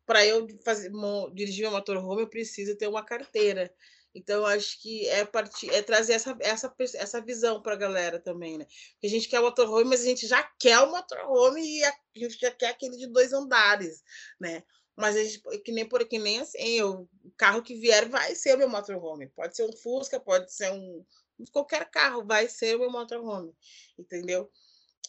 para 0.05 0.25
eu 0.25 0.47
fazer, 0.65 0.91
dirigir 1.33 1.63
meu 1.63 1.71
motorhome, 1.71 2.21
eu 2.23 2.29
preciso 2.29 2.75
ter 2.77 2.87
uma 2.87 3.03
carteira. 3.05 3.73
Então, 4.13 4.45
acho 4.45 4.81
que 4.81 5.07
é, 5.07 5.23
partir, 5.23 5.69
é 5.69 5.81
trazer 5.81 6.13
essa, 6.13 6.37
essa, 6.41 6.73
essa 6.95 7.21
visão 7.21 7.61
para 7.61 7.73
a 7.73 7.77
galera 7.77 8.19
também, 8.19 8.57
né? 8.57 8.65
Porque 8.93 9.07
a 9.07 9.09
gente 9.09 9.29
quer 9.29 9.39
o 9.39 9.43
motorhome, 9.43 9.85
mas 9.85 10.01
a 10.01 10.05
gente 10.05 10.27
já 10.27 10.43
quer 10.59 10.79
o 10.79 10.91
motorhome 10.91 11.61
e 11.61 11.83
a 11.83 11.93
gente 12.15 12.37
já 12.37 12.51
quer 12.51 12.69
aquele 12.69 12.97
de 12.97 13.07
dois 13.07 13.31
andares, 13.31 14.03
né? 14.39 14.63
Mas 14.97 15.15
a 15.15 15.23
gente, 15.23 15.41
que 15.63 15.71
nem 15.71 15.87
por 15.87 16.05
que 16.05 16.19
nem 16.19 16.41
assim, 16.41 16.81
o 16.81 17.07
carro 17.37 17.63
que 17.63 17.75
vier 17.75 18.09
vai 18.09 18.35
ser 18.35 18.55
o 18.55 18.57
meu 18.57 18.69
motorhome. 18.69 19.29
Pode 19.29 19.55
ser 19.55 19.63
um 19.63 19.75
Fusca, 19.77 20.19
pode 20.19 20.53
ser 20.53 20.71
um 20.71 21.05
qualquer 21.51 21.89
carro, 21.89 22.25
vai 22.25 22.47
ser 22.47 22.75
o 22.75 22.79
meu 22.79 22.91
motorhome, 22.91 23.55
entendeu? 23.97 24.51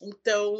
Então, 0.01 0.55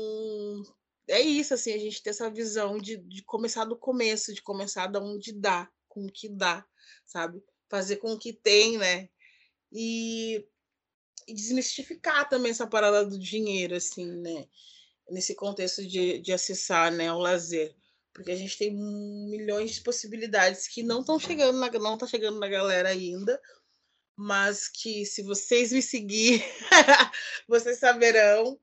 é 1.09 1.21
isso, 1.21 1.55
assim, 1.55 1.73
a 1.73 1.79
gente 1.79 2.03
ter 2.03 2.11
essa 2.11 2.31
visão 2.31 2.79
de, 2.79 2.97
de 2.99 3.23
começar 3.25 3.65
do 3.65 3.77
começo, 3.77 4.35
de 4.35 4.43
começar 4.43 4.87
da 4.87 5.01
onde 5.01 5.33
dá, 5.33 5.71
com 5.89 6.05
o 6.05 6.13
que 6.13 6.29
dá, 6.29 6.67
sabe? 7.07 7.43
Fazer 7.73 7.97
com 7.97 8.13
o 8.13 8.19
que 8.19 8.35
tem, 8.35 8.77
né? 8.77 9.09
E, 9.73 10.47
e 11.27 11.33
desmistificar 11.33 12.29
também 12.29 12.51
essa 12.51 12.67
parada 12.67 13.03
do 13.07 13.19
dinheiro, 13.19 13.75
assim, 13.75 14.05
né? 14.05 14.47
Nesse 15.09 15.35
contexto 15.35 15.83
de, 15.87 16.19
de 16.19 16.35
acessar 16.35 16.93
né, 16.93 17.11
o 17.11 17.17
lazer. 17.17 17.75
Porque 18.13 18.31
a 18.31 18.37
gente 18.37 18.59
tem 18.59 18.71
milhões 18.71 19.71
de 19.71 19.81
possibilidades 19.81 20.69
que 20.69 20.83
não 20.83 21.01
estão 21.01 21.19
chegando 21.19 21.59
na, 21.59 21.71
não 21.71 21.97
tá 21.97 22.07
chegando 22.07 22.39
na 22.39 22.47
galera 22.47 22.91
ainda, 22.91 23.41
mas 24.15 24.69
que 24.69 25.07
se 25.07 25.23
vocês 25.23 25.73
me 25.73 25.81
seguir, 25.81 26.45
vocês 27.49 27.79
saberão. 27.79 28.61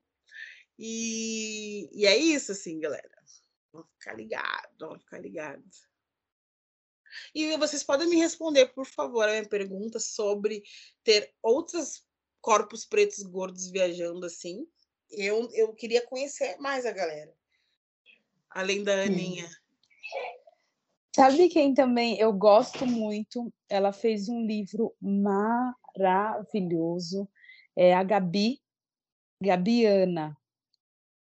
E, 0.78 1.90
e 1.92 2.06
é 2.06 2.16
isso, 2.16 2.52
assim, 2.52 2.78
galera. 2.78 3.10
Vamos 3.72 3.88
ficar 3.98 4.14
ligados, 4.14 4.76
vamos 4.78 5.02
ficar 5.02 5.18
ligados. 5.18 5.89
E 7.34 7.56
vocês 7.56 7.82
podem 7.82 8.08
me 8.08 8.16
responder, 8.16 8.66
por 8.66 8.86
favor, 8.86 9.28
a 9.28 9.32
minha 9.32 9.48
pergunta 9.48 9.98
sobre 9.98 10.62
ter 11.04 11.32
outros 11.42 12.04
corpos 12.40 12.84
pretos 12.84 13.22
gordos 13.22 13.70
viajando 13.70 14.26
assim. 14.26 14.66
Eu, 15.10 15.48
eu 15.52 15.72
queria 15.74 16.04
conhecer 16.06 16.56
mais 16.58 16.86
a 16.86 16.92
galera. 16.92 17.32
Além 18.50 18.82
da 18.82 19.02
Aninha. 19.02 19.48
Sabe 21.14 21.48
quem 21.48 21.74
também 21.74 22.18
eu 22.18 22.32
gosto 22.32 22.86
muito? 22.86 23.52
Ela 23.68 23.92
fez 23.92 24.28
um 24.28 24.46
livro 24.46 24.94
maravilhoso. 25.00 27.28
É 27.76 27.94
a 27.94 28.02
Gabi, 28.02 28.60
Gabiana. 29.42 30.36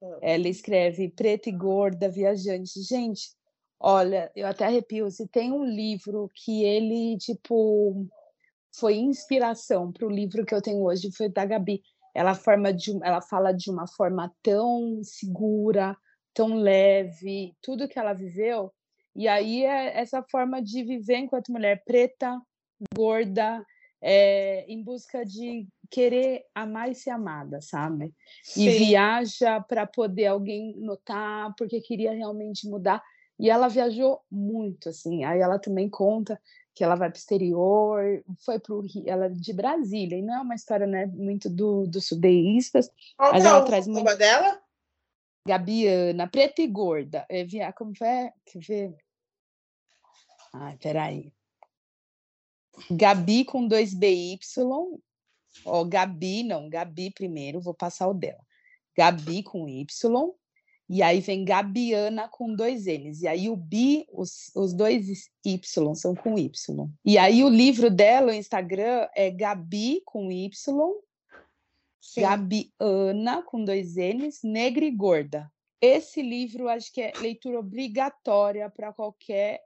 Ah. 0.01 0.19
Ela 0.21 0.49
escreve 0.49 1.09
Preta 1.09 1.49
e 1.49 1.53
Gorda, 1.53 2.09
Viajante. 2.09 2.81
Gente, 2.81 3.31
olha, 3.79 4.31
eu 4.35 4.47
até 4.47 4.65
arrepio. 4.65 5.09
Se 5.09 5.27
tem 5.27 5.51
um 5.51 5.63
livro 5.63 6.29
que 6.33 6.63
ele, 6.63 7.17
tipo, 7.17 8.07
foi 8.75 8.95
inspiração 8.95 9.91
para 9.91 10.05
o 10.05 10.11
livro 10.11 10.45
que 10.45 10.53
eu 10.53 10.61
tenho 10.61 10.83
hoje, 10.83 11.11
foi 11.15 11.29
da 11.29 11.45
Gabi. 11.45 11.81
Ela, 12.15 12.33
forma 12.33 12.73
de, 12.73 12.97
ela 13.03 13.21
fala 13.21 13.51
de 13.51 13.69
uma 13.69 13.87
forma 13.87 14.33
tão 14.41 15.01
segura, 15.03 15.95
tão 16.33 16.55
leve, 16.55 17.55
tudo 17.61 17.87
que 17.87 17.99
ela 17.99 18.13
viveu. 18.13 18.71
E 19.15 19.27
aí 19.27 19.63
é 19.63 19.99
essa 19.99 20.23
forma 20.23 20.61
de 20.61 20.83
viver 20.83 21.17
enquanto 21.17 21.51
mulher 21.51 21.83
preta, 21.85 22.39
gorda, 22.95 23.63
é, 24.01 24.63
em 24.67 24.83
busca 24.83 25.25
de 25.25 25.67
querer 25.89 26.43
amar 26.53 26.91
e 26.91 26.95
ser 26.95 27.09
amada, 27.09 27.59
sabe? 27.61 28.13
E 28.55 28.69
Sim. 28.69 28.69
viaja 28.69 29.59
para 29.61 29.87
poder 29.87 30.27
alguém 30.27 30.75
notar, 30.77 31.53
porque 31.57 31.81
queria 31.81 32.11
realmente 32.11 32.67
mudar. 32.67 33.01
E 33.39 33.49
ela 33.49 33.67
viajou 33.67 34.21
muito, 34.31 34.89
assim. 34.89 35.23
Aí 35.23 35.39
ela 35.39 35.59
também 35.59 35.89
conta 35.89 36.41
que 36.73 36.83
ela 36.83 36.95
vai 36.95 37.09
para 37.09 37.17
o 37.17 37.19
exterior, 37.19 38.23
foi 38.45 38.59
para 38.59 38.73
o 38.75 38.81
Rio, 38.81 39.03
ela 39.07 39.25
é 39.25 39.29
de 39.29 39.51
Brasília, 39.53 40.17
e 40.17 40.21
não 40.21 40.35
é 40.35 40.41
uma 40.41 40.53
história 40.55 40.85
né, 40.85 41.07
muito 41.07 41.49
do, 41.49 41.87
dos 41.87 42.07
sudeístas, 42.07 42.91
Qual 43.17 43.31
Mas 43.33 43.43
é 43.45 43.47
ela 43.47 43.59
o 43.59 43.65
traz 43.65 43.87
muito- 43.87 44.15
dela? 44.15 44.61
Gabiana, 45.47 46.27
preta 46.27 46.61
e 46.61 46.67
gorda. 46.67 47.25
É, 47.29 47.43
via- 47.45 47.71
como 47.73 47.93
é? 48.01 48.33
Quer 48.45 48.59
ver? 48.59 48.97
Ai, 50.53 50.77
peraí. 50.77 51.31
Gabi 52.91 53.43
com 53.45 53.67
dois 53.67 53.93
BY. 53.93 54.37
Ó, 55.65 55.83
Gabi, 55.85 56.43
não, 56.43 56.69
Gabi 56.69 57.11
primeiro, 57.11 57.59
vou 57.61 57.73
passar 57.73 58.07
o 58.07 58.13
dela. 58.13 58.43
Gabi 58.95 59.41
com 59.41 59.67
Y. 59.67 59.87
E 60.89 61.03
aí 61.03 61.19
vem 61.19 61.43
Gabiana 61.43 62.29
com 62.29 62.53
dois 62.53 62.85
N's. 62.85 63.21
E 63.21 63.27
aí 63.27 63.49
o 63.49 63.55
bi, 63.57 64.07
os, 64.11 64.51
os 64.55 64.73
dois 64.73 65.29
Y 65.43 65.95
são 65.95 66.15
com 66.15 66.37
Y. 66.37 66.89
E 67.03 67.17
aí 67.17 67.43
o 67.43 67.49
livro 67.49 67.89
dela, 67.89 68.31
o 68.31 68.35
Instagram, 68.35 69.07
é 69.13 69.29
Gabi 69.29 70.01
com 70.05 70.31
Y, 70.31 70.49
Sim. 71.99 72.21
Gabiana, 72.21 73.43
com 73.43 73.65
dois 73.65 73.95
N's, 73.95 74.41
Negra 74.43 74.85
e 74.85 74.91
Gorda. 74.91 75.51
Esse 75.81 76.21
livro 76.21 76.69
acho 76.69 76.91
que 76.91 77.01
é 77.01 77.11
leitura 77.19 77.59
obrigatória 77.59 78.69
para 78.69 78.93
qualquer 78.93 79.61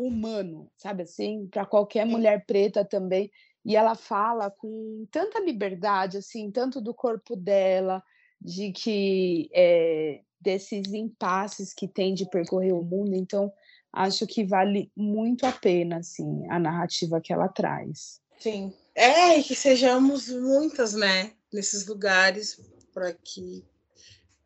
humano, 0.00 0.70
sabe 0.76 1.02
assim? 1.02 1.48
Para 1.48 1.64
qualquer 1.64 2.04
mulher 2.04 2.44
preta 2.46 2.84
também. 2.84 3.30
E 3.64 3.76
ela 3.76 3.94
fala 3.94 4.50
com 4.50 5.06
tanta 5.10 5.40
liberdade, 5.40 6.18
assim, 6.18 6.50
tanto 6.50 6.80
do 6.80 6.94
corpo 6.94 7.34
dela, 7.34 8.02
de 8.40 8.72
que 8.72 9.50
eh, 9.52 10.22
desses 10.40 10.92
impasses 10.92 11.72
que 11.72 11.86
tem 11.86 12.14
de 12.14 12.28
percorrer 12.28 12.72
o 12.72 12.82
mundo. 12.82 13.14
Então, 13.14 13.52
acho 13.92 14.26
que 14.26 14.44
vale 14.44 14.90
muito 14.96 15.44
a 15.44 15.52
pena, 15.52 15.98
assim, 15.98 16.46
a 16.48 16.58
narrativa 16.58 17.20
que 17.20 17.32
ela 17.32 17.48
traz. 17.48 18.20
Sim. 18.38 18.72
É, 18.94 19.38
e 19.38 19.44
que 19.44 19.54
sejamos 19.54 20.28
muitas, 20.28 20.94
né? 20.94 21.32
Nesses 21.52 21.86
lugares, 21.86 22.60
para 22.92 23.12
que 23.12 23.64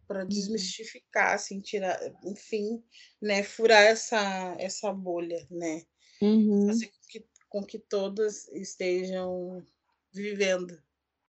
para 0.07 0.25
desmistificar, 0.25 1.35
assim, 1.35 1.61
tirar, 1.61 1.99
enfim, 2.25 2.83
né, 3.23 3.43
furar 3.43 3.83
essa 3.85 4.55
essa 4.59 4.93
bolha, 4.93 5.47
né? 5.51 5.83
Uhum. 6.21 6.67
Fazer 6.67 6.87
com 6.87 7.09
que, 7.09 7.27
com 7.49 7.63
que 7.65 7.79
todas 7.79 8.49
estejam 8.49 9.65
vivendo, 10.13 10.79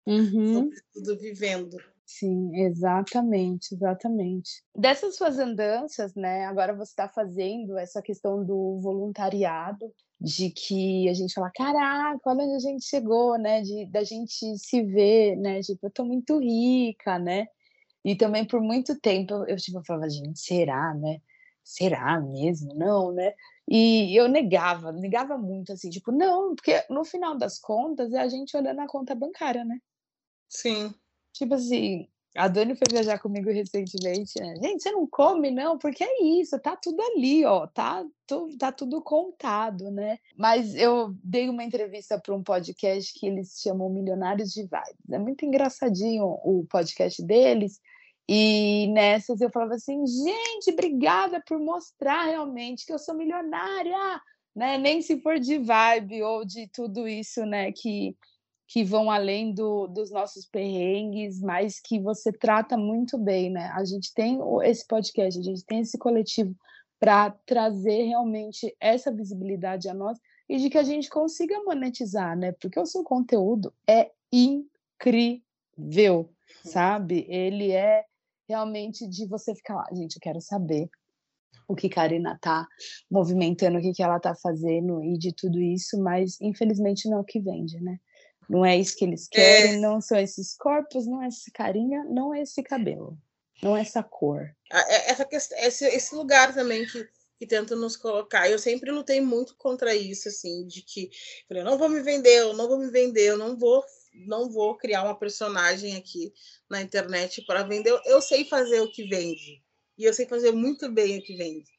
Uhum. 0.07 0.53
sobretudo 0.53 1.19
vivendo. 1.19 1.77
Sim, 2.05 2.55
exatamente, 2.55 3.73
exatamente. 3.73 4.63
Dessas 4.75 5.15
suas 5.15 5.39
andanças, 5.39 6.13
né? 6.13 6.45
Agora 6.45 6.73
você 6.75 6.91
está 6.91 7.09
fazendo 7.09 7.77
essa 7.77 8.01
questão 8.01 8.45
do 8.45 8.79
voluntariado, 8.79 9.91
de 10.21 10.51
que 10.51 11.09
a 11.09 11.13
gente 11.13 11.33
fala, 11.33 11.51
caraca, 11.53 12.19
olha 12.25 12.43
onde 12.43 12.55
a 12.55 12.59
gente 12.59 12.85
chegou, 12.85 13.37
né? 13.39 13.61
De 13.61 13.85
da 13.87 14.03
gente 14.03 14.57
se 14.57 14.83
ver, 14.83 15.35
né? 15.37 15.61
Tipo, 15.61 15.87
eu 15.87 15.91
tô 15.91 16.05
muito 16.05 16.37
rica, 16.39 17.17
né? 17.17 17.47
E 18.03 18.15
também 18.15 18.45
por 18.45 18.61
muito 18.61 18.99
tempo 18.99 19.33
eu, 19.47 19.57
tipo, 19.57 19.79
eu 19.79 19.83
falava, 19.85 20.09
gente, 20.09 20.39
será, 20.39 20.93
né? 20.93 21.19
Será 21.63 22.21
mesmo? 22.21 22.75
Não, 22.75 23.11
né? 23.11 23.33
E 23.67 24.15
eu 24.15 24.27
negava, 24.29 24.91
negava 24.91 25.37
muito, 25.39 25.73
assim, 25.73 25.89
tipo, 25.89 26.11
não, 26.11 26.55
porque 26.55 26.83
no 26.89 27.03
final 27.03 27.35
das 27.35 27.57
contas 27.59 28.13
é 28.13 28.19
a 28.19 28.27
gente 28.27 28.55
olhando 28.55 28.79
a 28.81 28.87
conta 28.87 29.15
bancária, 29.15 29.65
né? 29.65 29.79
Sim. 30.47 30.93
Tipo 31.35 31.55
assim, 31.55 32.07
a 32.35 32.47
Dani 32.47 32.75
foi 32.75 32.87
viajar 32.89 33.19
comigo 33.19 33.49
recentemente, 33.49 34.39
né? 34.39 34.55
Gente, 34.61 34.83
você 34.83 34.91
não 34.91 35.05
come, 35.05 35.51
não, 35.51 35.77
porque 35.77 36.03
é 36.03 36.23
isso, 36.23 36.57
tá 36.59 36.75
tudo 36.75 37.01
ali, 37.01 37.45
ó, 37.45 37.67
tá, 37.67 38.05
tu- 38.25 38.57
tá 38.57 38.71
tudo 38.71 39.01
contado, 39.01 39.91
né? 39.91 40.17
Mas 40.37 40.75
eu 40.75 41.13
dei 41.23 41.49
uma 41.49 41.63
entrevista 41.63 42.19
para 42.19 42.33
um 42.33 42.41
podcast 42.43 43.13
que 43.17 43.27
eles 43.27 43.59
chamam 43.61 43.89
Milionários 43.89 44.51
de 44.53 44.63
Vibes. 44.63 45.09
É 45.11 45.19
muito 45.19 45.45
engraçadinho 45.45 46.25
o 46.25 46.65
podcast 46.69 47.21
deles. 47.21 47.79
E 48.27 48.87
nessas 48.93 49.39
eu 49.41 49.49
falava 49.51 49.75
assim, 49.75 50.05
gente, 50.07 50.71
obrigada 50.71 51.43
por 51.47 51.59
mostrar 51.59 52.23
realmente 52.25 52.85
que 52.85 52.93
eu 52.93 52.97
sou 52.99 53.13
milionária, 53.15 53.97
né? 54.55 54.77
Nem 54.77 55.01
se 55.01 55.21
for 55.21 55.37
de 55.37 55.57
vibe 55.59 56.23
ou 56.23 56.45
de 56.45 56.67
tudo 56.69 57.07
isso, 57.07 57.45
né? 57.45 57.71
Que 57.73 58.15
que 58.67 58.83
vão 58.83 59.11
além 59.11 59.53
do, 59.53 59.87
dos 59.87 60.11
nossos 60.11 60.45
perrengues, 60.45 61.39
mas 61.39 61.79
que 61.79 61.99
você 61.99 62.31
trata 62.31 62.75
muito 62.75 63.17
bem, 63.17 63.51
né? 63.51 63.69
A 63.75 63.85
gente 63.85 64.13
tem 64.13 64.39
esse 64.63 64.85
podcast, 64.87 65.39
a 65.39 65.43
gente 65.43 65.63
tem 65.65 65.79
esse 65.81 65.97
coletivo 65.97 66.55
para 66.99 67.31
trazer 67.45 68.03
realmente 68.03 68.75
essa 68.79 69.11
visibilidade 69.11 69.87
a 69.87 69.93
nós 69.93 70.17
e 70.49 70.57
de 70.57 70.69
que 70.69 70.77
a 70.77 70.83
gente 70.83 71.09
consiga 71.09 71.63
monetizar, 71.63 72.37
né? 72.37 72.53
Porque 72.53 72.79
o 72.79 72.85
seu 72.85 73.03
conteúdo 73.03 73.73
é 73.87 74.11
incrível, 74.31 76.29
sabe? 76.63 77.25
Ele 77.29 77.71
é 77.71 78.03
realmente 78.47 79.07
de 79.07 79.27
você 79.27 79.53
ficar 79.55 79.75
lá, 79.75 79.87
gente, 79.93 80.15
eu 80.15 80.21
quero 80.21 80.41
saber 80.41 80.89
o 81.67 81.75
que 81.75 81.89
Karina 81.89 82.37
tá 82.39 82.67
movimentando, 83.09 83.77
o 83.77 83.81
que, 83.81 83.91
que 83.91 84.03
ela 84.03 84.19
tá 84.19 84.35
fazendo 84.35 85.03
e 85.03 85.17
de 85.17 85.33
tudo 85.33 85.59
isso, 85.59 85.99
mas 85.99 86.39
infelizmente 86.39 87.09
não 87.09 87.17
é 87.17 87.21
o 87.21 87.25
que 87.25 87.39
vende, 87.39 87.79
né? 87.81 87.97
Não 88.49 88.65
é 88.65 88.77
isso 88.77 88.95
que 88.95 89.05
eles 89.05 89.27
querem, 89.27 89.79
não 89.79 89.99
são 90.01 90.17
esses 90.19 90.55
corpos, 90.55 91.05
não 91.07 91.21
é 91.21 91.27
essa 91.27 91.49
carinha, 91.53 92.03
não 92.05 92.33
é 92.33 92.41
esse 92.41 92.61
cabelo, 92.63 93.17
não 93.61 93.75
é 93.75 93.81
essa 93.81 94.03
cor. 94.03 94.55
É- 94.71 95.11
Essa 95.11 95.25
questão, 95.25 95.57
esse, 95.59 95.85
esse 95.85 96.13
lugar 96.15 96.53
também 96.53 96.85
que, 96.85 97.07
que 97.39 97.47
tenta 97.47 97.75
nos 97.75 97.95
colocar. 97.97 98.49
Eu 98.49 98.59
sempre 98.59 98.91
lutei 98.91 99.21
muito 99.21 99.55
contra 99.57 99.95
isso, 99.95 100.27
assim, 100.27 100.65
de 100.67 100.81
que 100.81 101.09
eu 101.49 101.63
não 101.63 101.77
vou 101.77 101.89
me 101.89 102.01
vender, 102.01 102.37
eu 102.39 102.53
não 102.53 102.67
vou 102.67 102.77
me 102.77 102.89
vender, 102.89 103.27
eu 103.29 103.37
não 103.37 103.57
vou, 103.57 103.83
não 104.27 104.49
vou 104.49 104.77
criar 104.77 105.03
uma 105.03 105.17
personagem 105.17 105.95
aqui 105.95 106.33
na 106.69 106.81
internet 106.81 107.43
para 107.45 107.63
vender. 107.63 107.99
Eu 108.05 108.21
sei 108.21 108.45
fazer 108.45 108.81
o 108.81 108.91
que 108.91 109.07
vende. 109.07 109.63
E 109.97 110.03
eu 110.03 110.13
sei 110.13 110.25
fazer 110.27 110.51
muito 110.51 110.91
bem 110.91 111.19
o 111.19 111.23
que 111.23 111.35
vende. 111.35 111.74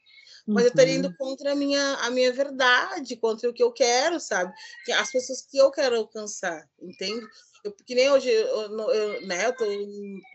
Mas 0.52 0.64
eu 0.64 0.70
estaria 0.70 0.94
Uhum. 0.94 1.00
indo 1.00 1.16
contra 1.16 1.52
a 1.52 1.54
minha, 1.56 1.94
a 1.96 2.10
minha 2.10 2.32
verdade, 2.32 3.16
contra 3.16 3.48
o 3.50 3.52
que 3.52 3.62
eu 3.62 3.72
quero, 3.72 4.20
sabe? 4.20 4.52
Que 4.84 4.92
As 4.92 5.10
pessoas 5.10 5.42
que 5.42 5.58
eu 5.58 5.70
quero 5.70 5.96
alcançar, 5.96 6.68
entende? 6.80 7.26
Eu, 7.64 7.72
que 7.84 7.94
nem 7.94 8.10
hoje, 8.10 8.30
eu, 8.30 8.46
eu, 8.46 9.26
né, 9.26 9.46
eu 9.46 9.56
tô 9.56 9.64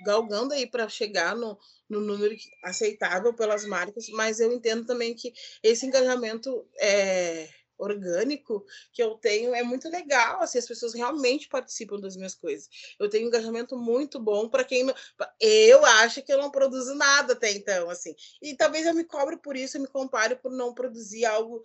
galgando 0.06 0.54
aí 0.54 0.68
para 0.68 0.90
chegar 0.90 1.36
no, 1.36 1.58
no 1.90 2.02
número 2.02 2.36
aceitável 2.64 3.34
pelas 3.34 3.66
marcas, 3.66 4.08
mas 4.10 4.40
eu 4.40 4.52
entendo 4.52 4.86
também 4.86 5.14
que 5.16 5.34
esse 5.64 5.86
engajamento 5.86 6.68
é, 6.78 7.48
orgânico 7.82 8.66
que 8.94 9.02
eu 9.02 9.16
tenho 9.16 9.54
é 9.56 9.64
muito 9.64 9.90
legal, 9.90 10.42
assim, 10.42 10.60
as 10.60 10.68
pessoas 10.68 10.94
realmente 10.94 11.48
participam 11.48 12.00
das 12.00 12.16
minhas 12.16 12.36
coisas. 12.36 12.70
Eu 13.00 13.10
tenho 13.10 13.26
um 13.26 13.28
engajamento 13.28 13.78
muito 13.78 14.20
bom 14.20 14.48
para 14.48 14.64
quem 14.64 14.84
não, 14.84 14.94
eu 15.40 15.86
acho 15.86 16.22
que 16.22 16.32
eu 16.32 16.38
não 16.38 16.52
produzo 16.52 16.94
nada 16.96 17.34
até 17.34 17.52
então, 17.52 17.90
assim. 17.90 18.16
E 18.42 18.56
talvez 18.56 18.86
eu 18.86 18.94
me 18.94 19.04
cobre 19.04 19.38
por 19.38 19.56
isso, 19.56 19.78
eu 19.78 19.82
me 19.82 19.88
compare 19.88 20.36
por 20.36 20.52
não 20.52 20.74
produzir 20.74 21.26
algo 21.26 21.64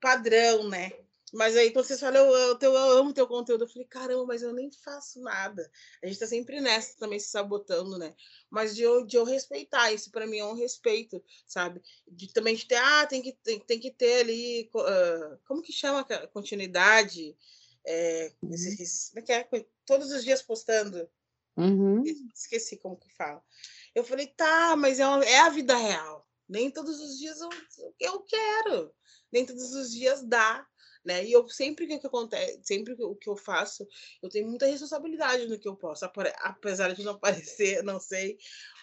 padrão, 0.00 0.68
né? 0.68 0.92
Mas 1.36 1.54
aí, 1.54 1.70
quando 1.70 1.84
vocês 1.84 2.00
falam, 2.00 2.24
eu, 2.24 2.32
eu, 2.34 2.58
eu 2.62 2.76
amo 2.98 3.12
teu 3.12 3.26
conteúdo, 3.26 3.64
eu 3.64 3.68
falei, 3.68 3.86
caramba, 3.86 4.24
mas 4.24 4.40
eu 4.42 4.54
nem 4.54 4.70
faço 4.72 5.20
nada. 5.20 5.70
A 6.02 6.06
gente 6.06 6.18
tá 6.18 6.26
sempre 6.26 6.62
nessa 6.62 6.96
também 6.98 7.20
se 7.20 7.28
sabotando, 7.28 7.98
né? 7.98 8.14
Mas 8.48 8.74
de 8.74 8.82
eu, 8.82 9.04
de 9.04 9.16
eu 9.18 9.24
respeitar, 9.24 9.92
isso 9.92 10.10
para 10.10 10.26
mim 10.26 10.38
é 10.38 10.44
um 10.46 10.54
respeito, 10.54 11.22
sabe? 11.46 11.82
De 12.08 12.32
também 12.32 12.54
de 12.56 12.66
ter, 12.66 12.76
ah, 12.76 13.06
tem 13.06 13.20
que, 13.20 13.32
tem, 13.42 13.60
tem 13.60 13.78
que 13.78 13.90
ter 13.90 14.20
ali, 14.20 14.70
ah, 14.76 15.38
como 15.46 15.60
que 15.60 15.72
chama 15.72 16.04
continuidade? 16.32 17.36
É, 17.86 18.32
esse- 18.50 19.10
como 19.10 19.20
é 19.20 19.22
que 19.22 19.32
é? 19.32 19.66
Todos 19.84 20.10
os 20.12 20.24
dias 20.24 20.40
postando. 20.40 21.06
Uhum. 21.54 22.02
Esqueci 22.34 22.78
como 22.78 22.96
que 22.96 23.12
fala. 23.14 23.42
Eu 23.94 24.04
falei, 24.04 24.26
tá, 24.26 24.74
mas 24.74 24.98
é, 25.00 25.06
uma- 25.06 25.24
é 25.24 25.40
a 25.40 25.50
vida 25.50 25.76
real. 25.76 26.26
Nem 26.48 26.70
todos 26.70 26.98
os 26.98 27.18
dias 27.18 27.40
eu, 27.40 27.50
eu 28.00 28.20
quero. 28.22 28.94
Nem 29.30 29.44
todos 29.44 29.74
os 29.74 29.90
dias 29.92 30.22
dá. 30.24 30.66
Né? 31.06 31.24
E 31.24 31.32
eu 31.32 31.48
sempre 31.48 31.86
que 31.86 31.98
que 31.98 32.06
acontece, 32.06 32.60
sempre 32.64 32.96
que 32.96 33.02
o 33.04 33.14
que 33.14 33.28
eu 33.30 33.36
faço, 33.36 33.86
eu 34.22 34.28
tenho 34.28 34.48
muita 34.48 34.66
responsabilidade 34.66 35.46
no 35.46 35.58
que 35.58 35.68
eu 35.68 35.76
posso, 35.76 36.04
apesar 36.04 36.92
de 36.94 37.04
não 37.04 37.16
parecer, 37.20 37.82
não 37.84 38.00
sei, 38.00 38.36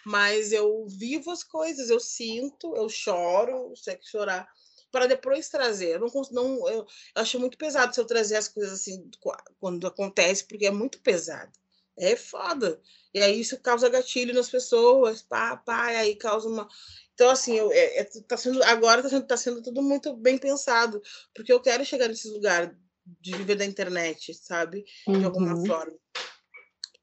mas 0.06 0.52
eu 0.52 0.86
vivo 0.88 1.30
as 1.30 1.42
coisas, 1.44 1.90
eu 1.90 2.00
sinto, 2.00 2.74
eu 2.76 2.88
choro, 2.88 3.74
se 3.76 3.90
é 3.90 3.96
que 3.96 4.08
chorar, 4.08 4.48
para 4.90 5.06
depois 5.06 5.48
trazer. 5.48 5.96
Eu 5.96 6.00
não, 6.00 6.22
não 6.32 6.68
eu 6.68 6.86
acho 7.14 7.38
muito 7.40 7.58
pesado 7.58 7.94
se 7.94 8.00
eu 8.00 8.06
trazer 8.06 8.36
as 8.36 8.48
coisas 8.48 8.72
assim 8.80 9.10
qu- 9.20 9.36
quando 9.60 9.86
acontece, 9.86 10.44
porque 10.44 10.66
é 10.66 10.70
muito 10.70 11.00
pesado. 11.00 11.52
É 11.96 12.16
foda. 12.16 12.80
E 13.12 13.20
aí 13.20 13.40
isso 13.40 13.58
causa 13.60 13.88
gatilho 13.88 14.34
nas 14.34 14.50
pessoas, 14.50 15.22
pá, 15.22 15.56
pá, 15.56 15.92
e 15.92 15.96
aí 15.96 16.16
causa 16.16 16.48
uma. 16.48 16.68
Então, 17.14 17.30
assim, 17.30 17.54
eu, 17.54 17.72
é, 17.72 17.98
é- 17.98 18.04
tá 18.26 18.36
sendo, 18.36 18.62
agora 18.64 19.00
está 19.00 19.08
sendo, 19.08 19.26
tá 19.26 19.36
sendo 19.36 19.62
tudo 19.62 19.80
muito 19.82 20.14
bem 20.16 20.36
pensado, 20.36 21.00
porque 21.34 21.52
eu 21.52 21.60
quero 21.60 21.84
chegar 21.84 22.08
nesse 22.08 22.28
lugar 22.28 22.76
de 23.20 23.36
viver 23.36 23.54
da 23.54 23.64
internet, 23.64 24.34
sabe? 24.34 24.84
De 25.06 25.24
alguma 25.24 25.54
Uhum. 25.54 25.66
forma. 25.66 25.94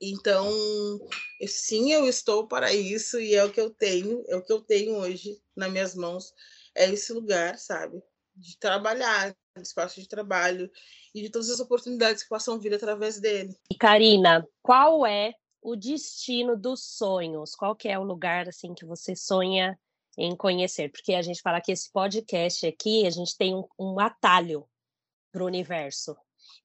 Então, 0.01 0.51
sim, 1.47 1.93
eu 1.93 2.07
estou 2.07 2.47
para 2.47 2.73
isso 2.73 3.19
e 3.19 3.35
é 3.35 3.45
o 3.45 3.51
que 3.51 3.61
eu 3.61 3.69
tenho, 3.69 4.23
é 4.27 4.35
o 4.35 4.43
que 4.43 4.51
eu 4.51 4.59
tenho 4.59 4.95
hoje 4.97 5.39
nas 5.55 5.71
minhas 5.71 5.95
mãos, 5.95 6.33
é 6.75 6.89
esse 6.89 7.13
lugar, 7.13 7.57
sabe? 7.59 8.01
De 8.35 8.57
trabalhar, 8.57 9.29
de 9.55 9.61
espaço 9.61 10.01
de 10.01 10.07
trabalho 10.07 10.69
e 11.13 11.21
de 11.21 11.29
todas 11.29 11.51
as 11.51 11.59
oportunidades 11.59 12.23
que 12.23 12.29
possam 12.29 12.59
vir 12.59 12.73
através 12.73 13.19
dele. 13.19 13.55
E 13.69 13.75
Karina, 13.75 14.45
qual 14.63 15.05
é 15.05 15.33
o 15.61 15.75
destino 15.75 16.57
dos 16.57 16.83
sonhos? 16.83 17.53
Qual 17.53 17.75
que 17.75 17.87
é 17.87 17.99
o 17.99 18.03
lugar 18.03 18.49
assim 18.49 18.73
que 18.73 18.85
você 18.85 19.15
sonha 19.15 19.79
em 20.17 20.35
conhecer? 20.35 20.91
Porque 20.91 21.13
a 21.13 21.21
gente 21.21 21.41
fala 21.41 21.61
que 21.61 21.71
esse 21.71 21.91
podcast 21.91 22.65
aqui, 22.65 23.05
a 23.05 23.09
gente 23.09 23.37
tem 23.37 23.55
um, 23.55 23.65
um 23.79 23.99
atalho 23.99 24.67
para 25.31 25.43
o 25.43 25.47
universo. 25.47 26.15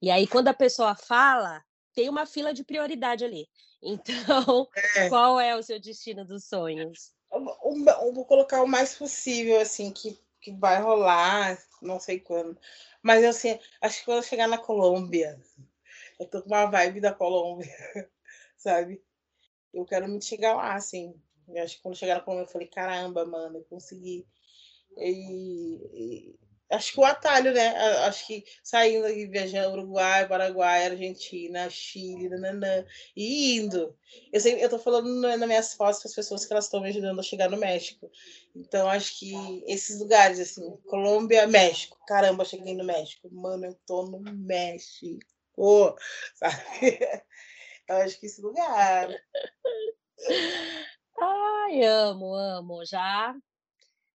E 0.01 0.11
aí, 0.11 0.27
quando 0.27 0.49
a 0.49 0.53
pessoa 0.53 0.95
fala, 0.95 1.63
tem 1.93 2.09
uma 2.09 2.25
fila 2.25 2.53
de 2.53 2.63
prioridade 2.63 3.23
ali. 3.25 3.47
Então, 3.79 4.67
É. 4.95 5.07
qual 5.07 5.39
é 5.39 5.55
o 5.55 5.61
seu 5.61 5.79
destino 5.79 6.25
dos 6.25 6.45
sonhos? 6.45 7.13
Eu 7.31 7.43
vou- 8.11 8.25
colocar 8.25 8.63
o 8.63 8.67
mais 8.67 8.95
possível, 8.95 9.61
assim, 9.61 9.91
que, 9.91 10.19
que 10.41 10.51
vai 10.51 10.81
rolar, 10.81 11.57
não 11.79 11.99
sei 11.99 12.19
quando. 12.19 12.59
Mas 13.03 13.23
eu 13.23 13.29
assim, 13.29 13.59
acho 13.79 13.99
que 13.99 14.05
quando 14.05 14.17
eu 14.17 14.23
chegar 14.23 14.47
na 14.47 14.57
Colômbia, 14.57 15.39
eu 16.19 16.25
tô 16.25 16.41
com 16.41 16.47
uma 16.49 16.65
vibe 16.65 16.99
da 17.01 17.13
Colômbia, 17.13 17.69
sabe? 18.57 18.99
Eu 19.71 19.85
quero 19.85 20.07
muito 20.07 20.25
chegar 20.25 20.55
lá, 20.55 20.73
assim. 20.73 21.13
Eu 21.47 21.63
acho 21.63 21.77
que 21.77 21.81
quando 21.83 21.95
chegar 21.97 22.15
na 22.15 22.21
Colômbia, 22.21 22.45
eu 22.45 22.51
falei, 22.51 22.67
caramba, 22.67 23.25
mano, 23.25 23.57
eu 23.59 23.63
consegui. 23.65 24.25
E, 24.97 25.75
e 26.31 26.35
acho 26.71 26.93
que 26.93 26.99
o 26.99 27.05
atalho, 27.05 27.53
né? 27.53 27.69
Acho 28.07 28.25
que 28.27 28.43
saindo 28.63 29.05
aqui, 29.05 29.27
viajando 29.27 29.73
Uruguai, 29.77 30.27
Paraguai, 30.27 30.85
Argentina, 30.87 31.69
Chile, 31.69 32.29
nananã, 32.29 32.85
e 33.15 33.57
indo. 33.57 33.95
Eu, 34.33 34.39
sei, 34.41 34.63
eu 34.63 34.69
tô 34.69 34.79
falando 34.79 35.09
na- 35.21 35.37
nas 35.37 35.47
minhas 35.47 35.73
fotos 35.73 35.99
para 36.01 36.09
as 36.09 36.15
pessoas 36.15 36.45
que 36.45 36.53
elas 36.53 36.65
estão 36.65 36.81
me 36.81 36.89
ajudando 36.89 37.19
a 37.19 37.23
chegar 37.23 37.49
no 37.49 37.57
México. 37.57 38.11
Então, 38.55 38.89
acho 38.89 39.19
que 39.19 39.33
esses 39.67 39.99
lugares, 39.99 40.39
assim, 40.39 40.63
Colômbia, 40.87 41.47
México. 41.47 41.97
Caramba, 42.07 42.43
cheguei 42.45 42.75
no 42.75 42.83
México. 42.83 43.29
Mano, 43.31 43.65
eu 43.65 43.75
tô 43.85 44.03
no 44.07 44.19
México. 44.21 45.19
Sabe? 46.35 46.55
Eu 47.89 47.97
acho 47.97 48.19
que 48.19 48.25
esse 48.27 48.41
lugar. 48.41 49.09
Ai, 51.19 51.83
amo, 51.83 52.33
amo. 52.33 52.85
Já 52.85 53.35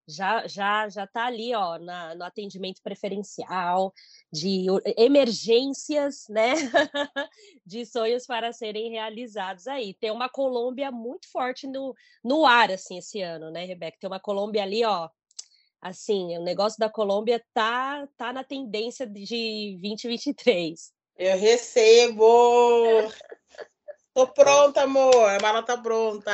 já 0.07 0.45
já 0.47 0.89
já 0.89 1.05
está 1.05 1.27
ali 1.27 1.55
ó 1.55 1.77
na, 1.79 2.13
no 2.15 2.25
atendimento 2.25 2.81
preferencial 2.83 3.93
de 4.31 4.65
emergências 4.97 6.25
né 6.29 6.53
de 7.65 7.85
sonhos 7.85 8.25
para 8.25 8.51
serem 8.51 8.91
realizados 8.91 9.65
aí. 9.67 9.93
Tem 9.93 10.11
uma 10.11 10.27
Colômbia 10.27 10.91
muito 10.91 11.29
forte 11.31 11.67
no, 11.67 11.95
no 12.23 12.45
ar 12.45 12.69
assim 12.71 12.97
esse 12.97 13.21
ano 13.21 13.49
né 13.49 13.63
Rebeca? 13.65 13.97
Tem 13.99 14.09
uma 14.09 14.19
Colômbia 14.19 14.63
ali 14.63 14.83
ó 14.83 15.09
assim 15.81 16.37
o 16.37 16.43
negócio 16.43 16.77
da 16.79 16.89
Colômbia 16.89 17.41
tá 17.53 18.05
tá 18.17 18.33
na 18.33 18.43
tendência 18.43 19.07
de 19.07 19.13
2023 19.13 20.93
eu 21.15 21.37
recebo! 21.37 22.23
Tô 24.13 24.27
pronta 24.27 24.83
amor! 24.83 25.29
A 25.29 25.39
mala 25.39 25.63
tá 25.63 25.77
pronta 25.77 26.31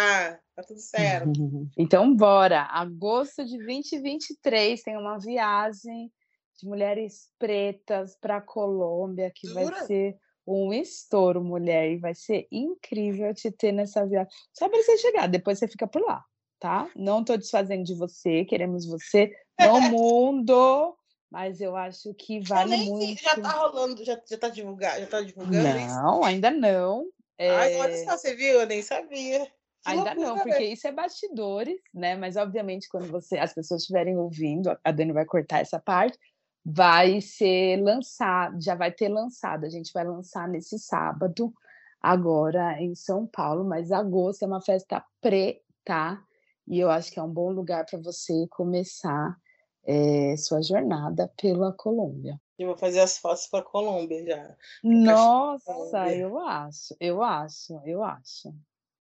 Tá 0.59 0.63
tudo 0.63 0.79
certo. 0.81 1.31
Então, 1.77 2.13
bora. 2.13 2.63
Agosto 2.63 3.45
de 3.45 3.57
2023 3.57 4.83
tem 4.83 4.97
uma 4.97 5.17
viagem 5.17 6.11
de 6.57 6.67
mulheres 6.67 7.31
pretas 7.39 8.17
para 8.19 8.37
a 8.37 8.41
Colômbia 8.41 9.31
que 9.33 9.47
vai 9.53 9.73
ser 9.85 10.17
um 10.45 10.73
estouro, 10.73 11.41
mulher, 11.41 11.91
e 11.91 11.97
vai 11.97 12.13
ser 12.13 12.45
incrível 12.51 13.33
te 13.33 13.49
ter 13.51 13.71
nessa 13.71 14.05
viagem. 14.05 14.29
Só 14.51 14.67
para 14.67 14.81
você 14.81 14.97
chegar, 14.97 15.27
depois 15.27 15.59
você 15.59 15.67
fica 15.67 15.87
por 15.87 16.01
lá, 16.01 16.21
tá? 16.59 16.89
Não 16.93 17.21
estou 17.21 17.37
desfazendo 17.37 17.83
de 17.83 17.95
você, 17.95 18.43
queremos 18.43 18.85
você 18.85 19.31
no 19.57 19.79
mundo, 19.95 20.97
mas 21.31 21.61
eu 21.61 21.77
acho 21.77 22.13
que 22.15 22.41
vale 22.41 22.75
muito. 22.75 23.21
Já 23.21 23.39
tá 23.39 23.51
rolando, 23.51 24.03
já, 24.03 24.19
já 24.27 24.37
tá 24.37 24.49
divulgado, 24.49 24.99
já 24.99 25.07
tá 25.07 25.21
divulgando 25.21 25.63
Não, 25.63 26.23
ainda 26.25 26.51
não. 26.51 27.07
É... 27.37 27.49
Ai, 27.49 27.75
olha 27.75 27.97
só, 28.03 28.17
você 28.17 28.35
viu? 28.35 28.59
Eu 28.59 28.67
nem 28.67 28.81
sabia. 28.81 29.49
Ainda 29.85 30.13
não, 30.15 30.37
porque 30.37 30.65
isso 30.65 30.87
é 30.87 30.91
bastidores, 30.91 31.79
né? 31.93 32.15
Mas 32.15 32.35
obviamente 32.35 32.87
quando 32.89 33.09
você 33.11 33.37
as 33.37 33.53
pessoas 33.53 33.81
estiverem 33.81 34.17
ouvindo, 34.17 34.77
a 34.83 34.91
Dani 34.91 35.11
vai 35.11 35.25
cortar 35.25 35.59
essa 35.59 35.79
parte, 35.79 36.17
vai 36.65 37.21
ser 37.21 37.81
lançado, 37.81 38.61
já 38.61 38.75
vai 38.75 38.91
ter 38.91 39.09
lançado. 39.09 39.65
A 39.65 39.69
gente 39.69 39.91
vai 39.93 40.03
lançar 40.03 40.47
nesse 40.47 40.77
sábado, 40.77 41.53
agora 42.01 42.81
em 42.81 42.93
São 42.95 43.25
Paulo, 43.25 43.63
mas 43.63 43.91
agosto 43.91 44.43
é 44.43 44.47
uma 44.47 44.61
festa 44.61 45.03
preta 45.21 46.19
e 46.67 46.79
eu 46.79 46.89
acho 46.89 47.11
que 47.11 47.19
é 47.19 47.23
um 47.23 47.33
bom 47.33 47.49
lugar 47.49 47.85
para 47.85 47.99
você 47.99 48.47
começar 48.49 49.35
é, 49.83 50.35
sua 50.37 50.61
jornada 50.61 51.31
pela 51.41 51.73
Colômbia. 51.73 52.39
Eu 52.59 52.67
vou 52.67 52.77
fazer 52.77 52.99
as 52.99 53.17
fotos 53.17 53.47
para 53.47 53.59
a 53.59 53.63
Colômbia 53.63 54.23
já. 54.23 54.55
Nossa, 54.83 56.13
eu 56.13 56.37
acho, 56.37 56.95
eu 56.99 57.23
acho, 57.23 57.81
eu 57.85 58.03
acho. 58.03 58.53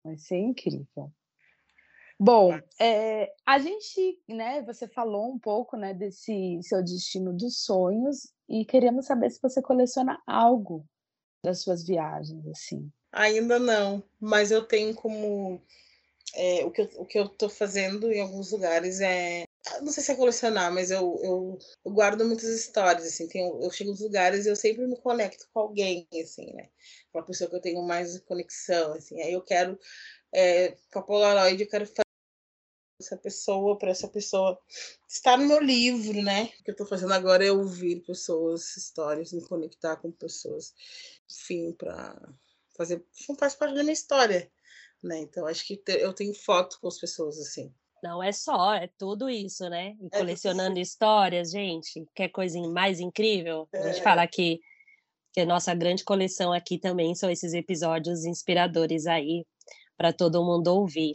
Vai 0.06 0.16
ser 0.16 0.38
incrível. 0.38 1.10
Bom, 2.18 2.56
é, 2.80 3.32
a 3.44 3.58
gente, 3.58 4.22
né, 4.28 4.62
você 4.62 4.86
falou 4.86 5.32
um 5.32 5.38
pouco, 5.38 5.76
né, 5.76 5.92
desse 5.92 6.60
seu 6.62 6.82
destino 6.82 7.32
dos 7.32 7.64
sonhos 7.64 8.32
e 8.48 8.64
queríamos 8.64 9.06
saber 9.06 9.30
se 9.30 9.42
você 9.42 9.60
coleciona 9.60 10.22
algo 10.24 10.86
das 11.42 11.60
suas 11.60 11.84
viagens, 11.84 12.46
assim. 12.46 12.88
Ainda 13.10 13.58
não, 13.58 14.00
mas 14.20 14.52
eu 14.52 14.64
tenho 14.64 14.94
como 14.94 15.60
é, 16.36 16.64
o 16.64 16.70
que 16.70 16.82
eu, 16.82 16.90
o 16.98 17.04
que 17.04 17.18
eu 17.18 17.28
tô 17.28 17.48
fazendo 17.48 18.12
em 18.12 18.20
alguns 18.20 18.52
lugares 18.52 19.00
é 19.00 19.45
não 19.82 19.92
sei 19.92 20.02
se 20.02 20.12
é 20.12 20.16
colecionar, 20.16 20.72
mas 20.72 20.90
eu, 20.90 21.18
eu, 21.22 21.58
eu 21.84 21.92
guardo 21.92 22.24
muitas 22.24 22.48
histórias, 22.48 23.06
assim, 23.06 23.28
tenho, 23.28 23.62
eu 23.62 23.70
chego 23.70 23.90
nos 23.90 24.00
lugares 24.00 24.46
e 24.46 24.48
eu 24.48 24.56
sempre 24.56 24.86
me 24.86 24.96
conecto 24.96 25.48
com 25.52 25.60
alguém, 25.60 26.06
assim, 26.22 26.52
né? 26.54 26.68
Uma 27.12 27.24
pessoa 27.24 27.50
que 27.50 27.56
eu 27.56 27.60
tenho 27.60 27.82
mais 27.82 28.18
conexão, 28.20 28.92
assim, 28.94 29.20
aí 29.20 29.32
eu 29.32 29.42
quero, 29.42 29.78
é, 30.32 30.76
com 30.92 30.98
a 31.00 31.02
Polaroid, 31.02 31.62
eu 31.62 31.68
quero 31.68 31.86
fazer 31.86 32.02
essa 33.00 33.16
pessoa, 33.16 33.78
para 33.78 33.90
essa 33.90 34.08
pessoa 34.08 34.58
estar 35.08 35.36
no 35.36 35.46
meu 35.46 35.60
livro, 35.60 36.22
né? 36.22 36.44
O 36.60 36.64
que 36.64 36.70
eu 36.70 36.72
estou 36.72 36.86
fazendo 36.86 37.12
agora 37.12 37.44
é 37.44 37.52
ouvir 37.52 38.00
pessoas, 38.04 38.76
histórias, 38.76 39.32
me 39.32 39.42
conectar 39.42 39.96
com 39.96 40.10
pessoas, 40.12 40.74
enfim, 41.30 41.72
para 41.72 42.16
fazer, 42.76 43.04
faz 43.38 43.54
parte 43.54 43.74
da 43.74 43.82
minha 43.82 43.92
história, 43.92 44.50
né? 45.02 45.18
Então, 45.18 45.46
acho 45.46 45.66
que 45.66 45.82
eu 45.88 46.12
tenho 46.12 46.34
foto 46.34 46.78
com 46.80 46.88
as 46.88 46.98
pessoas, 46.98 47.38
assim. 47.38 47.74
Não 48.02 48.22
é 48.22 48.32
só, 48.32 48.74
é 48.74 48.88
tudo 48.98 49.28
isso, 49.28 49.68
né? 49.68 49.96
E 50.00 50.06
é 50.06 50.18
colecionando 50.18 50.78
histórias, 50.78 51.50
gente, 51.50 52.06
quer 52.14 52.28
coisa 52.28 52.58
mais 52.68 53.00
incrível? 53.00 53.68
A 53.74 53.82
gente 53.82 54.00
é. 54.00 54.02
fala 54.02 54.26
que, 54.26 54.60
que 55.32 55.40
a 55.40 55.46
nossa 55.46 55.74
grande 55.74 56.04
coleção 56.04 56.52
aqui 56.52 56.78
também 56.78 57.14
são 57.14 57.30
esses 57.30 57.54
episódios 57.54 58.24
inspiradores 58.24 59.06
aí 59.06 59.44
para 59.96 60.12
todo 60.12 60.44
mundo 60.44 60.68
ouvir. 60.68 61.14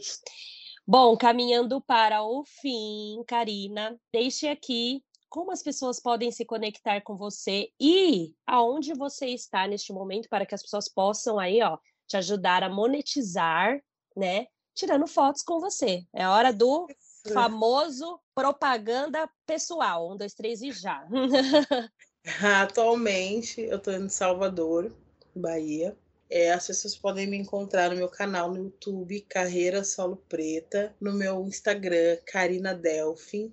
Bom, 0.86 1.16
caminhando 1.16 1.80
para 1.80 2.24
o 2.24 2.44
fim, 2.44 3.22
Karina, 3.26 3.96
deixe 4.12 4.48
aqui 4.48 5.02
como 5.28 5.50
as 5.50 5.62
pessoas 5.62 5.98
podem 5.98 6.30
se 6.30 6.44
conectar 6.44 7.00
com 7.00 7.16
você 7.16 7.70
e 7.80 8.34
aonde 8.46 8.92
você 8.92 9.28
está 9.28 9.66
neste 9.66 9.92
momento 9.92 10.28
para 10.28 10.44
que 10.44 10.54
as 10.54 10.62
pessoas 10.62 10.88
possam 10.88 11.38
aí, 11.38 11.62
ó, 11.62 11.78
te 12.06 12.18
ajudar 12.18 12.62
a 12.62 12.68
monetizar, 12.68 13.80
né, 14.14 14.46
tirando 14.74 15.06
fotos 15.06 15.42
com 15.42 15.60
você. 15.60 16.04
É 16.12 16.26
hora 16.26 16.52
do 16.52 16.86
famoso 17.32 18.18
propaganda 18.34 19.28
pessoal. 19.46 20.12
Um, 20.12 20.16
dois, 20.16 20.34
três 20.34 20.60
e 20.62 20.72
já. 20.72 21.06
Atualmente, 22.62 23.60
eu 23.60 23.78
estou 23.78 23.92
em 23.92 24.08
Salvador, 24.08 24.92
Bahia. 25.34 25.96
É, 26.30 26.50
as 26.52 26.66
pessoas 26.66 26.96
podem 26.96 27.26
me 27.26 27.36
encontrar 27.36 27.90
no 27.90 27.96
meu 27.96 28.08
canal 28.08 28.50
no 28.50 28.64
YouTube, 28.64 29.20
Carreira 29.28 29.84
Solo 29.84 30.16
Preta, 30.28 30.94
no 30.98 31.12
meu 31.12 31.44
Instagram, 31.46 32.16
Karina 32.24 32.74
Delphin, 32.74 33.52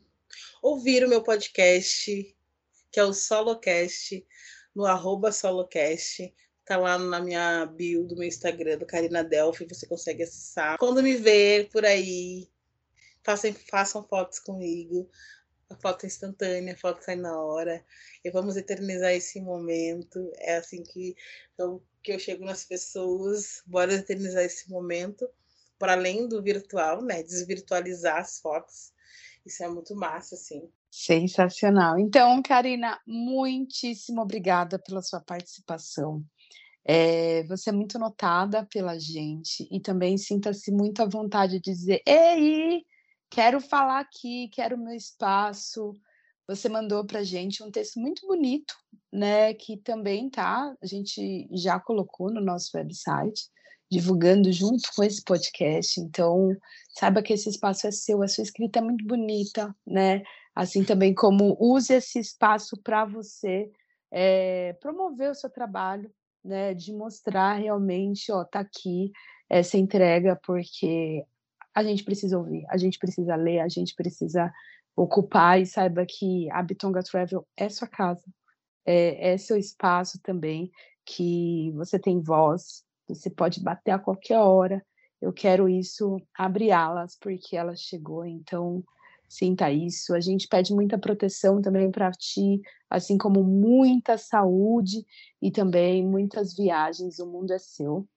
ouvir 0.61 1.03
o 1.03 1.09
meu 1.09 1.21
podcast, 1.21 2.35
que 2.89 2.99
é 2.99 3.03
o 3.03 3.13
Solocast, 3.13 4.25
no 4.73 4.85
arroba 4.85 5.31
Solocast, 5.31 6.33
Tá 6.69 6.77
lá 6.77 6.99
na 6.99 7.19
minha 7.19 7.65
bio 7.65 8.05
do 8.05 8.15
meu 8.15 8.27
Instagram, 8.27 8.77
do 8.77 8.85
Karina 8.85 9.23
Delphi, 9.23 9.65
você 9.67 9.87
consegue 9.87 10.21
acessar. 10.21 10.77
Quando 10.77 11.01
me 11.01 11.15
ver 11.15 11.67
por 11.69 11.83
aí, 11.83 12.47
façam, 13.23 13.51
façam 13.71 14.03
fotos 14.03 14.37
comigo. 14.37 15.09
A 15.67 15.75
foto 15.75 16.03
é 16.03 16.05
instantânea, 16.05 16.75
a 16.75 16.77
foto 16.77 17.03
sai 17.03 17.15
na 17.15 17.35
hora. 17.41 17.83
E 18.23 18.29
vamos 18.29 18.55
eternizar 18.55 19.11
esse 19.13 19.41
momento. 19.41 20.31
É 20.35 20.57
assim 20.57 20.83
que 20.83 21.15
eu, 21.57 21.83
que 22.03 22.11
eu 22.11 22.19
chego 22.19 22.45
nas 22.45 22.63
pessoas. 22.63 23.63
Bora 23.65 23.91
eternizar 23.91 24.43
esse 24.43 24.69
momento. 24.69 25.27
Para 25.79 25.93
além 25.93 26.27
do 26.27 26.39
virtual, 26.39 27.01
né? 27.01 27.23
Desvirtualizar 27.23 28.17
as 28.17 28.39
fotos. 28.39 28.93
Isso 29.43 29.63
é 29.63 29.67
muito 29.67 29.95
massa, 29.95 30.35
assim. 30.35 30.69
Sensacional. 30.91 31.97
Então, 31.97 32.43
Karina, 32.43 33.01
muitíssimo 33.07 34.21
obrigada 34.21 34.77
pela 34.77 35.01
sua 35.01 35.19
participação. 35.19 36.23
É, 36.91 37.43
você 37.43 37.69
é 37.69 37.71
muito 37.71 37.99
notada 37.99 38.65
pela 38.65 38.97
gente 38.97 39.67
e 39.69 39.79
também 39.79 40.17
sinta-se 40.17 40.71
muito 40.71 41.03
à 41.03 41.05
vontade 41.05 41.59
de 41.59 41.71
dizer: 41.71 42.01
Ei, 42.03 42.83
quero 43.29 43.61
falar 43.61 43.99
aqui, 43.99 44.49
quero 44.51 44.75
meu 44.75 44.95
espaço. 44.95 45.93
Você 46.47 46.67
mandou 46.67 47.05
para 47.05 47.19
a 47.19 47.23
gente 47.23 47.61
um 47.61 47.69
texto 47.69 47.99
muito 47.99 48.25
bonito, 48.25 48.73
né? 49.13 49.53
Que 49.53 49.77
também 49.77 50.31
tá, 50.31 50.75
a 50.81 50.85
gente 50.87 51.47
já 51.51 51.79
colocou 51.79 52.33
no 52.33 52.41
nosso 52.41 52.75
website, 52.75 53.51
divulgando 53.91 54.51
junto 54.51 54.89
com 54.95 55.03
esse 55.03 55.23
podcast. 55.23 56.01
Então, 56.01 56.57
saiba 56.97 57.21
que 57.21 57.33
esse 57.33 57.49
espaço 57.49 57.85
é 57.85 57.91
seu, 57.91 58.23
a 58.23 58.27
sua 58.27 58.43
escrita 58.43 58.79
é 58.79 58.81
muito 58.81 59.05
bonita, 59.05 59.75
né? 59.85 60.23
Assim 60.55 60.83
também 60.83 61.13
como 61.13 61.55
use 61.59 61.93
esse 61.93 62.17
espaço 62.17 62.75
para 62.81 63.05
você 63.05 63.71
é, 64.11 64.73
promover 64.81 65.29
o 65.29 65.35
seu 65.35 65.51
trabalho, 65.51 66.11
né, 66.43 66.73
de 66.73 66.93
mostrar 66.93 67.55
realmente, 67.55 68.31
ó, 68.31 68.43
tá 68.43 68.59
aqui 68.61 69.11
essa 69.49 69.77
entrega, 69.77 70.39
porque 70.45 71.23
a 71.73 71.83
gente 71.83 72.03
precisa 72.03 72.37
ouvir, 72.37 72.65
a 72.69 72.77
gente 72.77 72.97
precisa 72.99 73.35
ler, 73.35 73.59
a 73.59 73.67
gente 73.67 73.95
precisa 73.95 74.51
ocupar 74.95 75.59
e 75.61 75.65
saiba 75.65 76.05
que 76.05 76.49
a 76.51 76.61
Bitonga 76.61 77.01
Travel 77.03 77.47
é 77.55 77.69
sua 77.69 77.87
casa, 77.87 78.23
é, 78.85 79.31
é 79.33 79.37
seu 79.37 79.57
espaço 79.57 80.19
também, 80.21 80.71
que 81.05 81.71
você 81.73 81.97
tem 81.97 82.21
voz, 82.21 82.83
você 83.07 83.29
pode 83.29 83.61
bater 83.61 83.91
a 83.91 83.99
qualquer 83.99 84.39
hora. 84.39 84.85
Eu 85.21 85.33
quero 85.33 85.67
isso, 85.67 86.21
abre 86.37 86.71
alas, 86.71 87.17
porque 87.19 87.57
ela 87.57 87.75
chegou, 87.75 88.25
então 88.25 88.83
sinta 89.29 89.71
isso. 89.71 90.13
A 90.13 90.19
gente 90.19 90.47
pede 90.47 90.73
muita 90.73 90.97
proteção 90.97 91.61
também 91.61 91.91
para 91.91 92.11
ti, 92.11 92.61
assim 92.89 93.17
como 93.17 93.43
muita 93.43 94.17
saúde 94.17 95.05
e 95.41 95.51
também 95.51 96.05
muitas 96.05 96.55
viagens. 96.55 97.19
O 97.19 97.27
mundo 97.27 97.53
é 97.53 97.59
seu. 97.59 98.07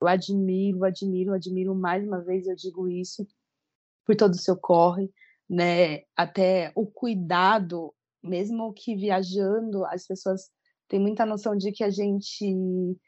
Eu 0.00 0.08
admiro, 0.08 0.84
admiro, 0.84 1.34
admiro 1.34 1.74
mais 1.74 2.04
uma 2.04 2.20
vez, 2.20 2.46
eu 2.48 2.56
digo 2.56 2.88
isso, 2.88 3.24
por 4.04 4.16
todo 4.16 4.32
o 4.32 4.38
seu 4.38 4.56
corre, 4.56 5.12
né? 5.48 6.02
Até 6.16 6.72
o 6.74 6.86
cuidado, 6.86 7.94
mesmo 8.22 8.72
que 8.72 8.96
viajando, 8.96 9.84
as 9.84 10.06
pessoas 10.06 10.50
têm 10.88 10.98
muita 10.98 11.24
noção 11.24 11.56
de 11.56 11.70
que 11.70 11.84
a 11.84 11.90
gente 11.90 12.98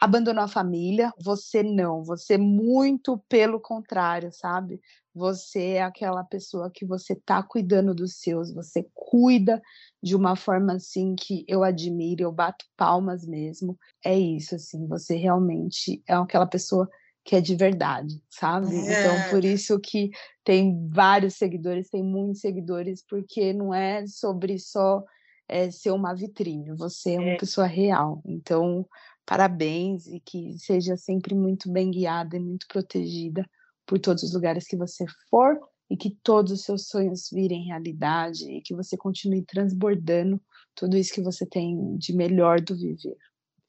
abandonou 0.00 0.42
a 0.44 0.48
família, 0.48 1.12
você 1.22 1.62
não, 1.62 2.02
você 2.04 2.36
muito 2.38 3.18
pelo 3.28 3.60
contrário, 3.60 4.30
sabe? 4.32 4.80
Você 5.14 5.60
é 5.74 5.82
aquela 5.82 6.24
pessoa 6.24 6.70
que 6.72 6.84
você 6.84 7.14
tá 7.14 7.42
cuidando 7.42 7.94
dos 7.94 8.16
seus, 8.20 8.52
você 8.52 8.84
cuida 8.92 9.62
de 10.02 10.16
uma 10.16 10.36
forma 10.36 10.74
assim 10.74 11.14
que 11.14 11.44
eu 11.48 11.62
admiro, 11.62 12.22
eu 12.22 12.32
bato 12.32 12.64
palmas 12.76 13.24
mesmo. 13.26 13.78
É 14.04 14.18
isso 14.18 14.54
assim, 14.56 14.86
você 14.88 15.16
realmente 15.16 16.02
é 16.08 16.14
aquela 16.14 16.46
pessoa 16.46 16.88
que 17.24 17.36
é 17.36 17.40
de 17.40 17.56
verdade, 17.56 18.20
sabe? 18.28 18.76
É. 18.76 18.92
Então, 18.92 19.22
por 19.24 19.44
isso 19.44 19.80
que 19.80 20.10
tem 20.44 20.88
vários 20.90 21.34
seguidores, 21.36 21.88
tem 21.88 22.02
muitos 22.02 22.40
seguidores, 22.40 23.02
porque 23.08 23.52
não 23.54 23.72
é 23.72 24.06
sobre 24.06 24.58
só 24.58 25.02
é, 25.48 25.70
ser 25.70 25.90
uma 25.92 26.14
vitrine, 26.14 26.74
você 26.76 27.14
é 27.14 27.20
uma 27.20 27.32
É. 27.32 27.36
pessoa 27.36 27.66
real. 27.66 28.20
Então, 28.26 28.86
parabéns 29.26 30.06
e 30.06 30.20
que 30.20 30.58
seja 30.58 30.96
sempre 30.96 31.34
muito 31.34 31.70
bem 31.70 31.90
guiada 31.90 32.36
e 32.36 32.40
muito 32.40 32.66
protegida 32.68 33.44
por 33.86 33.98
todos 33.98 34.22
os 34.22 34.34
lugares 34.34 34.66
que 34.66 34.76
você 34.76 35.04
for 35.28 35.58
e 35.90 35.96
que 35.96 36.10
todos 36.22 36.52
os 36.52 36.64
seus 36.64 36.88
sonhos 36.88 37.28
virem 37.30 37.66
realidade 37.66 38.50
e 38.50 38.60
que 38.62 38.74
você 38.74 38.96
continue 38.96 39.44
transbordando 39.44 40.40
tudo 40.74 40.96
isso 40.96 41.12
que 41.12 41.22
você 41.22 41.46
tem 41.46 41.96
de 41.96 42.14
melhor 42.14 42.60
do 42.60 42.76
viver, 42.76 43.16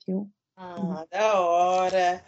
viu? 0.08 0.30
Ah, 0.58 1.06
da 1.12 1.40
hora. 1.42 2.24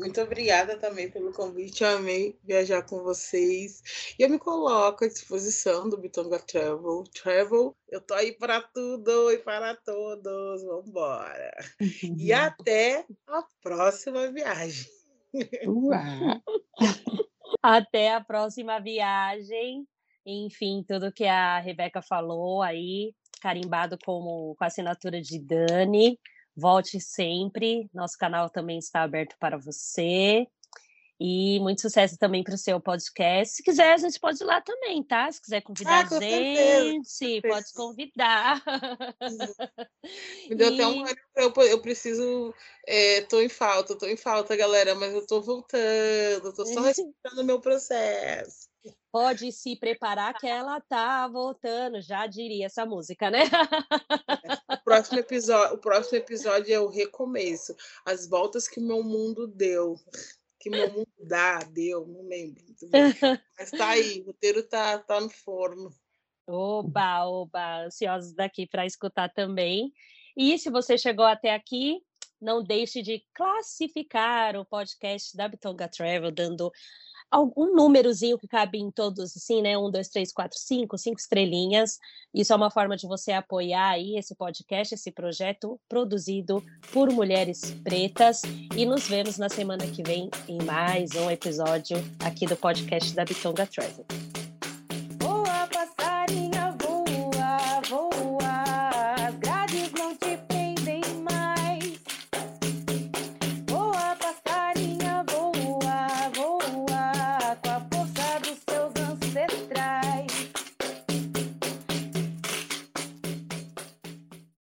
Muito 0.00 0.18
obrigada 0.22 0.78
também 0.78 1.10
pelo 1.10 1.30
convite. 1.30 1.84
Eu 1.84 1.98
amei 1.98 2.34
viajar 2.42 2.82
com 2.82 3.02
vocês. 3.02 4.14
E 4.18 4.22
eu 4.22 4.30
me 4.30 4.38
coloco 4.38 5.04
à 5.04 5.08
disposição 5.08 5.90
do 5.90 5.98
Bitonga 5.98 6.38
Travel. 6.38 7.04
Travel, 7.22 7.76
eu 7.86 8.00
tô 8.00 8.14
aí 8.14 8.32
para 8.32 8.62
tudo 8.62 9.30
e 9.30 9.36
para 9.36 9.76
todos. 9.76 10.64
Vambora. 10.64 11.52
E 12.16 12.32
até 12.32 13.04
a 13.28 13.44
próxima 13.62 14.32
viagem. 14.32 14.86
Uau. 15.66 16.40
Até 17.62 18.14
a 18.14 18.24
próxima 18.24 18.80
viagem. 18.80 19.86
Enfim, 20.24 20.82
tudo 20.88 21.12
que 21.12 21.26
a 21.26 21.58
Rebeca 21.58 22.00
falou 22.00 22.62
aí, 22.62 23.12
carimbado 23.42 23.98
como, 24.02 24.54
com 24.56 24.64
a 24.64 24.68
assinatura 24.68 25.20
de 25.20 25.38
Dani. 25.38 26.18
Volte 26.60 27.00
sempre. 27.00 27.88
Nosso 27.94 28.18
canal 28.18 28.50
também 28.50 28.78
está 28.78 29.02
aberto 29.02 29.34
para 29.40 29.56
você. 29.56 30.46
E 31.22 31.60
muito 31.60 31.82
sucesso 31.82 32.16
também 32.16 32.42
para 32.42 32.54
o 32.54 32.58
seu 32.58 32.80
podcast. 32.80 33.56
Se 33.56 33.62
quiser, 33.62 33.92
a 33.92 33.96
gente 33.98 34.18
pode 34.18 34.42
ir 34.42 34.46
lá 34.46 34.58
também, 34.62 35.02
tá? 35.02 35.30
Se 35.30 35.40
quiser 35.42 35.60
convidar 35.60 35.98
Ah, 35.98 36.00
a 36.00 36.06
certeza, 36.06 36.84
gente, 36.84 37.42
pode 37.42 37.68
certeza. 37.68 37.72
convidar. 37.74 38.62
Me 40.48 40.54
deu 40.56 40.68
até 40.68 40.86
um 40.88 41.06
E- 41.06 41.14
eu, 41.36 41.52
eu 41.68 41.82
preciso. 41.82 42.54
É, 42.86 43.20
tô 43.22 43.38
em 43.42 43.50
falta, 43.50 43.98
tô 43.98 44.06
em 44.06 44.16
falta, 44.16 44.56
galera, 44.56 44.94
mas 44.94 45.12
eu 45.12 45.26
tô 45.26 45.42
voltando, 45.42 46.54
tô 46.54 46.64
só 46.64 46.80
respeitando 46.88 47.42
o 47.42 47.44
meu 47.44 47.60
processo. 47.60 48.69
Pode 49.12 49.50
se 49.52 49.76
preparar 49.76 50.34
que 50.34 50.46
ela 50.46 50.80
tá 50.80 51.26
voltando, 51.26 52.00
já 52.00 52.26
diria 52.26 52.66
essa 52.66 52.86
música, 52.86 53.30
né? 53.30 53.40
O 54.70 54.84
próximo 54.84 55.18
episódio, 55.18 55.74
o 55.74 55.78
próximo 55.78 56.18
episódio 56.18 56.72
é 56.72 56.80
o 56.80 56.88
recomeço. 56.88 57.74
As 58.04 58.28
voltas 58.28 58.68
que 58.68 58.78
o 58.80 58.82
meu 58.82 59.02
mundo 59.02 59.46
deu. 59.48 59.96
Que 60.60 60.70
meu 60.70 60.92
mundo 60.92 61.08
dá, 61.18 61.58
deu, 61.58 62.06
não 62.06 62.22
lembro. 62.22 62.62
Mas 63.58 63.70
tá 63.70 63.90
aí, 63.90 64.20
o 64.20 64.26
roteiro 64.26 64.62
tá, 64.62 64.98
tá 64.98 65.20
no 65.20 65.30
forno. 65.30 65.90
Oba, 66.46 67.26
oba, 67.26 67.84
ansiosos 67.84 68.32
daqui 68.34 68.66
para 68.66 68.86
escutar 68.86 69.28
também. 69.32 69.92
E 70.36 70.58
se 70.58 70.70
você 70.70 70.96
chegou 70.96 71.24
até 71.24 71.54
aqui, 71.54 72.00
não 72.40 72.62
deixe 72.62 73.02
de 73.02 73.24
classificar 73.34 74.56
o 74.56 74.64
podcast 74.64 75.36
da 75.36 75.46
Bitonga 75.46 75.88
Travel, 75.88 76.30
dando 76.30 76.72
algum 77.30 77.74
númerozinho 77.74 78.38
que 78.38 78.48
cabe 78.48 78.78
em 78.78 78.90
todos, 78.90 79.36
assim, 79.36 79.62
né? 79.62 79.78
Um, 79.78 79.90
dois, 79.90 80.08
três, 80.08 80.32
quatro, 80.32 80.58
cinco, 80.58 80.98
cinco 80.98 81.20
estrelinhas. 81.20 81.98
Isso 82.34 82.52
é 82.52 82.56
uma 82.56 82.70
forma 82.70 82.96
de 82.96 83.06
você 83.06 83.32
apoiar 83.32 83.90
aí 83.90 84.16
esse 84.16 84.34
podcast, 84.34 84.94
esse 84.94 85.12
projeto 85.12 85.78
produzido 85.88 86.64
por 86.92 87.10
mulheres 87.12 87.74
pretas. 87.84 88.42
E 88.76 88.84
nos 88.84 89.06
vemos 89.06 89.38
na 89.38 89.48
semana 89.48 89.86
que 89.86 90.02
vem 90.02 90.30
em 90.48 90.62
mais 90.64 91.12
um 91.14 91.30
episódio 91.30 91.96
aqui 92.24 92.46
do 92.46 92.56
podcast 92.56 93.14
da 93.14 93.24
Bitonga 93.24 93.66
Travel. 93.66 94.39